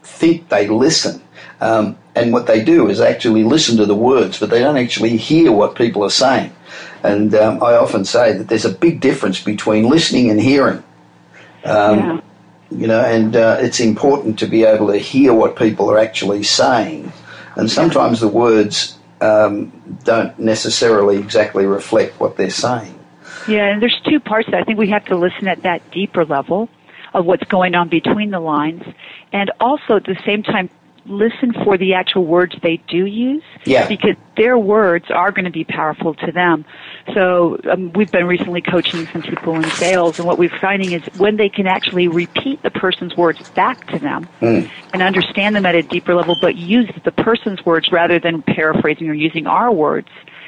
think 0.04 0.50
they 0.50 0.68
listen, 0.68 1.22
um, 1.62 1.98
and 2.16 2.34
what 2.34 2.46
they 2.46 2.64
do 2.64 2.90
is 2.90 3.00
actually 3.00 3.44
listen 3.44 3.78
to 3.78 3.86
the 3.86 3.96
words, 3.96 4.40
but 4.40 4.50
they 4.50 4.60
don't 4.60 4.78
actually 4.78 5.18
hear 5.18 5.52
what 5.52 5.76
people 5.76 6.04
are 6.04 6.18
saying. 6.26 6.52
And 7.02 7.34
um, 7.36 7.64
I 7.64 7.76
often 7.76 8.06
say 8.06 8.34
that 8.38 8.48
there's 8.48 8.66
a 8.66 8.74
big 8.74 9.02
difference 9.02 9.42
between 9.42 9.90
listening 9.90 10.30
and 10.30 10.40
hearing. 10.40 10.84
Um, 11.66 11.98
yeah. 12.00 12.22
You 12.72 12.88
know, 12.88 13.02
and 13.02 13.36
uh, 13.36 13.58
it's 13.60 13.80
important 13.80 14.40
to 14.40 14.48
be 14.48 14.64
able 14.64 14.88
to 14.88 14.98
hear 14.98 15.34
what 15.34 15.56
people 15.56 15.92
are 15.92 16.00
actually 16.00 16.44
saying. 16.44 17.12
And 17.56 17.70
sometimes 17.70 18.20
the 18.20 18.28
words 18.28 18.98
um, 19.22 19.72
don't 20.04 20.38
necessarily 20.40 21.18
exactly 21.18 21.66
reflect 21.66 22.20
what 22.20 22.38
they're 22.38 22.50
saying. 22.50 23.00
Yeah, 23.48 23.68
and 23.68 23.82
there's 23.82 24.00
two 24.06 24.20
parts. 24.20 24.50
I 24.54 24.64
think 24.64 24.80
we 24.80 24.90
have 24.90 25.06
to 25.06 25.16
listen 25.16 25.48
at 25.48 25.64
that 25.64 25.92
deeper 25.92 26.26
level 26.26 26.70
of 27.14 27.26
what's 27.26 27.44
going 27.46 27.76
on 27.76 27.90
between 27.90 28.32
the 28.32 28.40
lines, 28.40 28.84
and 29.32 29.52
also 29.60 29.98
at 29.98 30.06
the 30.06 30.18
same 30.26 30.44
time 30.44 30.70
listen 31.06 31.54
for 31.64 31.78
the 31.78 31.94
actual 31.94 32.26
words 32.26 32.56
they 32.62 32.78
do 32.88 33.06
use. 33.06 33.44
Yeah. 33.66 33.88
Because 33.88 34.16
their 34.38 34.58
words 34.58 35.06
are 35.10 35.32
going 35.32 35.46
to 35.46 35.52
be 35.52 35.64
powerful 35.64 36.14
to 36.16 36.32
them. 36.32 36.66
So 37.14 37.60
um, 37.70 37.92
we've 37.94 38.12
been 38.12 38.26
recently 38.26 38.62
coaching 38.62 39.08
some 39.08 39.22
people 39.22 39.56
in 39.56 39.64
sales, 39.72 40.18
and 40.18 40.28
what 40.28 40.38
we're 40.38 40.58
finding 40.60 40.94
is 40.94 41.04
when 41.18 41.38
they 41.38 41.50
can 41.50 41.68
actually 41.68 42.08
repeat 42.08 42.64
the 42.64 42.72
person's 42.72 43.16
words 43.16 43.48
back 43.52 43.86
to 43.88 44.00
them 44.00 44.28
and 44.42 45.02
understand 45.02 45.56
them 45.56 45.66
at 45.66 45.76
a 45.76 45.84
deeper 45.84 46.16
level, 46.16 46.36
but 46.42 46.56
use 46.56 46.90
the 47.04 47.12
person's 47.12 47.64
words 47.66 47.92
rather 47.92 48.20
than 48.20 48.42
paraphrasing 48.42 49.10
or 49.10 49.14
using 49.14 49.48
our 49.48 49.72
words 49.72 50.08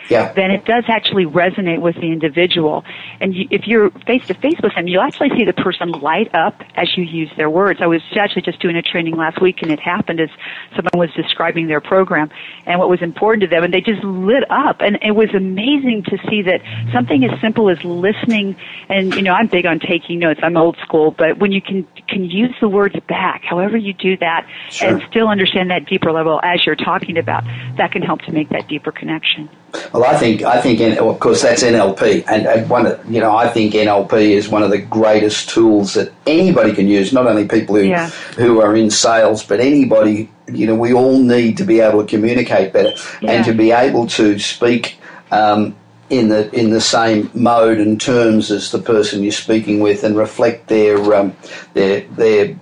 Yeah. 0.10 0.34
then 0.34 0.52
it 0.52 0.66
does 0.66 0.84
actually 0.88 1.26
resonate 1.26 1.82
with 1.82 1.96
the 1.96 2.12
individual. 2.12 2.84
And 3.20 3.34
you, 3.36 3.48
if 3.52 3.68
you're 3.68 3.90
face 4.06 4.28
to 4.28 4.34
face 4.34 4.60
with 4.62 4.74
them, 4.76 4.88
you'll 4.88 5.02
actually 5.02 5.30
see 5.38 5.46
the 5.46 5.54
person 5.54 5.92
light 5.92 6.34
up 6.36 6.62
as 6.76 6.96
you 6.98 7.04
use 7.04 7.30
their 7.38 7.50
words. 7.50 7.80
I 7.82 7.88
was 7.88 8.02
actually 8.16 8.44
just 8.44 8.60
doing 8.60 8.76
a 8.76 8.82
training 8.82 9.16
last 9.16 9.42
week, 9.42 9.62
and 9.62 9.72
it 9.72 9.80
happened 9.80 10.20
as 10.20 10.30
someone 10.76 10.92
was 10.96 11.12
describing 11.16 11.68
their 11.68 11.82
program 11.82 12.30
and 12.66 12.80
what 12.80 12.90
was 12.90 13.02
important 13.02 13.42
to 13.42 13.48
them, 13.48 13.64
and 13.64 13.74
they 13.74 13.82
just 13.82 14.04
lit 14.04 14.44
up. 14.52 14.82
And 14.82 14.98
it 15.02 15.12
was 15.16 15.34
amazing 15.34 16.04
to 16.10 16.18
see 16.30 16.42
that 16.44 16.62
something 16.94 17.24
as 17.26 17.40
simple 17.42 17.70
as 17.70 17.84
listening. 17.84 18.56
And 18.90 19.14
you 19.16 19.22
know, 19.22 19.34
I'm 19.34 19.48
big 19.48 19.66
on 19.66 19.80
taking 19.80 20.20
notes. 20.20 20.40
I'm 20.44 20.58
old 20.58 20.78
school, 20.84 21.12
but 21.12 21.38
when 21.40 21.52
you 21.52 21.62
can 21.62 21.88
can 22.08 22.24
use 22.26 22.54
the 22.62 22.70
words 22.70 22.96
back, 23.08 23.44
however 23.44 23.78
you 23.78 23.94
do 23.94 24.18
that, 24.18 24.46
Sure. 24.70 24.90
and 24.90 25.04
still 25.10 25.28
understand 25.28 25.72
that 25.72 25.86
deeper 25.88 26.12
level 26.12 26.40
as 26.44 26.66
you're 26.66 26.76
talking 26.76 27.18
about, 27.18 27.44
that 27.78 27.92
can 27.92 28.02
help 28.02 28.22
to 28.24 28.32
make 28.32 28.50
that 28.50 28.68
deeper 28.68 28.92
connection. 28.92 29.50
Well, 29.94 30.06
I 30.06 30.18
think 30.18 30.42
I 30.44 30.62
think 30.62 30.80
well, 30.80 31.10
of 31.10 31.20
course 31.20 31.42
that's 31.42 31.62
NLP, 31.64 32.24
and, 32.28 32.46
and 32.48 32.70
one 32.70 32.86
you 33.10 33.20
know 33.20 33.36
I 33.36 33.50
think 33.50 33.74
NLP 33.74 34.14
is 34.32 34.48
one 34.48 34.64
of 34.64 34.70
the 34.72 34.78
greatest 34.78 35.50
tools 35.50 35.96
that 35.96 36.14
anybody 36.26 36.74
can 36.74 36.88
use. 36.88 37.12
Not 37.12 37.28
only 37.28 37.46
people 37.46 37.76
who 37.76 37.82
Yeah. 37.84 38.10
who 38.38 38.62
are 38.62 38.76
in 38.76 38.90
sales, 38.90 39.44
but 39.44 39.60
anybody. 39.60 40.30
You 40.48 40.68
know, 40.68 40.76
we 40.76 40.94
all 40.94 41.18
need 41.20 41.58
to 41.58 41.64
be 41.64 41.80
able 41.82 42.02
to 42.06 42.08
communicate 42.08 42.72
better 42.72 42.94
Yeah. 43.22 43.32
and 43.32 43.46
to 43.46 43.54
be 43.54 43.72
able 43.72 44.08
to 44.08 44.40
speak. 44.40 44.98
Um, 45.32 45.76
in 46.12 46.30
the 46.30 46.54
in 46.54 46.70
the 46.70 46.80
same 46.80 47.32
mode 47.34 47.80
and 47.80 48.00
terms 48.00 48.52
as 48.52 48.70
the 48.72 48.78
person 48.78 49.24
you're 49.24 49.32
speaking 49.32 49.80
with, 49.80 50.04
and 50.04 50.16
reflect 50.16 50.68
their 50.68 50.98
um, 51.16 51.36
their 51.74 52.02
their 52.16 52.56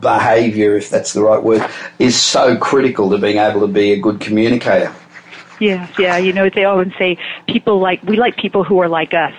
behaviour, 0.00 0.76
if 0.76 0.90
that's 0.90 1.12
the 1.12 1.22
right 1.22 1.42
word, 1.42 1.64
is 1.98 2.20
so 2.20 2.56
critical 2.56 3.10
to 3.10 3.18
being 3.18 3.38
able 3.38 3.60
to 3.60 3.68
be 3.68 3.92
a 3.92 4.00
good 4.00 4.20
communicator. 4.20 4.92
Yeah, 5.60 5.88
yeah. 5.98 6.16
You 6.18 6.32
know, 6.32 6.48
they 6.48 6.64
always 6.64 6.92
say 6.98 7.18
people 7.48 7.80
like 7.80 8.02
we 8.02 8.16
like 8.16 8.36
people 8.36 8.64
who 8.64 8.78
are 8.80 8.88
like 8.88 9.14
us. 9.14 9.34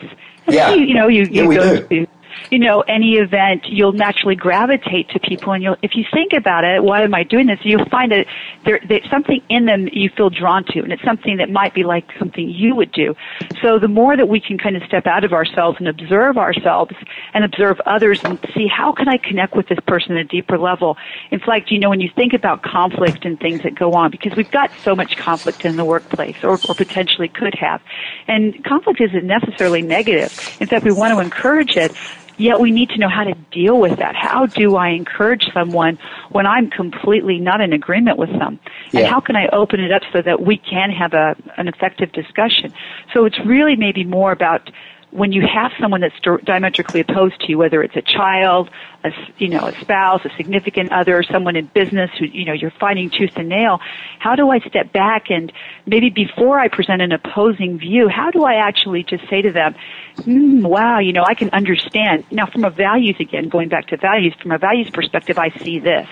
And 0.46 0.56
Yeah. 0.56 0.74
You, 0.74 0.84
you 0.86 0.94
know, 0.94 1.08
you, 1.08 1.24
Yeah, 1.24 1.44
you 1.44 1.48
we 1.50 1.56
go 1.56 1.76
do. 1.88 1.88
to 1.88 2.08
you 2.52 2.60
know 2.60 2.82
any 2.82 3.16
event, 3.16 3.66
you'll 3.68 3.94
naturally 3.94 4.36
gravitate 4.36 5.10
to 5.10 5.20
people, 5.20 5.54
and 5.54 5.64
you'll 5.64 5.78
if 5.82 5.96
you 5.96 6.06
think 6.12 6.34
about 6.34 6.64
it, 6.64 6.84
why 6.84 7.04
am 7.04 7.14
I 7.14 7.24
doing 7.24 7.48
this? 7.48 7.60
You'll 7.64 7.86
find 7.86 8.12
that 8.12 8.26
there 8.66 8.80
there's 8.88 9.10
something 9.10 9.42
in 9.50 9.66
them 9.66 9.88
you 9.92 10.10
feel 10.10 10.30
drawn 10.30 10.64
to, 10.66 10.80
and 10.80 10.92
it's 10.92 11.04
something 11.04 11.38
that 11.38 11.50
might 11.50 11.74
be 11.74 11.84
like 11.84 12.06
something 12.18 12.50
you 12.50 12.76
would 12.76 12.92
do. 12.92 13.16
So 13.62 13.80
the 13.80 13.88
more 13.88 14.16
that 14.18 14.28
we 14.28 14.40
can 14.40 14.58
kind 14.58 14.76
of 14.76 14.84
step 14.84 15.08
out 15.08 15.24
of 15.24 15.34
ourselves 15.34 15.78
and 15.80 15.88
observe 15.88 16.38
ourselves 16.38 16.94
and 17.34 17.44
observe 17.44 17.80
others 17.86 18.22
and 18.24 18.40
see 18.54 18.68
how 18.68 18.92
can 18.92 19.08
I 19.08 19.18
connect 19.18 19.56
with 19.56 19.68
this 19.68 19.80
person 19.88 20.18
at 20.18 20.20
a 20.20 20.24
deeper 20.24 20.58
level. 20.58 20.98
It's 21.32 21.46
like 21.48 21.72
you 21.72 21.80
know 21.80 21.90
when 21.90 22.02
you 22.02 22.10
think 22.16 22.34
about 22.34 22.64
conflict 22.64 23.26
and 23.26 23.40
things 23.40 23.64
that 23.64 23.76
go 23.76 23.94
on 23.94 24.12
because 24.12 24.36
we've 24.36 24.52
got 24.52 24.72
so 24.84 24.96
much 24.96 25.18
conflict 25.18 25.66
in 25.66 25.76
the 25.76 25.86
workplace, 25.86 26.38
or, 26.44 26.54
or 26.68 26.76
potentially 26.76 27.28
could 27.28 27.56
have, 27.56 27.82
and 28.28 28.64
conflict 28.64 29.02
isn't 29.02 29.26
necessarily 29.26 29.82
negative. 29.82 30.58
In 30.60 30.68
fact, 30.68 30.86
we 30.86 30.92
want 30.92 31.14
to 31.14 31.20
encourage 31.20 31.76
it. 31.76 31.92
Yet 32.40 32.60
we 32.62 32.72
need 32.72 32.90
to 32.90 32.98
know 32.98 33.10
how 33.10 33.26
to 33.26 33.34
deal 33.52 33.78
with 33.80 34.00
that. 34.00 34.16
How 34.16 34.46
do 34.46 34.78
I 34.78 34.90
encourage 34.90 35.44
someone 35.54 36.00
when 36.32 36.48
I'm 36.48 36.70
completely 36.70 37.38
not 37.38 37.60
in 37.60 37.74
agreement 37.74 38.18
with 38.18 38.30
them? 38.30 38.60
And 38.94 39.02
Yeah. 39.02 39.10
how 39.12 39.20
can 39.20 39.36
I 39.36 39.48
open 39.50 39.82
it 39.82 39.92
up 39.92 40.04
so 40.14 40.22
that 40.22 40.42
we 40.42 40.58
can 40.58 40.90
have 40.90 41.14
a, 41.14 41.36
an 41.58 41.68
effective 41.68 42.14
discussion? 42.14 42.74
So 43.14 43.26
it's 43.26 43.38
really 43.46 43.76
maybe 43.76 44.06
more 44.06 44.32
about 44.32 44.72
when 45.12 45.32
you 45.32 45.42
have 45.42 45.72
someone 45.80 46.02
that's 46.02 46.44
diametrically 46.44 47.00
opposed 47.00 47.40
to 47.42 47.50
you, 47.50 47.58
whether 47.58 47.82
it's 47.82 47.96
a 47.96 48.02
child, 48.02 48.70
a, 49.04 49.10
you 49.38 49.50
know, 49.50 49.66
a 49.68 49.80
spouse, 49.82 50.22
a 50.24 50.30
significant 50.38 50.92
other, 50.92 51.24
someone 51.24 51.56
in 51.56 51.66
business 51.74 52.12
who, 52.20 52.26
you 52.26 52.46
know, 52.46 52.54
you're 52.54 52.74
fighting 52.80 53.10
tooth 53.10 53.32
and 53.36 53.50
nail, 53.50 53.80
how 54.20 54.36
do 54.36 54.50
I 54.50 54.60
step 54.60 54.92
back 54.94 55.32
and 55.32 55.52
maybe 55.86 56.10
before 56.10 56.60
I 56.60 56.68
present 56.68 57.02
an 57.02 57.12
opposing 57.12 57.80
view, 57.80 58.08
how 58.08 58.30
do 58.30 58.44
I 58.44 58.56
actually 58.56 59.04
just 59.04 59.28
say 59.30 59.42
to 59.42 59.52
them, 59.52 59.76
hmm, 60.24 60.62
wow, 60.64 61.00
you 61.00 61.14
know, 61.14 61.24
I 61.26 61.34
can 61.34 61.50
understand. 61.52 62.26
Now 62.32 62.46
from 62.46 62.64
a 62.64 62.70
values 62.70 63.16
again, 63.20 63.50
going 63.50 63.70
back 63.70 63.88
to 63.88 63.98
values, 63.98 64.36
from 64.42 64.52
a 64.52 64.60
values 64.60 64.90
perspective, 64.92 65.40
I 65.40 65.50
see 65.50 65.80
this. 65.80 66.08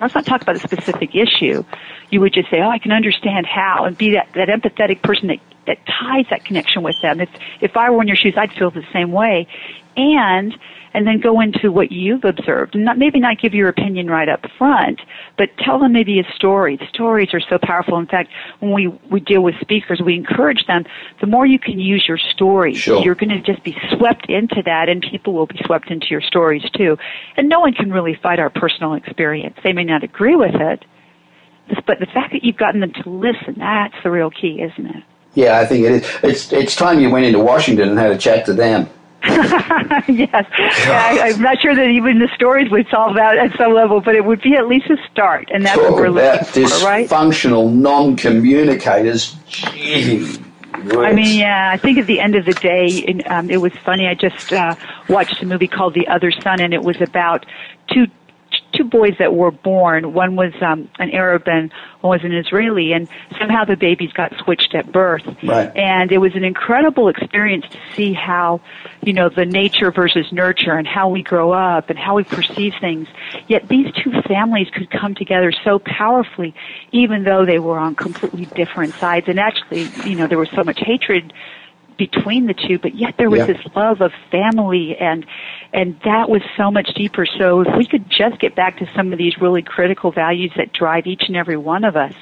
Let's 0.00 0.14
not 0.14 0.26
talk 0.26 0.42
about 0.42 0.56
a 0.56 0.60
specific 0.60 1.14
issue. 1.14 1.64
You 2.10 2.20
would 2.20 2.34
just 2.34 2.50
say, 2.50 2.60
oh, 2.60 2.68
I 2.68 2.78
can 2.78 2.92
understand 2.92 3.46
how, 3.46 3.84
and 3.84 3.96
be 3.96 4.12
that, 4.12 4.28
that 4.34 4.48
empathetic 4.48 5.02
person 5.02 5.28
that, 5.28 5.38
that 5.66 5.78
ties 5.86 6.26
that 6.30 6.44
connection 6.44 6.82
with 6.82 6.96
them. 7.02 7.20
If, 7.20 7.30
if 7.60 7.76
I 7.76 7.90
were 7.90 8.02
in 8.02 8.08
your 8.08 8.16
shoes, 8.16 8.34
I'd 8.36 8.52
feel 8.52 8.70
the 8.70 8.86
same 8.92 9.12
way. 9.12 9.46
And, 9.96 10.56
and 10.96 11.06
then 11.06 11.20
go 11.20 11.40
into 11.42 11.70
what 11.70 11.92
you've 11.92 12.24
observed. 12.24 12.74
And 12.74 12.86
not, 12.86 12.96
maybe 12.96 13.20
not 13.20 13.38
give 13.38 13.52
your 13.52 13.68
opinion 13.68 14.06
right 14.08 14.30
up 14.30 14.40
front, 14.56 15.02
but 15.36 15.50
tell 15.58 15.78
them 15.78 15.92
maybe 15.92 16.18
a 16.18 16.24
story. 16.34 16.80
Stories 16.88 17.34
are 17.34 17.40
so 17.40 17.58
powerful. 17.62 17.98
In 17.98 18.06
fact, 18.06 18.30
when 18.60 18.72
we, 18.72 18.88
we 19.10 19.20
deal 19.20 19.42
with 19.42 19.56
speakers, 19.60 20.00
we 20.02 20.14
encourage 20.14 20.66
them, 20.66 20.86
the 21.20 21.26
more 21.26 21.44
you 21.44 21.58
can 21.58 21.78
use 21.78 22.06
your 22.08 22.16
story, 22.16 22.72
Sure. 22.72 23.02
you're 23.04 23.14
going 23.14 23.28
to 23.28 23.42
just 23.42 23.62
be 23.62 23.76
swept 23.90 24.30
into 24.30 24.62
that 24.64 24.88
and 24.88 25.02
people 25.02 25.34
will 25.34 25.44
be 25.46 25.60
swept 25.66 25.90
into 25.90 26.06
your 26.08 26.22
stories 26.22 26.62
too. 26.74 26.96
And 27.36 27.50
no 27.50 27.60
one 27.60 27.74
can 27.74 27.92
really 27.92 28.18
fight 28.22 28.38
our 28.38 28.48
personal 28.48 28.94
experience. 28.94 29.58
They 29.62 29.74
may 29.74 29.84
not 29.84 30.02
agree 30.02 30.34
with 30.34 30.54
it, 30.54 30.82
but 31.86 31.98
the 32.00 32.06
fact 32.06 32.32
that 32.32 32.42
you've 32.42 32.56
gotten 32.56 32.80
them 32.80 32.94
to 33.02 33.10
listen, 33.10 33.56
that's 33.58 33.94
the 34.02 34.10
real 34.10 34.30
key, 34.30 34.62
isn't 34.62 34.86
it? 34.86 35.02
Yeah, 35.34 35.58
I 35.60 35.66
think 35.66 35.84
it 35.84 35.92
is. 35.92 36.18
It's 36.22 36.52
it's 36.54 36.74
time 36.74 37.00
you 37.00 37.10
went 37.10 37.26
into 37.26 37.38
Washington 37.40 37.90
and 37.90 37.98
had 37.98 38.10
a 38.12 38.16
chat 38.16 38.46
to 38.46 38.54
them. 38.54 38.88
yes. 40.08 40.46
Yeah, 40.58 41.08
I, 41.10 41.32
I'm 41.32 41.42
not 41.42 41.60
sure 41.60 41.74
that 41.74 41.88
even 41.88 42.18
the 42.18 42.28
stories 42.34 42.70
would 42.70 42.86
solve 42.90 43.16
that 43.16 43.36
at 43.36 43.56
some 43.56 43.72
level, 43.72 44.00
but 44.00 44.14
it 44.14 44.24
would 44.24 44.40
be 44.40 44.54
at 44.54 44.68
least 44.68 44.88
a 44.90 44.96
start, 45.10 45.48
and 45.52 45.64
that's 45.64 45.76
what 45.78 45.94
we're 45.94 46.06
about 46.06 46.46
looking 46.46 46.68
for, 46.68 46.84
right? 46.84 47.08
dysfunctional 47.08 47.72
non-communicators. 47.72 49.36
Gee, 49.48 50.38
I 50.74 51.12
mean, 51.12 51.38
yeah, 51.38 51.70
I 51.72 51.78
think 51.78 51.98
at 51.98 52.06
the 52.06 52.20
end 52.20 52.36
of 52.36 52.44
the 52.44 52.54
day, 52.54 53.22
um, 53.26 53.50
it 53.50 53.56
was 53.56 53.72
funny. 53.84 54.06
I 54.06 54.14
just 54.14 54.52
uh, 54.52 54.76
watched 55.08 55.42
a 55.42 55.46
movie 55.46 55.68
called 55.68 55.94
The 55.94 56.06
Other 56.08 56.30
Son, 56.30 56.60
and 56.60 56.72
it 56.72 56.82
was 56.82 57.00
about 57.00 57.46
two 57.92 58.06
two 58.76 58.84
boys 58.84 59.14
that 59.18 59.34
were 59.34 59.50
born. 59.50 60.12
One 60.12 60.36
was 60.36 60.52
um, 60.60 60.88
an 60.98 61.10
Arab 61.10 61.48
and 61.48 61.72
one 62.00 62.18
was 62.18 62.24
an 62.24 62.34
Israeli, 62.34 62.92
and 62.92 63.08
somehow 63.38 63.64
the 63.64 63.76
babies 63.76 64.12
got 64.12 64.32
switched 64.38 64.74
at 64.74 64.92
birth. 64.92 65.22
Right. 65.42 65.74
And 65.76 66.12
it 66.12 66.18
was 66.18 66.34
an 66.34 66.44
incredible 66.44 67.08
experience 67.08 67.64
to 67.70 67.78
see 67.94 68.12
how, 68.12 68.60
you 69.02 69.12
know, 69.12 69.28
the 69.28 69.44
nature 69.44 69.90
versus 69.90 70.30
nurture 70.32 70.72
and 70.72 70.86
how 70.86 71.08
we 71.08 71.22
grow 71.22 71.52
up 71.52 71.90
and 71.90 71.98
how 71.98 72.16
we 72.16 72.24
perceive 72.24 72.74
things. 72.80 73.08
Yet 73.48 73.68
these 73.68 73.92
two 73.94 74.12
families 74.22 74.68
could 74.70 74.90
come 74.90 75.14
together 75.14 75.52
so 75.64 75.78
powerfully, 75.78 76.54
even 76.92 77.24
though 77.24 77.44
they 77.44 77.58
were 77.58 77.78
on 77.78 77.94
completely 77.94 78.46
different 78.46 78.94
sides. 78.94 79.28
And 79.28 79.40
actually, 79.40 79.88
you 80.08 80.16
know, 80.16 80.26
there 80.26 80.38
was 80.38 80.50
so 80.50 80.62
much 80.62 80.78
hatred 80.78 81.32
between 81.96 82.46
the 82.46 82.54
two, 82.54 82.78
but 82.78 82.94
yet 82.94 83.14
there 83.16 83.30
was 83.30 83.40
Yeah. 83.40 83.46
this 83.46 83.66
love 83.74 84.00
of 84.00 84.12
family 84.30 84.96
and 84.98 85.24
and 85.72 85.98
that 86.04 86.28
was 86.30 86.42
so 86.56 86.70
much 86.70 86.94
deeper. 86.94 87.26
So 87.26 87.60
if 87.60 87.76
we 87.76 87.84
could 87.86 88.08
just 88.08 88.38
get 88.38 88.54
back 88.54 88.78
to 88.78 88.88
some 88.94 89.12
of 89.12 89.18
these 89.18 89.38
really 89.40 89.62
critical 89.62 90.10
values 90.10 90.52
that 90.56 90.72
drive 90.72 91.06
each 91.06 91.24
and 91.26 91.36
every 91.36 91.56
one 91.56 91.84
of 91.84 91.96
us 91.96 92.14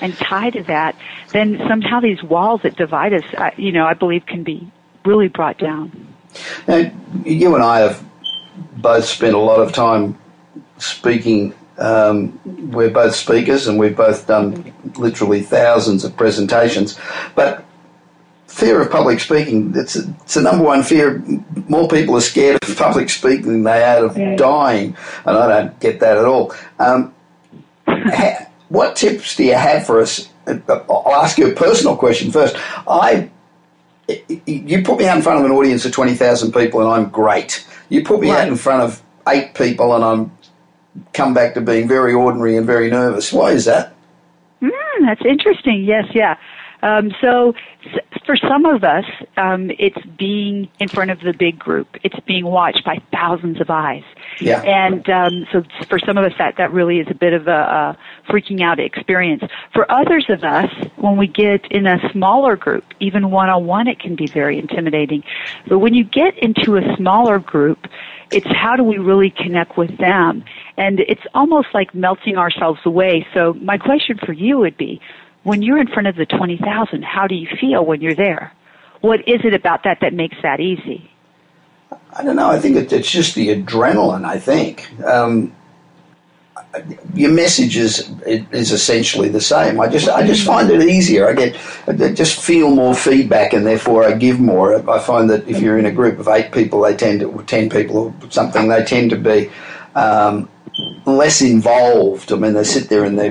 and 0.00 0.14
tie 0.16 0.50
to 0.50 0.62
that, 0.64 0.94
then 1.32 1.58
somehow 1.68 2.00
these 2.00 2.22
walls 2.22 2.62
that 2.62 2.76
divide 2.76 3.14
us, 3.14 3.22
I- 3.38 3.52
you 3.56 3.72
know, 3.72 3.86
I 3.86 3.94
believe 3.94 4.26
can 4.26 4.42
be 4.42 4.66
really 5.04 5.28
brought 5.28 5.58
down. 5.58 5.92
Now, 6.66 6.90
you 7.24 7.54
and 7.54 7.64
I 7.64 7.80
have 7.80 8.02
both 8.76 9.04
spent 9.04 9.34
a 9.34 9.38
lot 9.38 9.60
of 9.60 9.72
time 9.72 10.16
speaking. 10.78 11.54
Um, 11.78 12.38
we're 12.44 12.90
both 12.90 13.14
speakers 13.14 13.68
and 13.68 13.78
we've 13.78 13.96
both 13.96 14.26
done 14.26 14.72
literally 14.96 15.42
thousands 15.42 16.04
of 16.04 16.16
presentations. 16.16 16.98
But 17.34 17.64
fear 18.48 18.80
of 18.80 18.90
public 18.90 19.20
speaking, 19.20 19.72
it's 19.76 19.94
a, 19.94 20.08
it's 20.22 20.34
the 20.34 20.42
number 20.42 20.64
one 20.64 20.82
fear. 20.82 21.22
More 21.68 21.86
people 21.88 22.16
are 22.16 22.20
scared 22.20 22.58
of 22.62 22.76
public 22.76 23.10
speaking 23.10 23.46
than 23.46 23.62
they 23.62 23.84
are 23.84 24.06
of 24.06 24.16
dying. 24.36 24.96
And 25.24 25.36
I 25.36 25.46
don't 25.48 25.80
get 25.80 26.00
that 26.00 26.16
at 26.16 26.24
all. 26.24 26.52
Um, 26.78 27.14
ha- 27.86 28.46
what 28.68 28.96
tips 28.96 29.36
do 29.36 29.44
you 29.44 29.54
have 29.54 29.86
for 29.86 30.00
us? 30.00 30.28
I'll 30.46 31.12
ask 31.14 31.38
you 31.38 31.50
a 31.50 31.54
personal 31.54 31.96
question 31.96 32.32
first. 32.32 32.56
I 32.88 33.30
you 34.46 34.82
put 34.82 34.98
me 34.98 35.06
out 35.06 35.18
in 35.18 35.22
front 35.22 35.38
of 35.38 35.44
an 35.44 35.52
audience 35.52 35.84
of 35.84 35.92
20,000 35.92 36.52
people 36.52 36.80
and 36.80 36.90
I'm 36.90 37.10
great. 37.10 37.66
You 37.90 38.02
put 38.02 38.20
me 38.20 38.30
out 38.30 38.48
in 38.48 38.56
front 38.56 38.82
of 38.82 39.02
eight 39.28 39.52
people 39.52 39.94
and 39.94 40.02
I'm 40.02 40.32
come 41.12 41.34
back 41.34 41.52
to 41.54 41.60
being 41.60 41.86
very 41.86 42.14
ordinary 42.14 42.56
and 42.56 42.66
very 42.66 42.90
nervous. 42.90 43.32
Why 43.32 43.50
is 43.50 43.66
that? 43.66 43.94
Mm, 44.62 44.70
that's 45.02 45.20
interesting. 45.26 45.84
Yes, 45.84 46.06
yeah. 46.14 46.38
Um, 46.82 47.10
so 47.20 47.54
for 48.24 48.36
some 48.36 48.64
of 48.64 48.84
us, 48.84 49.04
um, 49.36 49.70
it's 49.78 49.98
being 50.16 50.68
in 50.78 50.88
front 50.88 51.10
of 51.10 51.20
the 51.20 51.32
big 51.32 51.58
group. 51.58 51.88
It's 52.04 52.18
being 52.26 52.44
watched 52.44 52.84
by 52.84 53.02
thousands 53.12 53.60
of 53.60 53.68
eyes. 53.70 54.04
Yeah. 54.40 54.62
And 54.62 55.08
um, 55.10 55.46
so 55.52 55.64
for 55.88 55.98
some 55.98 56.16
of 56.16 56.24
us, 56.24 56.32
that, 56.38 56.56
that 56.58 56.72
really 56.72 56.98
is 56.98 57.06
a 57.10 57.14
bit 57.14 57.32
of 57.32 57.48
a, 57.48 57.50
a 57.50 57.98
freaking 58.30 58.60
out 58.62 58.78
experience. 58.78 59.42
For 59.74 59.90
others 59.90 60.26
of 60.28 60.44
us, 60.44 60.70
when 60.96 61.16
we 61.16 61.26
get 61.26 61.70
in 61.72 61.86
a 61.86 61.98
smaller 62.12 62.54
group, 62.54 62.84
even 63.00 63.30
one-on-one, 63.30 63.88
it 63.88 63.98
can 63.98 64.14
be 64.14 64.26
very 64.26 64.58
intimidating. 64.58 65.24
But 65.68 65.80
when 65.80 65.94
you 65.94 66.04
get 66.04 66.38
into 66.38 66.76
a 66.76 66.96
smaller 66.96 67.38
group, 67.38 67.86
it's 68.30 68.46
how 68.46 68.76
do 68.76 68.84
we 68.84 68.98
really 68.98 69.30
connect 69.30 69.78
with 69.78 69.96
them? 69.98 70.44
And 70.76 71.00
it's 71.00 71.22
almost 71.34 71.68
like 71.72 71.94
melting 71.94 72.36
ourselves 72.36 72.80
away. 72.84 73.26
So 73.34 73.54
my 73.54 73.78
question 73.78 74.18
for 74.24 74.32
you 74.32 74.58
would 74.58 74.76
be, 74.76 75.00
when 75.48 75.62
you're 75.62 75.78
in 75.78 75.86
front 75.88 76.06
of 76.06 76.16
the 76.16 76.26
20,000, 76.26 77.02
how 77.02 77.26
do 77.26 77.34
you 77.34 77.48
feel 77.58 77.82
when 77.84 78.02
you're 78.02 78.14
there? 78.14 78.52
What 79.00 79.26
is 79.26 79.40
it 79.44 79.54
about 79.54 79.84
that 79.84 79.98
that 80.02 80.12
makes 80.12 80.36
that 80.42 80.60
easy? 80.60 81.10
I 82.12 82.22
don't 82.22 82.36
know. 82.36 82.50
I 82.50 82.58
think 82.58 82.76
it, 82.76 82.92
it's 82.92 83.10
just 83.10 83.34
the 83.34 83.48
adrenaline, 83.48 84.26
I 84.26 84.38
think. 84.38 84.90
Um, 85.02 85.54
your 87.14 87.32
message 87.32 87.78
is, 87.78 88.10
is 88.26 88.72
essentially 88.72 89.30
the 89.30 89.40
same. 89.40 89.80
I 89.80 89.88
just 89.88 90.08
I 90.08 90.26
just 90.26 90.44
find 90.44 90.70
it 90.70 90.82
easier. 90.82 91.26
I 91.26 91.32
get 91.32 91.56
I 91.86 92.12
just 92.12 92.42
feel 92.42 92.70
more 92.70 92.94
feedback, 92.94 93.54
and 93.54 93.66
therefore 93.66 94.04
I 94.04 94.12
give 94.12 94.38
more. 94.38 94.74
I 94.90 94.98
find 94.98 95.30
that 95.30 95.48
if 95.48 95.60
you're 95.60 95.78
in 95.78 95.86
a 95.86 95.92
group 95.92 96.18
of 96.18 96.28
eight 96.28 96.52
people, 96.52 96.82
they 96.82 96.94
tend 96.94 97.20
to 97.20 97.42
ten 97.46 97.70
people 97.70 98.14
or 98.22 98.30
something. 98.30 98.68
They 98.68 98.84
tend 98.84 99.10
to 99.10 99.16
be 99.16 99.50
um, 99.94 100.48
less 101.06 101.40
involved. 101.40 102.32
I 102.32 102.36
mean, 102.36 102.52
they 102.52 102.64
sit 102.64 102.90
there 102.90 103.04
and 103.04 103.18
they 103.18 103.30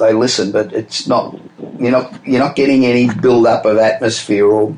they 0.00 0.12
listen, 0.12 0.50
but 0.52 0.72
it's 0.72 1.06
not 1.06 1.38
you're 1.78 1.90
not 1.92 2.26
you're 2.26 2.40
not 2.40 2.56
getting 2.56 2.84
any 2.84 3.08
build 3.08 3.46
up 3.46 3.64
of 3.64 3.78
atmosphere 3.78 4.46
or 4.46 4.72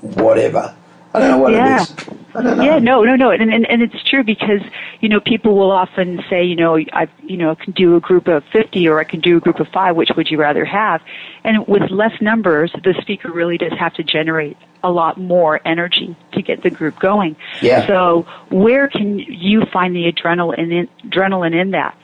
whatever. 0.00 0.74
I 1.14 1.18
don't 1.20 1.30
know 1.30 1.38
what 1.38 1.52
Yeah. 1.52 1.82
it 1.82 1.82
is. 1.82 1.94
I 2.34 2.42
don't 2.42 2.58
know. 2.58 2.62
Yeah, 2.64 2.78
no, 2.78 3.02
no, 3.02 3.16
no, 3.16 3.30
and, 3.30 3.52
and 3.52 3.66
and 3.68 3.82
it's 3.82 4.02
true 4.04 4.22
because 4.22 4.60
you 5.00 5.08
know 5.08 5.18
people 5.18 5.56
will 5.56 5.70
often 5.72 6.22
say, 6.28 6.44
you 6.44 6.54
know, 6.56 6.76
I 6.92 7.08
you 7.22 7.36
know 7.36 7.54
can 7.56 7.72
do 7.72 7.96
a 7.96 8.00
group 8.00 8.28
of 8.28 8.44
fifty 8.52 8.86
or 8.86 9.00
I 9.00 9.04
can 9.04 9.20
do 9.20 9.38
a 9.38 9.40
group 9.40 9.60
of 9.60 9.68
five. 9.68 9.96
Which 9.96 10.10
would 10.16 10.30
you 10.30 10.38
rather 10.38 10.64
have? 10.64 11.00
And 11.44 11.66
with 11.66 11.90
less 11.90 12.12
numbers, 12.20 12.70
the 12.84 12.94
speaker 13.00 13.32
really 13.32 13.56
does 13.58 13.72
have 13.78 13.94
to 13.94 14.02
generate 14.02 14.56
a 14.84 14.90
lot 14.90 15.18
more 15.18 15.60
energy 15.66 16.14
to 16.32 16.42
get 16.42 16.62
the 16.62 16.70
group 16.70 17.00
going. 17.00 17.34
Yeah. 17.60 17.86
So 17.86 18.26
where 18.50 18.88
can 18.88 19.18
you 19.18 19.64
find 19.72 19.96
the 19.96 20.12
adrenaline 20.12 20.58
in, 20.70 20.88
adrenaline 21.10 21.60
in 21.60 21.72
that? 21.72 21.98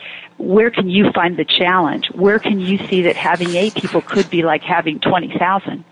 Where 0.45 0.70
can 0.70 0.88
you 0.88 1.11
find 1.12 1.36
the 1.36 1.45
challenge? 1.45 2.09
Where 2.14 2.38
can 2.38 2.61
you 2.61 2.78
see 2.88 3.03
that 3.03 3.16
having 3.16 3.55
eight 3.57 3.74
people 3.74 4.03
could 4.03 4.28
be 4.30 4.42
like 4.42 4.62
having 4.62 5.01
twenty 5.01 5.32
thousand? 5.38 5.84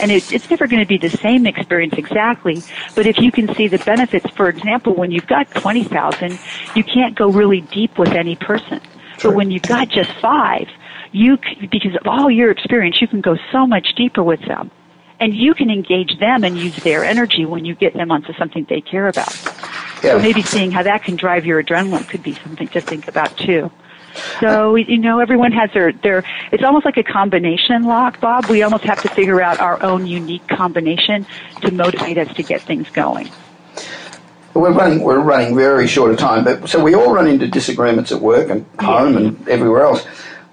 and 0.00 0.10
it, 0.10 0.24
it's 0.30 0.48
never 0.48 0.66
going 0.66 0.80
to 0.80 0.86
be 0.86 0.96
the 0.96 1.14
same 1.22 1.46
experience 1.46 1.94
exactly. 1.98 2.64
But 2.94 3.06
if 3.06 3.18
you 3.18 3.30
can 3.30 3.54
see 3.54 3.68
the 3.68 3.78
benefits, 3.78 4.26
for 4.34 4.48
example, 4.48 4.94
when 4.94 5.10
you've 5.10 5.26
got 5.26 5.52
twenty 5.54 5.84
thousand, 5.84 6.40
you 6.74 6.82
can't 6.84 7.14
go 7.16 7.28
really 7.30 7.60
deep 7.60 7.98
with 7.98 8.08
any 8.10 8.36
person. 8.36 8.80
True. 9.18 9.30
But 9.30 9.36
when 9.36 9.50
you've 9.50 9.66
got 9.66 9.88
just 9.90 10.10
five, 10.22 10.68
you 11.12 11.36
c- 11.36 11.66
because 11.66 11.94
of 11.96 12.06
all 12.06 12.30
your 12.30 12.50
experience, 12.50 13.00
you 13.00 13.08
can 13.08 13.20
go 13.20 13.36
so 13.52 13.66
much 13.66 13.94
deeper 13.94 14.22
with 14.22 14.40
them, 14.46 14.70
and 15.20 15.34
you 15.34 15.54
can 15.54 15.70
engage 15.70 16.18
them 16.18 16.42
and 16.42 16.56
use 16.56 16.76
their 16.76 17.04
energy 17.04 17.44
when 17.44 17.64
you 17.64 17.74
get 17.74 17.92
them 17.92 18.10
onto 18.10 18.32
something 18.34 18.66
they 18.68 18.80
care 18.80 19.06
about. 19.06 19.32
Yeah. 20.02 20.12
So 20.12 20.18
maybe 20.18 20.42
seeing 20.42 20.70
how 20.70 20.82
that 20.82 21.04
can 21.04 21.16
drive 21.16 21.44
your 21.44 21.62
adrenaline 21.62 22.08
could 22.08 22.22
be 22.22 22.34
something 22.34 22.68
to 22.68 22.80
think 22.80 23.06
about 23.06 23.36
too. 23.36 23.70
So 24.40 24.74
you 24.74 24.98
know, 24.98 25.20
everyone 25.20 25.52
has 25.52 25.70
their 25.72 25.92
their. 25.92 26.24
It's 26.50 26.64
almost 26.64 26.84
like 26.84 26.96
a 26.96 27.02
combination 27.02 27.84
lock, 27.84 28.20
Bob. 28.20 28.46
We 28.46 28.62
almost 28.62 28.84
have 28.84 29.00
to 29.02 29.08
figure 29.08 29.40
out 29.40 29.60
our 29.60 29.80
own 29.82 30.06
unique 30.06 30.46
combination 30.48 31.26
to 31.60 31.70
motivate 31.70 32.18
us 32.18 32.34
to 32.34 32.42
get 32.42 32.60
things 32.62 32.88
going. 32.90 33.30
We're 34.54 34.72
running. 34.72 35.02
We're 35.02 35.20
running 35.20 35.54
very 35.54 35.86
short 35.86 36.10
of 36.10 36.18
time, 36.18 36.42
but 36.42 36.68
so 36.68 36.82
we 36.82 36.94
all 36.94 37.12
run 37.12 37.28
into 37.28 37.46
disagreements 37.46 38.10
at 38.10 38.20
work 38.20 38.50
and 38.50 38.66
home 38.80 39.16
and 39.16 39.48
everywhere 39.48 39.82
else. 39.82 40.04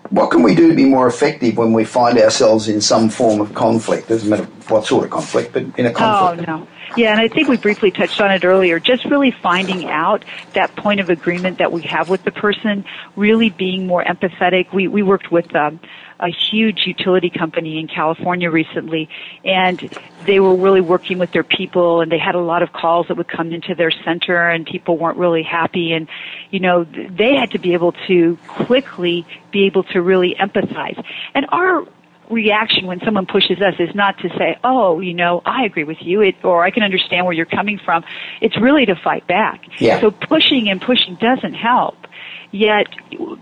What 0.10 0.32
can 0.32 0.42
we 0.42 0.56
do 0.56 0.70
to 0.70 0.76
be 0.76 0.86
more 0.86 1.08
effective 1.08 1.58
when 1.58 1.74
we 1.74 1.84
find 1.84 2.18
ourselves 2.18 2.70
in 2.70 2.80
some 2.82 3.10
form 3.10 3.42
of 3.42 3.54
conflict? 3.54 4.10
Doesn't 4.10 4.30
matter 4.30 4.46
what 4.70 4.86
sort 4.86 5.06
of 5.06 5.12
conflict, 5.12 5.54
but 5.54 5.64
in 5.78 5.86
a 5.86 5.94
conflict. 5.94 6.48
Oh 6.48 6.58
no. 6.60 6.68
Yeah, 6.96 7.12
and 7.12 7.20
I 7.20 7.28
think 7.28 7.48
we 7.48 7.58
briefly 7.58 7.92
touched 7.92 8.22
on 8.22 8.32
it 8.32 8.46
earlier. 8.46 8.80
Just 8.80 9.06
really 9.06 9.32
finding 9.32 9.90
out 9.90 10.24
that 10.54 10.76
point 10.76 11.00
of 11.00 11.10
agreement 11.10 11.58
that 11.60 11.72
we 11.72 11.82
have 11.84 12.10
with 12.10 12.24
the 12.24 12.32
person, 12.32 12.86
really 13.16 13.50
being 13.50 13.86
more 13.88 14.04
empathetic. 14.04 14.74
We 14.74 14.88
we 14.88 15.04
worked 15.04 15.32
with 15.32 15.54
um, 15.56 15.80
a 16.20 16.30
huge 16.30 16.88
utility 16.88 17.30
company 17.30 17.80
in 17.80 17.88
California 17.88 18.50
recently, 18.50 19.10
and 19.44 19.90
they 20.26 20.40
were 20.40 20.56
really 20.56 20.82
working 20.82 21.20
with 21.20 21.32
their 21.32 21.44
people, 21.44 22.02
and 22.02 22.12
they 22.12 22.18
had 22.18 22.36
a 22.36 22.40
lot 22.40 22.64
of 22.64 22.74
calls 22.74 23.08
that 23.08 23.18
would 23.18 23.28
come 23.28 23.52
into 23.52 23.76
their 23.76 23.92
center, 23.92 24.50
and 24.50 24.66
people 24.66 24.98
weren't 24.98 25.18
really 25.18 25.44
happy, 25.44 25.94
and 25.94 26.08
you 26.52 26.60
know 26.60 26.84
they 26.84 27.36
had 27.36 27.52
to 27.52 27.60
be 27.60 27.74
able 27.74 27.94
to 28.08 28.38
quickly 28.48 29.26
be 29.52 29.66
able 29.66 29.84
to 29.84 30.02
really 30.02 30.36
empathize. 30.40 31.02
And 31.36 31.46
our 31.50 31.86
reaction 32.30 32.88
when 32.88 33.00
someone 33.04 33.26
pushes 33.26 33.62
us 33.62 33.76
is 33.80 33.94
not 33.96 34.18
to 34.20 34.30
say, 34.38 34.58
"Oh, 34.64 35.00
you 35.00 35.14
know, 35.14 35.42
I 35.46 35.64
agree 35.66 35.84
with 35.84 35.98
you," 36.02 36.22
it, 36.22 36.36
or 36.44 36.64
"I 36.64 36.72
can 36.72 36.84
understand 36.84 37.26
where 37.26 37.34
you're 37.34 37.46
coming 37.46 37.80
from." 37.84 38.04
It's 38.42 38.58
really 38.58 38.86
to 38.86 38.96
fight 38.96 39.28
back. 39.28 39.62
Yeah. 39.80 40.00
So 40.02 40.12
pushing 40.12 40.70
and 40.70 40.82
pushing 40.82 41.16
doesn't 41.16 41.54
help. 41.54 41.96
Yet 42.52 42.88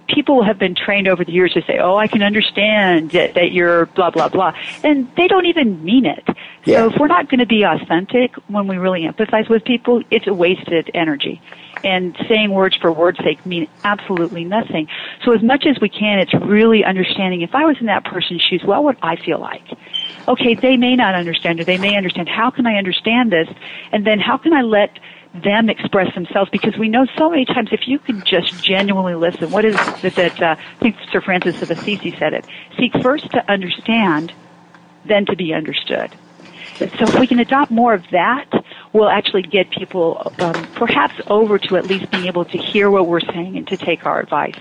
people 0.08 0.44
have 0.44 0.58
been 0.58 0.74
trained 0.74 1.08
over 1.08 1.24
the 1.24 1.32
years 1.32 1.54
to 1.54 1.62
say, 1.62 1.78
"Oh, 1.78 1.96
I 1.96 2.08
can 2.08 2.24
understand 2.24 3.12
that, 3.12 3.36
that 3.36 3.52
you're 3.52 3.86
blah 3.88 4.10
blah 4.10 4.30
blah," 4.30 4.54
and 4.84 5.08
they 5.16 5.28
don't 5.28 5.46
even 5.46 5.84
mean 5.84 6.06
it. 6.06 6.24
Yeah. 6.66 6.80
So 6.80 6.90
if 6.90 7.00
we're 7.00 7.08
not 7.08 7.30
going 7.30 7.40
to 7.40 7.46
be 7.46 7.64
authentic 7.64 8.36
when 8.48 8.68
we 8.68 8.78
really 8.78 9.04
empathize 9.04 9.48
with 9.48 9.64
people, 9.64 10.02
it's 10.10 10.26
a 10.26 10.34
wasted 10.34 10.90
energy. 10.94 11.42
And 11.84 12.18
saying 12.28 12.52
words 12.52 12.76
for 12.78 12.92
words' 12.92 13.20
sake 13.20 13.46
mean 13.46 13.68
absolutely 13.84 14.44
nothing. 14.44 14.88
So 15.24 15.34
as 15.34 15.44
much 15.44 15.68
as 15.68 15.80
we 15.80 15.90
can, 15.90 16.18
it's 16.18 16.34
really 16.34 16.84
understanding. 16.84 17.42
If 17.42 17.54
I 17.54 17.66
was 17.66 17.78
in 17.80 17.86
that 17.86 18.06
person's 18.06 18.42
shoes, 18.42 18.64
what 18.64 18.84
would 18.84 18.98
I 19.04 19.18
feel 19.18 19.40
like? 19.40 19.62
Okay, 20.28 20.56
they 20.56 20.78
may 20.78 20.96
not 20.96 21.14
understand, 21.14 21.60
or 21.60 21.64
they 21.64 21.78
may 21.78 21.96
understand. 21.96 22.28
How 22.28 22.50
can 22.50 22.66
I 22.66 22.78
understand 22.78 23.32
this? 23.32 23.48
And 23.92 24.08
then 24.08 24.20
how 24.20 24.38
can 24.38 24.54
I 24.54 24.64
let 24.64 24.98
them 25.44 25.70
express 25.70 26.14
themselves 26.16 26.50
because 26.50 26.78
we 26.78 26.90
know 26.90 27.06
so 27.18 27.30
many 27.30 27.46
times 27.46 27.70
if 27.72 27.88
you 27.88 28.00
can 28.00 28.24
just 28.26 28.64
genuinely 28.64 29.16
listen, 29.16 29.52
what 29.52 29.66
is 29.66 29.76
it 30.04 30.16
that 30.16 30.42
uh, 30.42 30.56
I 30.58 30.80
think 30.80 30.96
Sir 31.12 31.22
Francis 31.22 31.62
of 31.62 31.72
Assisi 31.72 32.16
said 32.18 32.34
it? 32.34 32.46
Seek 32.78 32.94
first 33.02 33.30
to 33.32 33.52
understand, 33.52 34.34
then 35.06 35.26
to 35.26 35.36
be 35.36 35.54
understood. 35.54 36.16
And 36.80 36.92
so 36.92 37.06
if 37.06 37.20
we 37.20 37.28
can 37.28 37.40
adopt 37.40 37.72
more 37.72 37.94
of 37.94 38.04
that, 38.12 38.50
we'll 38.92 39.10
actually 39.10 39.44
get 39.44 39.70
people 39.70 40.32
um, 40.40 40.54
perhaps 40.74 41.16
over 41.28 41.58
to 41.58 41.78
at 41.78 41.86
least 41.86 42.12
being 42.12 42.26
able 42.26 42.44
to 42.46 42.58
hear 42.58 42.90
what 42.90 43.08
we're 43.08 43.22
saying 43.22 43.58
and 43.58 43.68
to 43.68 43.78
take 43.78 44.06
our 44.06 44.20
advice 44.20 44.60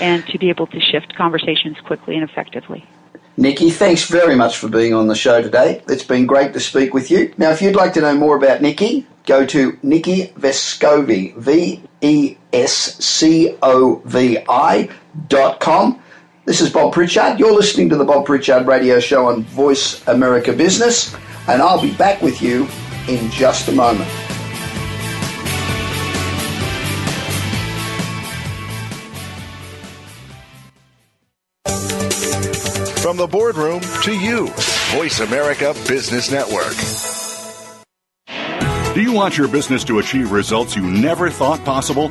and 0.00 0.26
to 0.26 0.38
be 0.38 0.50
able 0.50 0.66
to 0.66 0.80
shift 0.80 1.14
conversations 1.14 1.78
quickly 1.80 2.16
and 2.16 2.28
effectively. 2.28 2.84
Nikki, 3.36 3.70
thanks 3.70 4.04
very 4.04 4.36
much 4.36 4.58
for 4.58 4.68
being 4.68 4.94
on 4.94 5.08
the 5.08 5.14
show 5.14 5.42
today. 5.42 5.82
It's 5.88 6.04
been 6.04 6.26
great 6.26 6.52
to 6.52 6.60
speak 6.60 6.94
with 6.94 7.10
you. 7.10 7.34
Now, 7.36 7.50
if 7.50 7.60
you'd 7.60 7.74
like 7.74 7.92
to 7.94 8.00
know 8.00 8.14
more 8.14 8.36
about 8.36 8.62
Nikki, 8.62 9.06
go 9.26 9.44
to 9.46 9.76
Nikki 9.82 10.28
Vescovi, 10.38 11.34
V 11.36 11.82
E 12.00 12.36
S 12.52 12.96
C 13.04 13.56
O 13.62 14.02
V 14.04 14.38
I 14.48 14.88
dot 15.28 15.58
com. 15.58 16.00
This 16.44 16.60
is 16.60 16.70
Bob 16.70 16.92
Pritchard. 16.92 17.40
You're 17.40 17.54
listening 17.54 17.88
to 17.88 17.96
the 17.96 18.04
Bob 18.04 18.26
Pritchard 18.26 18.66
Radio 18.66 19.00
Show 19.00 19.26
on 19.26 19.42
Voice 19.44 20.06
America 20.06 20.52
Business, 20.52 21.14
and 21.48 21.60
I'll 21.60 21.80
be 21.80 21.94
back 21.94 22.22
with 22.22 22.40
you 22.40 22.68
in 23.08 23.30
just 23.30 23.68
a 23.68 23.72
moment. 23.72 24.08
From 33.14 33.20
the 33.20 33.26
boardroom 33.28 33.80
to 34.02 34.12
you, 34.12 34.48
Voice 34.90 35.20
America 35.20 35.72
Business 35.86 36.32
Network. 36.32 36.74
Do 38.92 39.00
you 39.00 39.12
want 39.12 39.38
your 39.38 39.46
business 39.46 39.84
to 39.84 40.00
achieve 40.00 40.32
results 40.32 40.74
you 40.74 40.82
never 40.82 41.30
thought 41.30 41.64
possible? 41.64 42.10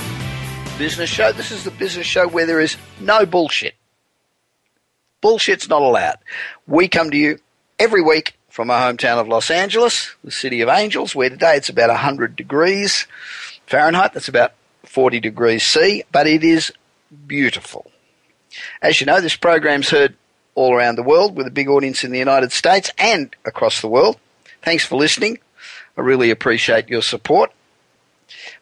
Business 0.81 1.11
Show. 1.11 1.31
This 1.31 1.51
is 1.51 1.63
the 1.63 1.69
business 1.69 2.07
show 2.07 2.27
where 2.27 2.47
there 2.47 2.59
is 2.59 2.75
no 2.99 3.23
bullshit. 3.23 3.75
Bullshit's 5.21 5.69
not 5.69 5.83
allowed. 5.83 6.17
We 6.65 6.87
come 6.87 7.11
to 7.11 7.17
you 7.17 7.37
every 7.77 8.01
week 8.01 8.33
from 8.49 8.71
our 8.71 8.91
hometown 8.91 9.19
of 9.19 9.27
Los 9.27 9.51
Angeles, 9.51 10.15
the 10.23 10.31
city 10.31 10.59
of 10.61 10.69
angels, 10.69 11.13
where 11.13 11.29
today 11.29 11.55
it's 11.55 11.69
about 11.69 11.89
100 11.89 12.35
degrees 12.35 13.05
Fahrenheit. 13.67 14.13
That's 14.13 14.27
about 14.27 14.53
40 14.85 15.19
degrees 15.19 15.63
C, 15.63 16.03
but 16.11 16.25
it 16.25 16.43
is 16.43 16.73
beautiful. 17.27 17.91
As 18.81 18.99
you 18.99 19.05
know, 19.05 19.21
this 19.21 19.35
program's 19.35 19.91
heard 19.91 20.15
all 20.55 20.73
around 20.73 20.95
the 20.95 21.03
world 21.03 21.35
with 21.35 21.45
a 21.45 21.51
big 21.51 21.69
audience 21.69 22.03
in 22.03 22.09
the 22.09 22.17
United 22.17 22.51
States 22.51 22.89
and 22.97 23.35
across 23.45 23.81
the 23.81 23.87
world. 23.87 24.17
Thanks 24.63 24.83
for 24.83 24.95
listening. 24.95 25.37
I 25.95 26.01
really 26.01 26.31
appreciate 26.31 26.89
your 26.89 27.03
support. 27.03 27.51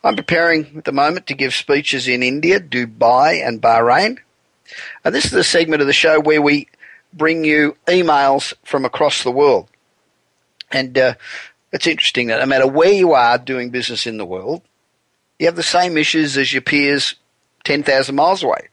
I'm 0.03 0.15
preparing 0.15 0.77
at 0.77 0.85
the 0.85 0.91
moment 0.91 1.27
to 1.27 1.33
give 1.33 1.53
speeches 1.53 2.07
in 2.07 2.23
India, 2.23 2.59
Dubai, 2.59 3.45
and 3.45 3.61
Bahrain. 3.61 4.19
And 5.03 5.13
this 5.13 5.25
is 5.25 5.31
the 5.31 5.43
segment 5.43 5.81
of 5.81 5.87
the 5.87 5.93
show 5.93 6.19
where 6.19 6.41
we 6.41 6.67
bring 7.13 7.43
you 7.43 7.75
emails 7.87 8.53
from 8.63 8.85
across 8.85 9.23
the 9.23 9.31
world. 9.31 9.67
And 10.71 10.97
uh, 10.97 11.15
it's 11.73 11.87
interesting 11.87 12.27
that 12.27 12.39
no 12.39 12.45
matter 12.45 12.67
where 12.67 12.91
you 12.91 13.13
are 13.13 13.37
doing 13.37 13.71
business 13.71 14.07
in 14.07 14.17
the 14.17 14.25
world, 14.25 14.61
you 15.37 15.47
have 15.47 15.55
the 15.55 15.63
same 15.63 15.97
issues 15.97 16.37
as 16.37 16.53
your 16.53 16.61
peers 16.61 17.15
10,000 17.63 18.15
miles 18.15 18.43
away. 18.43 18.69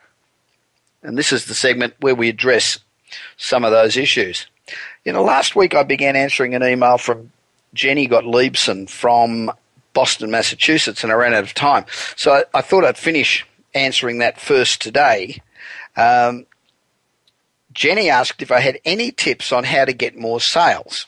And 1.02 1.16
this 1.16 1.32
is 1.32 1.46
the 1.46 1.54
segment 1.54 1.94
where 2.00 2.14
we 2.14 2.28
address 2.28 2.78
some 3.36 3.64
of 3.64 3.70
those 3.70 3.96
issues. 3.96 4.46
You 5.04 5.12
know, 5.12 5.22
last 5.22 5.56
week 5.56 5.74
I 5.74 5.82
began 5.82 6.16
answering 6.16 6.54
an 6.54 6.62
email 6.62 6.98
from 6.98 7.32
Jenny 7.72 8.08
Gottliebson 8.08 8.88
from 8.90 9.52
Boston, 9.96 10.30
Massachusetts, 10.30 11.02
and 11.02 11.10
I 11.10 11.14
ran 11.14 11.32
out 11.32 11.42
of 11.42 11.54
time. 11.54 11.86
So 12.16 12.34
I, 12.34 12.44
I 12.58 12.60
thought 12.60 12.84
I'd 12.84 12.98
finish 12.98 13.46
answering 13.74 14.18
that 14.18 14.38
first 14.38 14.82
today. 14.82 15.40
Um, 15.96 16.44
Jenny 17.72 18.10
asked 18.10 18.42
if 18.42 18.52
I 18.52 18.60
had 18.60 18.78
any 18.84 19.10
tips 19.10 19.52
on 19.52 19.64
how 19.64 19.86
to 19.86 19.94
get 19.94 20.14
more 20.14 20.38
sales. 20.38 21.06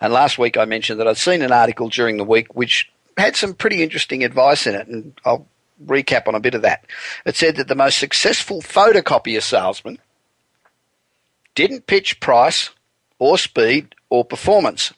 And 0.00 0.12
last 0.12 0.38
week 0.38 0.56
I 0.56 0.64
mentioned 0.64 1.00
that 1.00 1.08
I'd 1.08 1.16
seen 1.16 1.42
an 1.42 1.50
article 1.50 1.88
during 1.88 2.18
the 2.18 2.24
week 2.24 2.54
which 2.54 2.88
had 3.16 3.34
some 3.34 3.54
pretty 3.54 3.82
interesting 3.82 4.22
advice 4.22 4.64
in 4.68 4.76
it, 4.76 4.86
and 4.86 5.20
I'll 5.24 5.48
recap 5.84 6.28
on 6.28 6.36
a 6.36 6.40
bit 6.40 6.54
of 6.54 6.62
that. 6.62 6.86
It 7.26 7.34
said 7.34 7.56
that 7.56 7.66
the 7.66 7.74
most 7.74 7.98
successful 7.98 8.62
photocopier 8.62 9.42
salesman 9.42 9.98
didn't 11.56 11.88
pitch 11.88 12.20
price 12.20 12.70
or 13.18 13.38
speed 13.38 13.96
or 14.08 14.24
performance. 14.24 14.92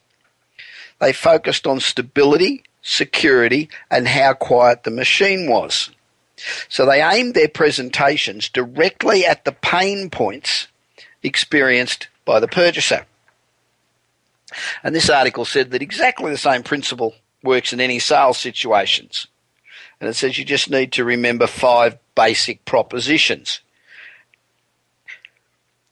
They 0.98 1.12
focused 1.12 1.66
on 1.66 1.80
stability, 1.80 2.64
security, 2.82 3.68
and 3.90 4.08
how 4.08 4.32
quiet 4.34 4.84
the 4.84 4.90
machine 4.90 5.48
was. 5.48 5.90
So 6.68 6.84
they 6.84 7.02
aimed 7.02 7.34
their 7.34 7.48
presentations 7.48 8.48
directly 8.48 9.24
at 9.24 9.44
the 9.44 9.52
pain 9.52 10.10
points 10.10 10.68
experienced 11.22 12.08
by 12.24 12.40
the 12.40 12.48
purchaser. 12.48 13.06
And 14.82 14.94
this 14.94 15.10
article 15.10 15.44
said 15.44 15.70
that 15.70 15.82
exactly 15.82 16.30
the 16.30 16.38
same 16.38 16.62
principle 16.62 17.14
works 17.42 17.72
in 17.72 17.80
any 17.80 17.98
sales 17.98 18.38
situations. 18.38 19.26
And 20.00 20.08
it 20.08 20.14
says 20.14 20.38
you 20.38 20.44
just 20.44 20.70
need 20.70 20.92
to 20.92 21.04
remember 21.04 21.46
five 21.46 21.98
basic 22.14 22.64
propositions. 22.64 23.60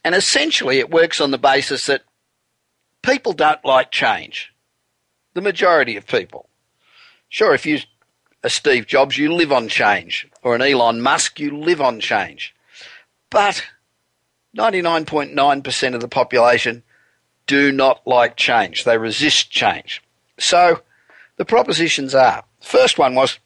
And 0.04 0.14
essentially, 0.14 0.78
it 0.78 0.90
works 0.90 1.20
on 1.20 1.30
the 1.30 1.38
basis 1.38 1.86
that 1.86 2.02
people 3.02 3.32
don't 3.32 3.64
like 3.64 3.90
change. 3.90 4.52
The 5.34 5.42
majority 5.42 5.96
of 5.96 6.06
people. 6.06 6.48
Sure, 7.28 7.54
if 7.54 7.66
you 7.66 7.76
are 7.76 7.82
a 8.44 8.50
Steve 8.50 8.86
Jobs, 8.86 9.18
you 9.18 9.32
live 9.32 9.52
on 9.52 9.68
change, 9.68 10.28
or 10.42 10.54
an 10.54 10.62
Elon 10.62 11.00
Musk, 11.00 11.40
you 11.40 11.56
live 11.56 11.80
on 11.80 11.98
change. 11.98 12.54
But 13.30 13.64
99.9% 14.56 15.94
of 15.94 16.00
the 16.00 16.08
population 16.08 16.82
do 17.46 17.72
not 17.72 18.06
like 18.06 18.36
change. 18.36 18.84
They 18.84 18.98
resist 18.98 19.50
change. 19.50 20.02
So 20.38 20.82
the 21.36 21.44
propositions 21.44 22.14
are 22.14 22.44
first 22.60 22.98
one 22.98 23.14
was 23.14 23.38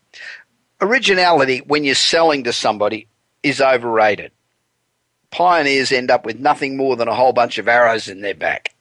originality 0.81 1.59
when 1.67 1.85
you're 1.85 1.95
selling 1.95 2.45
to 2.45 2.53
somebody 2.53 3.09
is 3.43 3.61
overrated. 3.61 4.33
Pioneers 5.31 5.93
end 5.93 6.11
up 6.11 6.25
with 6.25 6.39
nothing 6.39 6.77
more 6.77 6.97
than 6.97 7.09
a 7.09 7.15
whole 7.15 7.33
bunch 7.33 7.59
of 7.59 7.69
arrows 7.69 8.09
in 8.09 8.21
their 8.21 8.35
back. 8.35 8.75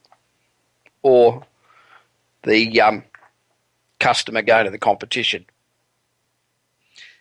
Or 1.02 1.44
the 2.44 2.82
um, 2.82 3.04
customer 4.00 4.42
going 4.42 4.66
to 4.66 4.72
the 4.72 4.78
competition. 4.78 5.46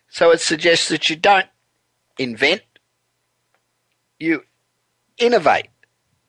So 0.09 0.31
it 0.31 0.41
suggests 0.41 0.87
that 0.89 1.09
you 1.09 1.15
don't 1.15 1.47
invent, 2.17 2.61
you 4.19 4.43
innovate. 5.17 5.67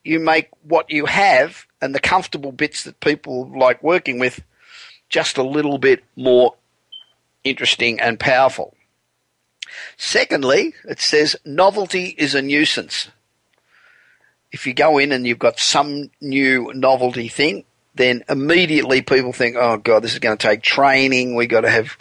You 0.03 0.19
make 0.19 0.49
what 0.63 0.89
you 0.89 1.05
have 1.05 1.67
and 1.81 1.93
the 1.93 1.99
comfortable 1.99 2.51
bits 2.51 2.83
that 2.83 2.99
people 2.99 3.51
like 3.55 3.83
working 3.83 4.19
with 4.19 4.43
just 5.09 5.37
a 5.37 5.43
little 5.43 5.77
bit 5.77 6.03
more 6.15 6.55
interesting 7.43 7.99
and 7.99 8.19
powerful. 8.19 8.75
Secondly, 9.97 10.73
it 10.85 10.99
says 10.99 11.35
novelty 11.45 12.15
is 12.17 12.33
a 12.33 12.41
nuisance. 12.41 13.09
If 14.51 14.65
you 14.65 14.73
go 14.73 14.97
in 14.97 15.11
and 15.11 15.27
you've 15.27 15.39
got 15.39 15.59
some 15.59 16.09
new 16.21 16.71
novelty 16.73 17.27
thing, 17.27 17.65
then 17.99 18.23
immediately 18.29 19.01
people 19.01 19.33
think, 19.33 19.57
oh 19.57 19.75
God, 19.75 20.01
this 20.01 20.13
is 20.13 20.19
going 20.19 20.37
to 20.37 20.47
take 20.47 20.61
training. 20.61 21.35
We've 21.35 21.49
got 21.49 21.61
to 21.61 21.69
have, 21.69 21.97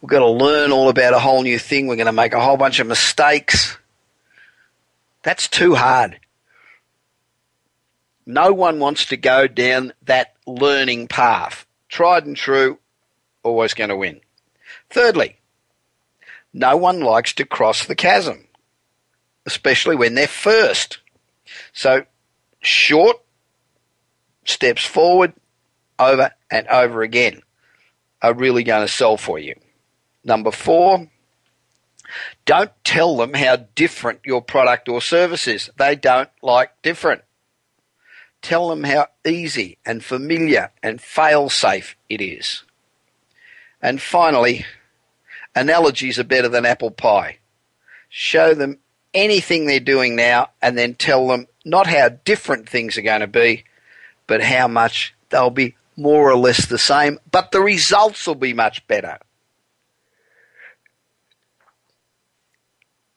we've 0.00 0.08
got 0.08 0.20
to 0.20 0.30
learn 0.30 0.70
all 0.70 0.88
about 0.88 1.12
a 1.12 1.18
whole 1.18 1.42
new 1.42 1.58
thing. 1.58 1.88
We're 1.88 1.96
going 1.96 2.06
to 2.06 2.12
make 2.12 2.34
a 2.34 2.40
whole 2.40 2.56
bunch 2.56 2.78
of 2.78 2.86
mistakes. 2.86 3.76
That's 5.24 5.48
too 5.48 5.74
hard. 5.74 6.20
No 8.26 8.52
one 8.52 8.78
wants 8.78 9.06
to 9.06 9.16
go 9.16 9.48
down 9.48 9.92
that 10.04 10.34
learning 10.46 11.08
path. 11.08 11.66
Tried 11.88 12.24
and 12.24 12.36
true, 12.36 12.78
always 13.42 13.74
going 13.74 13.90
to 13.90 13.96
win. 13.96 14.20
Thirdly, 14.88 15.36
no 16.52 16.76
one 16.76 17.00
likes 17.00 17.32
to 17.34 17.44
cross 17.44 17.86
the 17.86 17.96
chasm, 17.96 18.46
especially 19.46 19.96
when 19.96 20.14
they're 20.14 20.28
first. 20.28 21.00
So, 21.72 22.04
short 22.60 23.21
steps 24.44 24.84
forward, 24.84 25.32
over 25.98 26.30
and 26.50 26.66
over 26.68 27.02
again 27.02 27.42
are 28.20 28.34
really 28.34 28.64
going 28.64 28.86
to 28.86 28.92
sell 28.92 29.16
for 29.16 29.38
you. 29.38 29.54
Number 30.24 30.50
four, 30.50 31.08
don't 32.44 32.70
tell 32.84 33.16
them 33.16 33.34
how 33.34 33.56
different 33.74 34.20
your 34.24 34.42
product 34.42 34.88
or 34.88 35.00
service 35.00 35.48
is. 35.48 35.70
They 35.76 35.96
don't 35.96 36.30
like 36.42 36.70
different. 36.82 37.22
Tell 38.42 38.68
them 38.68 38.84
how 38.84 39.08
easy 39.24 39.78
and 39.86 40.04
familiar 40.04 40.70
and 40.82 41.00
fail 41.00 41.48
safe 41.48 41.96
it 42.08 42.20
is. 42.20 42.64
And 43.80 44.00
finally, 44.00 44.64
analogies 45.54 46.18
are 46.18 46.24
better 46.24 46.48
than 46.48 46.66
apple 46.66 46.90
pie. 46.90 47.38
Show 48.08 48.54
them 48.54 48.78
anything 49.14 49.66
they're 49.66 49.80
doing 49.80 50.16
now 50.16 50.50
and 50.60 50.76
then 50.76 50.94
tell 50.94 51.26
them 51.28 51.46
not 51.64 51.86
how 51.86 52.08
different 52.24 52.68
things 52.68 52.98
are 52.98 53.02
going 53.02 53.20
to 53.20 53.26
be, 53.26 53.64
but 54.32 54.42
how 54.42 54.66
much 54.66 55.14
they'll 55.28 55.50
be 55.50 55.74
more 55.94 56.30
or 56.30 56.36
less 56.36 56.64
the 56.64 56.78
same, 56.78 57.18
but 57.30 57.50
the 57.50 57.60
results 57.60 58.26
will 58.26 58.34
be 58.34 58.54
much 58.54 58.86
better. 58.86 59.18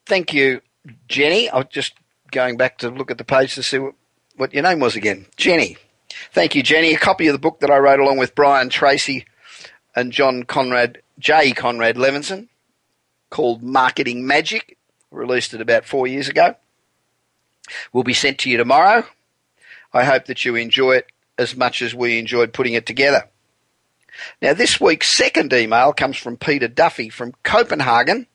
Thank 0.05 0.34
you, 0.34 0.59
Jenny. 1.07 1.49
I'm 1.49 1.70
just 1.70 1.93
going 2.32 2.57
back 2.57 2.80
to 2.80 2.89
look 2.89 3.11
at 3.11 3.18
the 3.18 3.24
page 3.24 3.55
to 3.55 3.63
see 3.63 3.80
what, 3.80 3.93
what 4.36 4.53
your 4.53 4.63
name 4.63 4.82
was 4.82 4.97
again. 4.97 5.26
Jenny. 5.38 5.78
Thank 6.34 6.53
you, 6.53 6.61
Jenny. 6.61 6.93
A 6.93 6.97
copy 6.97 7.28
of 7.28 7.34
the 7.34 7.39
book 7.39 7.61
that 7.61 7.72
I 7.72 7.78
wrote 7.78 8.01
along 8.01 8.18
with 8.18 8.36
Brian 8.36 8.68
Tracy 8.68 9.26
and 9.95 10.11
John 10.11 10.43
Conrad, 10.43 11.01
Jay 11.18 11.53
Conrad 11.53 11.95
Levinson, 11.95 12.49
called 13.30 13.63
Marketing 13.63 14.28
Magic, 14.28 14.78
released 15.11 15.53
it 15.53 15.61
about 15.61 15.86
four 15.86 16.07
years 16.07 16.28
ago, 16.28 16.55
will 17.93 18.03
be 18.03 18.13
sent 18.13 18.38
to 18.39 18.49
you 18.49 18.57
tomorrow. 18.57 19.05
I 19.96 20.04
hope 20.04 20.26
that 20.26 20.43
you 20.43 20.56
enjoy 20.58 20.98
it 20.98 21.08
as 21.38 21.56
much 21.56 21.82
as 21.82 21.96
we 21.96 22.20
enjoyed 22.20 22.52
putting 22.52 22.74
it 22.74 22.86
together. 22.86 23.30
Now, 24.41 24.54
this 24.54 24.80
week's 24.80 25.08
second 25.08 25.54
email 25.54 25.93
comes 25.93 26.18
from 26.18 26.36
Peter 26.36 26.68
Duffy 26.68 27.10
from 27.10 27.34
Copenhagen. 27.43 28.28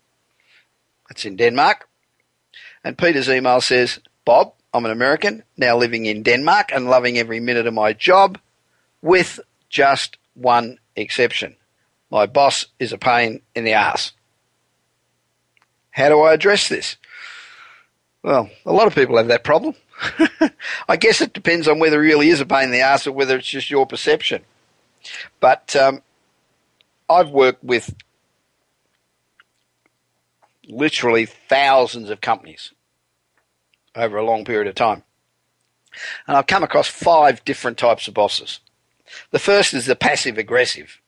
That's 1.08 1.26
in 1.26 1.36
Denmark. 1.36 1.86
And 2.82 2.96
Peter's 2.96 3.28
email 3.28 3.60
says, 3.60 4.00
Bob, 4.24 4.54
I'm 4.72 4.86
an 4.86 4.90
American, 4.90 5.42
now 5.58 5.76
living 5.76 6.06
in 6.06 6.22
Denmark 6.22 6.70
and 6.72 6.88
loving 6.88 7.18
every 7.18 7.40
minute 7.40 7.66
of 7.66 7.74
my 7.74 7.92
job, 7.92 8.38
with 9.02 9.38
just 9.68 10.16
one 10.32 10.78
exception. 10.96 11.56
My 12.10 12.24
boss 12.24 12.64
is 12.78 12.94
a 12.94 12.98
pain 12.98 13.42
in 13.54 13.64
the 13.64 13.74
ass. 13.74 14.12
How 15.90 16.08
do 16.08 16.20
I 16.20 16.32
address 16.32 16.68
this? 16.68 16.96
Well, 18.22 18.48
a 18.64 18.72
lot 18.72 18.86
of 18.86 18.94
people 18.94 19.18
have 19.18 19.28
that 19.28 19.44
problem. 19.44 19.74
I 20.88 20.96
guess 20.96 21.20
it 21.20 21.32
depends 21.32 21.68
on 21.68 21.78
whether 21.78 22.02
it 22.02 22.06
really 22.06 22.28
is 22.28 22.40
a 22.40 22.46
pain 22.46 22.64
in 22.64 22.70
the 22.70 22.80
ass 22.80 23.06
or 23.06 23.12
whether 23.12 23.36
it's 23.36 23.48
just 23.48 23.70
your 23.70 23.86
perception. 23.86 24.42
But 25.40 25.74
um, 25.76 26.02
I've 27.08 27.30
worked 27.30 27.64
with 27.64 27.94
literally 30.68 31.26
thousands 31.26 32.10
of 32.10 32.20
companies 32.20 32.72
over 33.94 34.16
a 34.16 34.24
long 34.24 34.44
period 34.44 34.68
of 34.68 34.74
time. 34.74 35.02
And 36.26 36.36
I've 36.36 36.46
come 36.46 36.62
across 36.62 36.86
five 36.86 37.44
different 37.44 37.76
types 37.76 38.06
of 38.06 38.14
bosses. 38.14 38.60
The 39.32 39.40
first 39.40 39.74
is 39.74 39.86
the 39.86 39.96
passive 39.96 40.38
aggressive. 40.38 41.00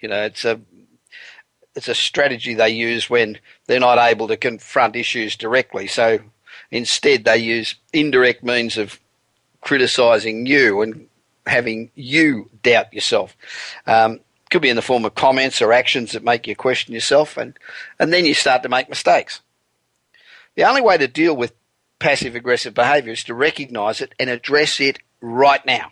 You 0.00 0.08
know, 0.08 0.22
it's 0.22 0.44
a 0.44 0.60
it's 1.74 1.88
a 1.88 1.94
strategy 1.94 2.54
they 2.54 2.70
use 2.70 3.10
when 3.10 3.38
they're 3.66 3.78
not 3.78 3.98
able 3.98 4.26
to 4.28 4.36
confront 4.36 4.96
issues 4.96 5.36
directly. 5.36 5.86
So 5.86 6.18
instead, 6.70 7.24
they 7.24 7.38
use 7.38 7.74
indirect 7.92 8.42
means 8.42 8.78
of 8.78 8.98
criticizing 9.60 10.46
you 10.46 10.82
and 10.82 11.08
having 11.46 11.90
you 11.94 12.50
doubt 12.62 12.92
yourself. 12.92 13.36
Um, 13.86 14.20
could 14.50 14.62
be 14.62 14.70
in 14.70 14.76
the 14.76 14.82
form 14.82 15.04
of 15.04 15.14
comments 15.14 15.60
or 15.60 15.72
actions 15.72 16.12
that 16.12 16.24
make 16.24 16.46
you 16.46 16.56
question 16.56 16.94
yourself, 16.94 17.36
and, 17.36 17.58
and 17.98 18.12
then 18.12 18.24
you 18.24 18.34
start 18.34 18.62
to 18.62 18.68
make 18.68 18.88
mistakes. 18.88 19.40
The 20.54 20.64
only 20.64 20.80
way 20.80 20.96
to 20.96 21.06
deal 21.06 21.36
with 21.36 21.52
passive 21.98 22.34
aggressive 22.34 22.74
behavior 22.74 23.12
is 23.12 23.24
to 23.24 23.34
recognize 23.34 24.00
it 24.00 24.14
and 24.18 24.30
address 24.30 24.80
it 24.80 24.98
right 25.20 25.64
now. 25.66 25.90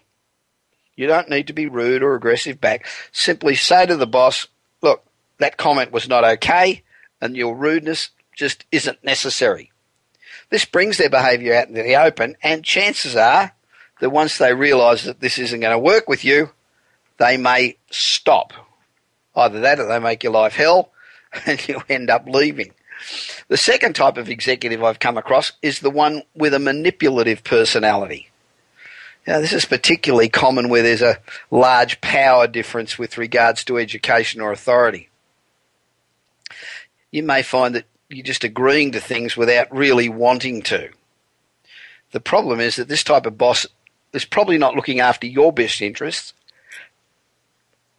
You 0.97 1.07
don't 1.07 1.29
need 1.29 1.49
to 1.49 1.53
be 1.53 1.67
rude 1.67 2.03
or 2.03 2.15
aggressive 2.15 2.61
back. 2.61 2.87
Simply 3.13 3.55
say 3.55 3.85
to 3.87 3.97
the 3.97 4.07
boss, 4.07 4.49
look, 4.81 5.05
that 5.39 5.59
comment 5.59 5.93
was 5.93 6.09
not 6.09 6.25
okay 6.25 6.83
and 7.21 7.37
your 7.37 7.55
rudeness 7.55 8.11
just 8.35 8.65
isn't 8.73 9.05
necessary. 9.05 9.71
This 10.51 10.65
brings 10.65 10.99
their 10.99 11.11
behavior 11.11 11.55
out 11.55 11.69
into 11.69 11.83
the 11.83 11.97
open 11.97 12.37
and 12.43 12.65
chances 12.65 13.17
are 13.17 13.53
that 14.01 14.11
once 14.11 14.39
they 14.39 14.55
realize 14.55 15.05
that 15.05 15.21
this 15.21 15.39
isn't 15.39 15.61
going 15.61 15.73
to 15.73 15.79
work 15.79 16.09
with 16.09 16.25
you, 16.25 16.51
they 17.19 17.37
may 17.37 17.77
stop. 17.91 18.53
Either 19.35 19.61
that 19.61 19.81
or 19.81 19.87
they 19.87 19.99
make 19.99 20.23
your 20.23 20.33
life 20.33 20.55
hell 20.55 20.93
and 21.47 21.67
you 21.69 21.83
end 21.89 22.11
up 22.11 22.27
leaving. 22.27 22.73
The 23.49 23.57
second 23.57 23.95
type 23.95 24.17
of 24.17 24.29
executive 24.29 24.83
I've 24.83 24.99
come 24.99 25.19
across 25.19 25.53
is 25.63 25.81
the 25.81 25.91
one 25.91 26.23
with 26.35 26.55
a 26.55 26.59
manipulative 26.59 27.45
personality. 27.45 28.31
Now, 29.27 29.41
this 29.41 29.53
is 29.53 29.65
particularly 29.65 30.29
common 30.29 30.69
where 30.69 30.83
there's 30.83 31.03
a 31.03 31.19
large 31.51 32.01
power 32.01 32.47
difference 32.47 32.97
with 32.97 33.19
regards 33.19 33.65
to 33.65 33.79
education 33.79 34.41
or 34.41 34.53
authority. 34.53 35.09
You 37.11 37.25
may 37.25 37.43
find 37.43 37.75
that 37.75 37.87
you're 38.09 38.25
just 38.25 38.45
agreeing 38.45 38.93
to 38.93 39.01
things 39.01 39.37
without 39.37 39.75
really 39.75 40.09
wanting 40.09 40.63
to. 40.63 40.91
The 42.13 42.21
problem 42.21 42.61
is 42.61 42.77
that 42.77 42.89
this 42.89 43.05
type 43.05 43.27
of 43.27 43.39
boss 43.39 43.67
is 44.13 44.25
probably 44.25 44.59
not 44.59 44.75
looking 44.75 45.01
after 45.01 45.27
your 45.27 45.53
best 45.53 45.83
interests. 45.83 46.33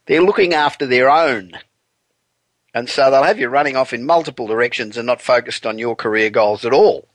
They're 0.06 0.22
looking 0.22 0.54
after 0.54 0.86
their 0.86 1.10
own. 1.10 1.52
And 2.74 2.88
so 2.88 3.10
they'll 3.10 3.22
have 3.24 3.38
you 3.38 3.48
running 3.48 3.76
off 3.76 3.92
in 3.92 4.06
multiple 4.06 4.46
directions 4.46 4.96
and 4.96 5.06
not 5.06 5.20
focused 5.20 5.66
on 5.66 5.78
your 5.78 5.96
career 5.96 6.30
goals 6.30 6.64
at 6.64 6.72
all. 6.72 7.06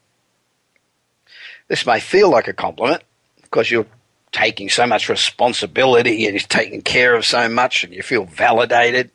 This 1.68 1.86
may 1.86 2.00
feel 2.00 2.30
like 2.30 2.48
a 2.48 2.54
compliment 2.54 3.04
because 3.42 3.72
you're 3.72 3.88
taking 4.32 4.70
so 4.70 4.86
much 4.86 5.10
responsibility 5.10 6.26
and 6.26 6.34
you're 6.34 6.48
taking 6.48 6.82
care 6.82 7.16
of 7.16 7.26
so 7.26 7.48
much 7.48 7.84
and 7.84 7.94
you 7.94 8.04
feel 8.04 8.26
validated. 8.26 9.12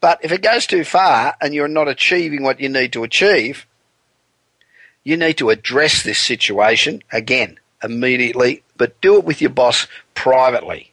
But 0.00 0.20
if 0.22 0.32
it 0.32 0.42
goes 0.42 0.66
too 0.66 0.84
far 0.84 1.34
and 1.40 1.52
you're 1.52 1.68
not 1.68 1.88
achieving 1.88 2.42
what 2.42 2.60
you 2.60 2.68
need 2.68 2.92
to 2.92 3.02
achieve, 3.02 3.66
you 5.02 5.16
need 5.16 5.38
to 5.38 5.50
address 5.50 6.02
this 6.02 6.18
situation 6.18 7.02
again 7.10 7.58
immediately, 7.82 8.62
but 8.76 9.00
do 9.00 9.16
it 9.16 9.24
with 9.24 9.40
your 9.40 9.50
boss 9.50 9.86
privately. 10.14 10.92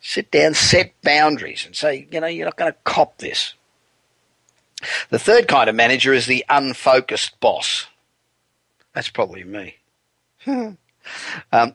Sit 0.00 0.30
down, 0.30 0.54
set 0.54 0.92
boundaries, 1.02 1.64
and 1.66 1.74
say, 1.74 2.06
you 2.10 2.20
know, 2.20 2.26
you're 2.26 2.44
not 2.44 2.56
going 2.56 2.72
to 2.72 2.78
cop 2.84 3.18
this. 3.18 3.54
The 5.10 5.18
third 5.18 5.48
kind 5.48 5.68
of 5.68 5.74
manager 5.74 6.12
is 6.12 6.26
the 6.26 6.44
unfocused 6.48 7.38
boss. 7.40 7.86
That's 8.94 9.10
probably 9.10 9.44
me. 9.44 9.76
um, 10.46 10.76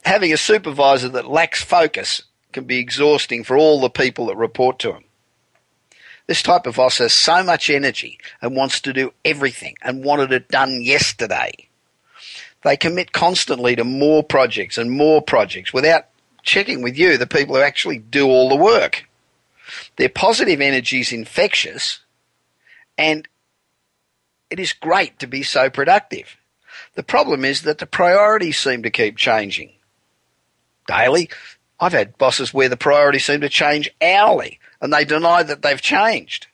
having 0.06 0.34
a 0.34 0.38
supervisor 0.38 1.10
that 1.10 1.30
lacks 1.30 1.64
focus 1.64 2.24
can 2.54 2.64
be 2.66 2.78
exhausting 2.78 3.44
for 3.44 3.58
all 3.58 3.82
the 3.82 3.90
people 3.90 4.28
that 4.28 4.38
report 4.38 4.80
to 4.80 4.94
him. 4.94 5.04
This 6.28 6.42
type 6.42 6.66
of 6.66 6.76
boss 6.76 7.00
has 7.00 7.14
so 7.14 7.44
much 7.44 7.70
energy 7.70 8.18
and 8.42 8.56
wants 8.56 8.80
to 8.82 8.94
do 8.94 9.14
everything 9.26 9.76
and 9.82 10.04
wanted 10.04 10.32
it 10.32 10.48
done 10.48 10.82
yesterday. 10.82 11.52
They 12.64 12.78
commit 12.78 13.12
constantly 13.12 13.76
to 13.76 13.84
more 13.84 14.24
projects 14.24 14.78
and 14.78 14.90
more 14.90 15.22
projects 15.22 15.74
without 15.74 16.06
checking 16.44 16.82
with 16.82 16.98
you, 16.98 17.18
the 17.18 17.28
people 17.28 17.56
who 17.56 17.62
actually 17.62 17.98
do 17.98 18.28
all 18.28 18.50
the 18.50 18.56
work. 18.56 19.08
Their 19.98 20.10
positive 20.10 20.62
energy 20.62 21.02
is 21.02 21.12
infectious 21.12 22.00
and 22.98 23.28
it 24.50 24.60
is 24.60 24.72
great 24.72 25.20
to 25.20 25.28
be 25.28 25.44
so 25.44 25.70
productive. 25.70 26.38
The 26.96 27.04
problem 27.04 27.44
is 27.44 27.64
that 27.64 27.80
the 27.80 27.86
priorities 27.86 28.58
seem 28.58 28.84
to 28.84 28.92
keep 28.92 29.18
changing. 29.18 29.72
Daily, 30.88 31.30
I've 31.80 31.94
had 31.94 32.18
bosses 32.18 32.54
where 32.54 32.70
the 32.70 32.78
priorities 32.78 33.26
seem 33.26 33.42
to 33.42 33.50
change 33.50 33.90
hourly, 34.02 34.60
and 34.84 34.92
they 34.92 35.06
deny 35.06 35.42
that 35.42 35.62
they've 35.62 35.82
changed. 35.82 36.48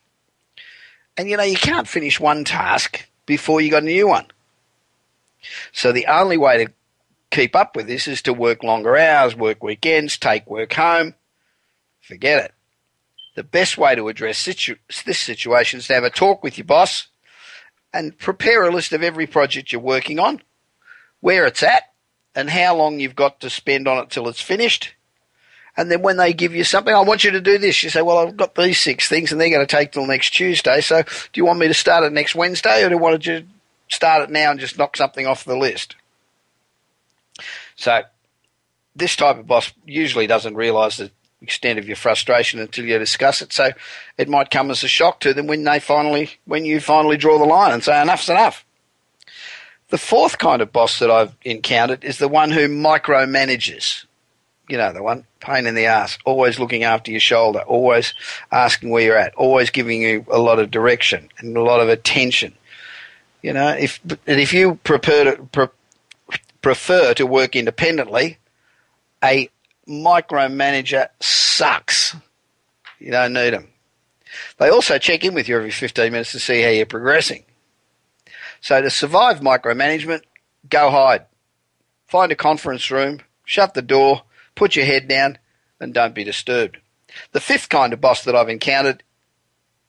And 1.18 1.28
you 1.28 1.36
know, 1.36 1.44
you 1.44 1.58
can't 1.58 1.88
finish 1.88 2.20
one 2.20 2.44
task 2.46 3.10
before 3.26 3.60
you 3.60 3.72
got 3.72 3.82
a 3.82 3.88
new 3.88 4.08
one. 4.08 4.28
So 5.74 5.92
the 5.92 6.06
only 6.06 6.38
way 6.38 6.64
to 6.64 6.72
keep 7.32 7.56
up 7.56 7.76
with 7.76 7.88
this 7.88 8.08
is 8.08 8.22
to 8.22 8.34
work 8.34 8.64
longer 8.64 8.96
hours, 8.96 9.36
work 9.36 9.64
weekends, 9.64 10.18
take 10.18 10.48
work 10.48 10.74
home. 10.74 11.16
Forget 12.02 12.46
it. 12.46 12.54
The 13.36 13.44
best 13.44 13.80
way 13.80 13.96
to 13.96 14.08
address 14.10 14.38
situ- 14.38 14.78
this 15.06 15.20
situation 15.20 15.80
is 15.80 15.88
to 15.88 15.96
have 15.96 16.04
a 16.04 16.12
talk 16.12 16.44
with 16.44 16.58
your 16.58 16.66
boss 16.66 17.08
and 17.92 18.18
prepare 18.18 18.64
a 18.64 18.72
list 18.72 18.94
of 18.94 19.02
every 19.02 19.26
project 19.26 19.72
you're 19.72 19.82
working 19.82 20.20
on, 20.20 20.44
where 21.20 21.48
it's 21.48 21.64
at, 21.64 21.84
and 22.36 22.52
how 22.52 22.76
long 22.76 23.00
you've 23.00 23.16
got 23.16 23.40
to 23.40 23.50
spend 23.50 23.88
on 23.88 23.98
it 24.04 24.12
till 24.12 24.28
it's 24.28 24.42
finished. 24.42 24.94
And 25.80 25.90
then 25.90 26.02
when 26.02 26.18
they 26.18 26.34
give 26.34 26.54
you 26.54 26.66
something, 26.66 26.94
I 26.94 27.00
want 27.00 27.24
you 27.24 27.32
to 27.32 27.40
do 27.40 27.58
this. 27.58 27.82
You 27.82 27.90
say, 27.90 28.02
well, 28.02 28.18
I've 28.18 28.36
got 28.36 28.54
these 28.54 28.82
six 28.82 29.08
things 29.08 29.32
and 29.32 29.40
they're 29.40 29.50
going 29.50 29.66
to 29.66 29.76
take 29.76 29.94
till 29.94 30.06
next 30.06 30.32
Tuesday. 30.32 30.82
So 30.82 31.04
do 31.04 31.32
you 31.36 31.46
want 31.46 31.60
me 31.60 31.70
to 31.70 31.74
start 31.74 32.04
it 32.04 32.12
next 32.12 32.36
Wednesday 32.36 32.84
or 32.84 32.90
do 32.90 32.96
you 32.96 33.02
want 33.02 33.24
to 33.24 33.46
start 33.88 34.24
it 34.24 34.30
now 34.30 34.52
and 34.52 34.60
just 34.60 34.78
knock 34.78 34.98
something 34.98 35.26
off 35.26 35.46
the 35.46 35.56
list? 35.56 35.96
So 37.78 38.02
this 38.94 39.16
type 39.16 39.38
of 39.38 39.48
boss 39.48 39.72
usually 39.86 40.28
doesn't 40.28 40.56
realise 40.56 40.98
the 40.98 41.12
extent 41.42 41.80
of 41.80 41.88
your 41.88 41.96
frustration 41.96 42.60
until 42.60 42.84
you 42.84 43.00
discuss 43.00 43.42
it. 43.42 43.54
So 43.54 43.72
it 44.18 44.28
might 44.28 44.52
come 44.52 44.72
as 44.72 44.84
a 44.84 44.90
shock 44.90 45.22
to 45.22 45.34
them 45.34 45.48
when 45.48 45.64
they 45.64 45.80
finally, 45.80 46.32
when 46.44 46.66
you 46.66 46.82
finally 46.82 47.16
draw 47.16 47.38
the 47.38 47.46
line 47.46 47.72
and 47.72 47.82
say 47.82 48.02
enough's 48.02 48.28
enough. 48.28 48.66
The 49.92 49.98
fourth 49.98 50.40
kind 50.40 50.62
of 50.62 50.74
boss 50.74 51.00
that 51.00 51.10
I've 51.10 51.38
encountered 51.44 52.04
is 52.04 52.18
the 52.18 52.28
one 52.28 52.52
who 52.52 52.68
micromanages. 52.68 54.04
You 54.70 54.78
know, 54.78 54.94
the 54.94 55.02
one 55.02 55.26
pain 55.40 55.66
in 55.66 55.76
the 55.76 55.88
ass, 55.88 56.18
always 56.26 56.60
looking 56.60 56.84
after 56.84 57.12
your 57.12 57.20
shoulder, 57.20 57.60
always 57.62 58.14
asking 58.52 58.92
where 58.92 59.04
you're 59.04 59.18
at, 59.18 59.34
always 59.36 59.72
giving 59.72 60.02
you 60.02 60.26
a 60.30 60.38
lot 60.38 60.60
of 60.60 60.70
direction 60.70 61.30
and 61.40 61.58
a 61.58 61.62
lot 61.62 61.82
of 61.82 61.90
attention. 61.90 62.54
You 63.42 63.54
know, 63.54 63.70
if 63.70 64.00
and 64.28 64.40
if 64.40 64.54
you 64.54 64.76
prefer 64.84 65.36
to 65.36 65.44
pre- 65.44 66.38
prefer 66.62 67.14
to 67.16 67.26
work 67.26 67.56
independently, 67.56 68.38
a 69.24 69.50
micromanager 69.88 71.08
sucks. 71.20 72.16
You 73.00 73.12
don't 73.12 73.34
need 73.34 73.52
them. 73.52 73.70
They 74.58 74.70
also 74.70 74.98
check 74.98 75.24
in 75.24 75.34
with 75.34 75.48
you 75.48 75.56
every 75.56 75.72
15 75.72 76.12
minutes 76.12 76.34
to 76.34 76.40
see 76.40 76.62
how 76.62 76.70
you're 76.70 76.86
progressing. 76.86 77.44
So 78.62 78.82
to 78.82 78.90
survive 78.90 79.40
micromanagement, 79.40 80.22
go 80.70 80.92
hide. 80.92 81.26
Find 82.08 82.32
a 82.32 82.36
conference 82.36 82.92
room, 82.92 83.22
shut 83.46 83.74
the 83.74 83.82
door, 83.82 84.24
put 84.56 84.76
your 84.76 84.86
head 84.86 85.08
down, 85.08 85.38
and 85.80 85.94
don't 85.94 86.16
be 86.16 86.24
disturbed. 86.24 86.78
The 87.32 87.40
fifth 87.40 87.70
kind 87.70 87.94
of 87.94 88.02
boss 88.02 88.24
that 88.24 88.36
I've 88.36 88.50
encountered 88.50 89.04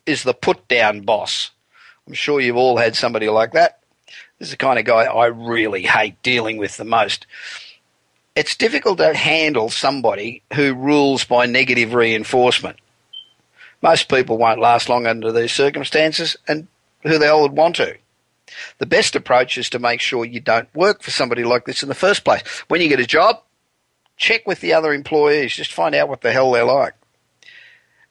is 0.06 0.22
the 0.22 0.34
put 0.34 0.68
down 0.68 1.02
boss. 1.02 1.50
I'm 2.06 2.14
sure 2.14 2.40
you've 2.40 2.56
all 2.56 2.78
had 2.78 2.96
somebody 2.96 3.28
like 3.28 3.52
that. 3.52 3.80
This 4.38 4.48
is 4.48 4.52
the 4.52 4.56
kind 4.56 4.78
of 4.78 4.84
guy 4.84 5.04
I 5.04 5.26
really 5.26 5.82
hate 5.82 6.22
dealing 6.22 6.56
with 6.56 6.76
the 6.76 6.84
most. 6.84 7.26
It's 8.34 8.56
difficult 8.56 8.98
to 8.98 9.14
handle 9.14 9.68
somebody 9.70 10.42
who 10.54 10.74
rules 10.74 11.24
by 11.24 11.46
negative 11.46 11.94
reinforcement. 11.94 12.78
Most 13.82 14.08
people 14.08 14.38
won't 14.38 14.60
last 14.60 14.88
long 14.88 15.06
under 15.06 15.32
these 15.32 15.52
circumstances, 15.52 16.36
and 16.48 16.68
who 17.02 17.18
the 17.18 17.26
hell 17.26 17.42
would 17.42 17.52
want 17.52 17.76
to? 17.76 17.96
The 18.78 18.86
best 18.86 19.14
approach 19.14 19.56
is 19.58 19.70
to 19.70 19.78
make 19.78 20.00
sure 20.00 20.24
you 20.24 20.40
don't 20.40 20.74
work 20.74 21.02
for 21.02 21.10
somebody 21.10 21.44
like 21.44 21.64
this 21.64 21.82
in 21.82 21.88
the 21.88 21.94
first 21.94 22.24
place. 22.24 22.42
When 22.68 22.80
you 22.80 22.88
get 22.88 23.00
a 23.00 23.06
job, 23.06 23.42
check 24.20 24.46
with 24.46 24.60
the 24.60 24.74
other 24.74 24.92
employees. 24.92 25.56
Just 25.56 25.72
find 25.72 25.94
out 25.94 26.08
what 26.08 26.20
the 26.20 26.30
hell 26.30 26.52
they're 26.52 26.62
like. 26.62 26.94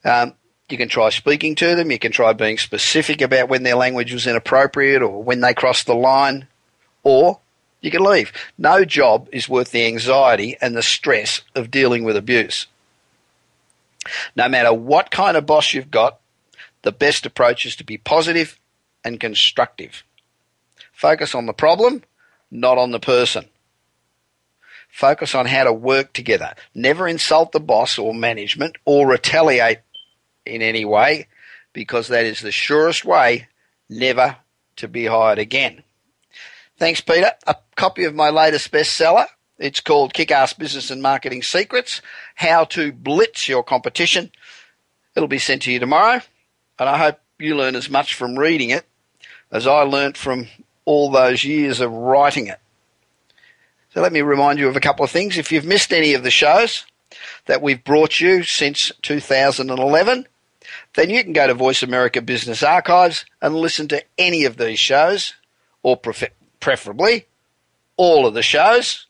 Um, 0.04 0.34
you 0.68 0.78
can 0.78 0.90
try 0.90 1.10
speaking 1.10 1.56
to 1.56 1.76
them. 1.76 1.92
You 1.92 2.00
can 2.00 2.12
try 2.12 2.34
being 2.34 2.58
specific 2.58 3.22
about 3.22 3.48
when 3.48 3.64
their 3.64 3.76
language 3.76 4.12
was 4.12 4.28
inappropriate 4.28 5.02
or 5.02 5.24
when 5.24 5.40
they 5.40 5.54
crossed 5.54 5.86
the 5.86 5.96
line, 5.96 6.48
or 7.04 7.40
you 7.80 7.92
can 7.92 8.04
leave. 8.04 8.34
No 8.58 8.84
job 8.84 9.30
is 9.32 9.48
worth 9.48 9.72
the 9.72 9.86
anxiety 9.86 10.58
and 10.60 10.76
the 10.76 10.82
stress 10.82 11.42
of 11.56 11.72
dealing 11.72 12.04
with 12.04 12.18
abuse. 12.18 12.68
No 14.36 14.50
matter 14.50 14.74
what 14.74 15.12
kind 15.12 15.38
of 15.38 15.46
boss 15.46 15.74
you've 15.74 15.92
got, 15.92 16.20
the 16.82 16.92
best 16.92 17.26
approach 17.26 17.66
is 17.66 17.76
to 17.78 17.84
be 17.84 17.98
positive 17.98 18.58
and 19.04 19.20
constructive. 19.20 20.04
Focus 20.92 21.36
on 21.36 21.46
the 21.46 21.54
problem, 21.54 22.04
not 22.50 22.78
on 22.78 22.92
the 22.92 23.00
person. 23.00 23.46
Focus 24.90 25.36
on 25.36 25.46
how 25.46 25.64
to 25.64 25.74
work 25.74 26.14
together. 26.14 26.54
Never 26.74 27.08
insult 27.08 27.52
the 27.52 27.60
boss 27.60 27.98
or 27.98 28.14
management 28.14 28.76
or 28.86 29.08
retaliate 29.08 29.80
in 30.46 30.62
any 30.62 30.84
way 30.84 31.28
because 31.74 32.08
that 32.08 32.26
is 32.26 32.42
the 32.42 32.52
surest 32.52 33.06
way 33.06 33.48
never 33.90 34.38
to 34.78 34.88
be 34.88 35.06
hired 35.06 35.40
again. 35.40 35.84
Thanks, 36.78 37.02
Peter. 37.02 37.32
A 37.46 37.56
copy 37.76 38.06
of 38.06 38.16
my 38.16 38.30
latest 38.30 38.72
bestseller. 38.72 39.28
It's 39.58 39.82
called 39.82 40.14
Kick 40.14 40.32
Ass 40.32 40.54
Business 40.54 40.90
and 40.90 41.02
Marketing 41.02 41.44
Secrets 41.44 42.02
How 42.36 42.64
to 42.66 42.94
Blitz 42.94 43.50
Your 43.50 43.64
Competition. 43.64 44.32
It'll 45.16 45.28
be 45.28 45.40
sent 45.40 45.64
to 45.64 45.72
you 45.72 45.80
tomorrow, 45.80 46.22
and 46.78 46.90
I 46.90 46.98
hope 46.98 47.20
you 47.38 47.56
learn 47.56 47.76
as 47.76 47.90
much 47.90 48.14
from 48.14 48.40
reading 48.40 48.70
it 48.70 48.86
as 49.52 49.68
I 49.68 49.82
learnt 49.82 50.16
from 50.16 50.48
all 50.86 51.12
those 51.12 51.44
years 51.44 51.82
of 51.82 51.92
writing 51.92 52.48
it. 52.48 52.60
So 53.94 54.02
let 54.02 54.14
me 54.14 54.22
remind 54.22 54.60
you 54.60 54.68
of 54.68 54.76
a 54.76 54.82
couple 54.82 55.04
of 55.04 55.12
things. 55.12 55.38
If 55.38 55.52
you've 55.52 55.66
missed 55.66 55.92
any 55.92 56.14
of 56.14 56.24
the 56.24 56.32
shows 56.32 56.86
that 57.48 57.62
we've 57.62 57.84
brought 57.84 58.20
you 58.20 58.44
since 58.44 58.92
2011, 59.02 60.28
then 60.96 61.10
you 61.10 61.24
can 61.24 61.34
go 61.34 61.48
to 61.48 61.56
Voice 61.56 61.82
America 61.82 62.22
Business 62.22 62.62
Archives 62.62 63.26
and 63.42 63.56
listen 63.56 63.88
to 63.88 64.04
any 64.18 64.46
of 64.46 64.58
these 64.58 64.78
shows, 64.78 65.34
or 65.82 65.98
preferably 66.60 67.26
all 67.98 68.28
of 68.28 68.36
the 68.36 68.44
shows, 68.44 69.08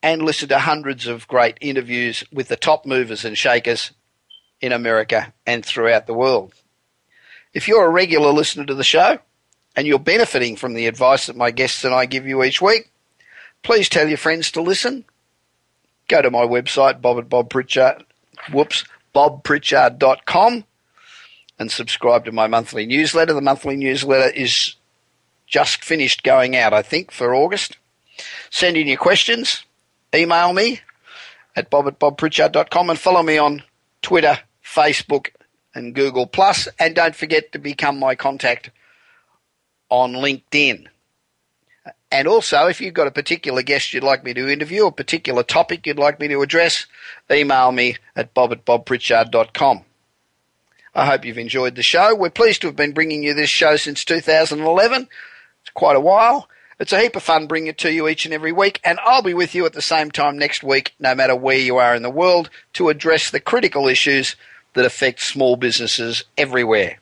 and 0.00 0.22
listen 0.22 0.48
to 0.50 0.58
hundreds 0.60 1.08
of 1.08 1.26
great 1.26 1.58
interviews 1.60 2.22
with 2.32 2.46
the 2.46 2.56
top 2.56 2.86
movers 2.86 3.24
and 3.24 3.36
shakers 3.36 3.90
in 4.60 4.70
America 4.70 5.32
and 5.44 5.64
throughout 5.66 6.06
the 6.06 6.14
world. 6.14 6.54
If 7.52 7.66
you're 7.66 7.86
a 7.86 7.90
regular 7.90 8.30
listener 8.30 8.64
to 8.66 8.74
the 8.74 8.84
show, 8.84 9.18
and 9.74 9.88
you're 9.88 9.98
benefiting 9.98 10.54
from 10.54 10.74
the 10.74 10.86
advice 10.86 11.26
that 11.26 11.36
my 11.36 11.50
guests 11.50 11.84
and 11.84 11.92
I 11.92 12.06
give 12.06 12.26
you 12.26 12.44
each 12.44 12.62
week, 12.62 12.92
please 13.64 13.88
tell 13.88 14.08
your 14.08 14.18
friends 14.18 14.52
to 14.52 14.62
listen. 14.62 15.04
Go 16.06 16.22
to 16.22 16.30
my 16.30 16.44
website, 16.44 17.00
Bob 17.00 17.18
at 17.18 17.28
Bob 17.28 17.50
Pritchard, 17.50 18.04
whoops, 18.52 18.84
bobpritchard.com 19.14 20.64
and 21.58 21.70
subscribe 21.70 22.24
to 22.24 22.32
my 22.32 22.46
monthly 22.46 22.86
newsletter. 22.86 23.32
The 23.32 23.40
monthly 23.40 23.76
newsletter 23.76 24.30
is 24.30 24.74
just 25.46 25.84
finished 25.84 26.22
going 26.22 26.56
out, 26.56 26.72
I 26.72 26.82
think, 26.82 27.10
for 27.10 27.34
August. 27.34 27.78
Send 28.50 28.76
in 28.76 28.86
your 28.86 28.96
questions. 28.96 29.64
Email 30.14 30.52
me 30.52 30.80
at 31.56 31.70
bob 31.70 31.86
at 31.86 31.98
bobpritchard.com 31.98 32.90
and 32.90 32.98
follow 32.98 33.22
me 33.22 33.38
on 33.38 33.62
Twitter, 34.02 34.38
Facebook, 34.64 35.28
and 35.74 35.94
Google. 35.94 36.30
And 36.78 36.94
don't 36.94 37.16
forget 37.16 37.52
to 37.52 37.58
become 37.58 37.98
my 37.98 38.14
contact 38.14 38.70
on 39.88 40.12
LinkedIn. 40.12 40.86
And 42.14 42.28
also, 42.28 42.68
if 42.68 42.80
you've 42.80 42.94
got 42.94 43.08
a 43.08 43.10
particular 43.10 43.62
guest 43.62 43.92
you'd 43.92 44.04
like 44.04 44.22
me 44.22 44.32
to 44.34 44.48
interview, 44.48 44.86
a 44.86 44.92
particular 44.92 45.42
topic 45.42 45.84
you'd 45.84 45.98
like 45.98 46.20
me 46.20 46.28
to 46.28 46.42
address, 46.42 46.86
email 47.28 47.72
me 47.72 47.96
at 48.14 48.32
bob 48.32 48.52
at 48.52 48.64
bobpritchard.com. 48.64 49.82
I 50.94 51.06
hope 51.06 51.24
you've 51.24 51.38
enjoyed 51.38 51.74
the 51.74 51.82
show. 51.82 52.14
We're 52.14 52.30
pleased 52.30 52.60
to 52.60 52.68
have 52.68 52.76
been 52.76 52.92
bringing 52.92 53.24
you 53.24 53.34
this 53.34 53.50
show 53.50 53.74
since 53.74 54.04
2011. 54.04 55.08
It's 55.62 55.70
quite 55.74 55.96
a 55.96 56.00
while. 56.00 56.48
It's 56.78 56.92
a 56.92 57.00
heap 57.00 57.16
of 57.16 57.24
fun 57.24 57.48
bringing 57.48 57.70
it 57.70 57.78
to 57.78 57.92
you 57.92 58.06
each 58.06 58.26
and 58.26 58.32
every 58.32 58.52
week, 58.52 58.80
and 58.84 59.00
I'll 59.00 59.20
be 59.20 59.34
with 59.34 59.56
you 59.56 59.66
at 59.66 59.72
the 59.72 59.82
same 59.82 60.12
time 60.12 60.38
next 60.38 60.62
week, 60.62 60.94
no 61.00 61.16
matter 61.16 61.34
where 61.34 61.58
you 61.58 61.78
are 61.78 61.96
in 61.96 62.04
the 62.04 62.10
world, 62.10 62.48
to 62.74 62.90
address 62.90 63.28
the 63.28 63.40
critical 63.40 63.88
issues 63.88 64.36
that 64.74 64.84
affect 64.84 65.20
small 65.20 65.56
businesses 65.56 66.22
everywhere. 66.38 67.00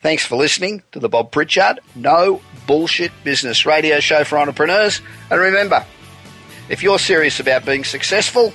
Thanks 0.00 0.26
for 0.26 0.34
listening 0.34 0.82
to 0.90 0.98
the 0.98 1.08
Bob 1.08 1.30
Pritchard 1.30 1.78
No 1.94 2.42
Bullshit 2.66 3.12
Business 3.24 3.66
Radio 3.66 4.00
Show 4.00 4.24
for 4.24 4.38
Entrepreneurs. 4.38 5.00
And 5.30 5.40
remember, 5.40 5.84
if 6.68 6.82
you're 6.82 6.98
serious 6.98 7.40
about 7.40 7.64
being 7.64 7.84
successful, 7.84 8.52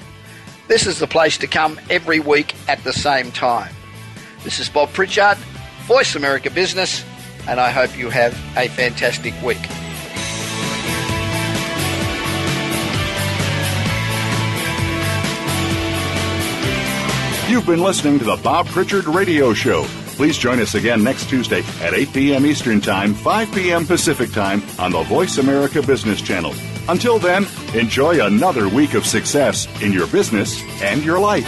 this 0.67 0.85
is 0.85 0.99
the 0.99 1.07
place 1.07 1.37
to 1.39 1.47
come 1.47 1.79
every 1.89 2.19
week 2.19 2.55
at 2.67 2.83
the 2.83 2.93
same 2.93 3.31
time. 3.31 3.73
This 4.43 4.59
is 4.59 4.69
Bob 4.69 4.91
Pritchard, 4.93 5.37
Voice 5.85 6.15
America 6.15 6.49
Business, 6.49 7.03
and 7.47 7.59
I 7.59 7.71
hope 7.71 7.97
you 7.97 8.09
have 8.09 8.33
a 8.57 8.67
fantastic 8.67 9.33
week. 9.41 9.61
You've 17.49 17.65
been 17.65 17.81
listening 17.81 18.19
to 18.19 18.25
the 18.25 18.35
Bob 18.43 18.67
Pritchard 18.67 19.05
Radio 19.05 19.53
Show. 19.53 19.85
Please 20.17 20.35
join 20.35 20.59
us 20.59 20.73
again 20.73 21.03
next 21.03 21.29
Tuesday 21.29 21.61
at 21.79 21.93
8 21.93 22.11
p.m. 22.11 22.45
Eastern 22.47 22.81
Time, 22.81 23.13
5 23.13 23.53
p.m. 23.53 23.85
Pacific 23.85 24.31
Time 24.31 24.63
on 24.79 24.91
the 24.91 25.03
Voice 25.03 25.37
America 25.37 25.79
Business 25.79 26.23
Channel. 26.23 26.55
Until 26.89 27.19
then, 27.19 27.45
enjoy 27.75 28.25
another 28.25 28.67
week 28.67 28.95
of 28.95 29.05
success 29.05 29.67
in 29.79 29.93
your 29.93 30.07
business 30.07 30.59
and 30.81 31.05
your 31.05 31.19
life. 31.19 31.45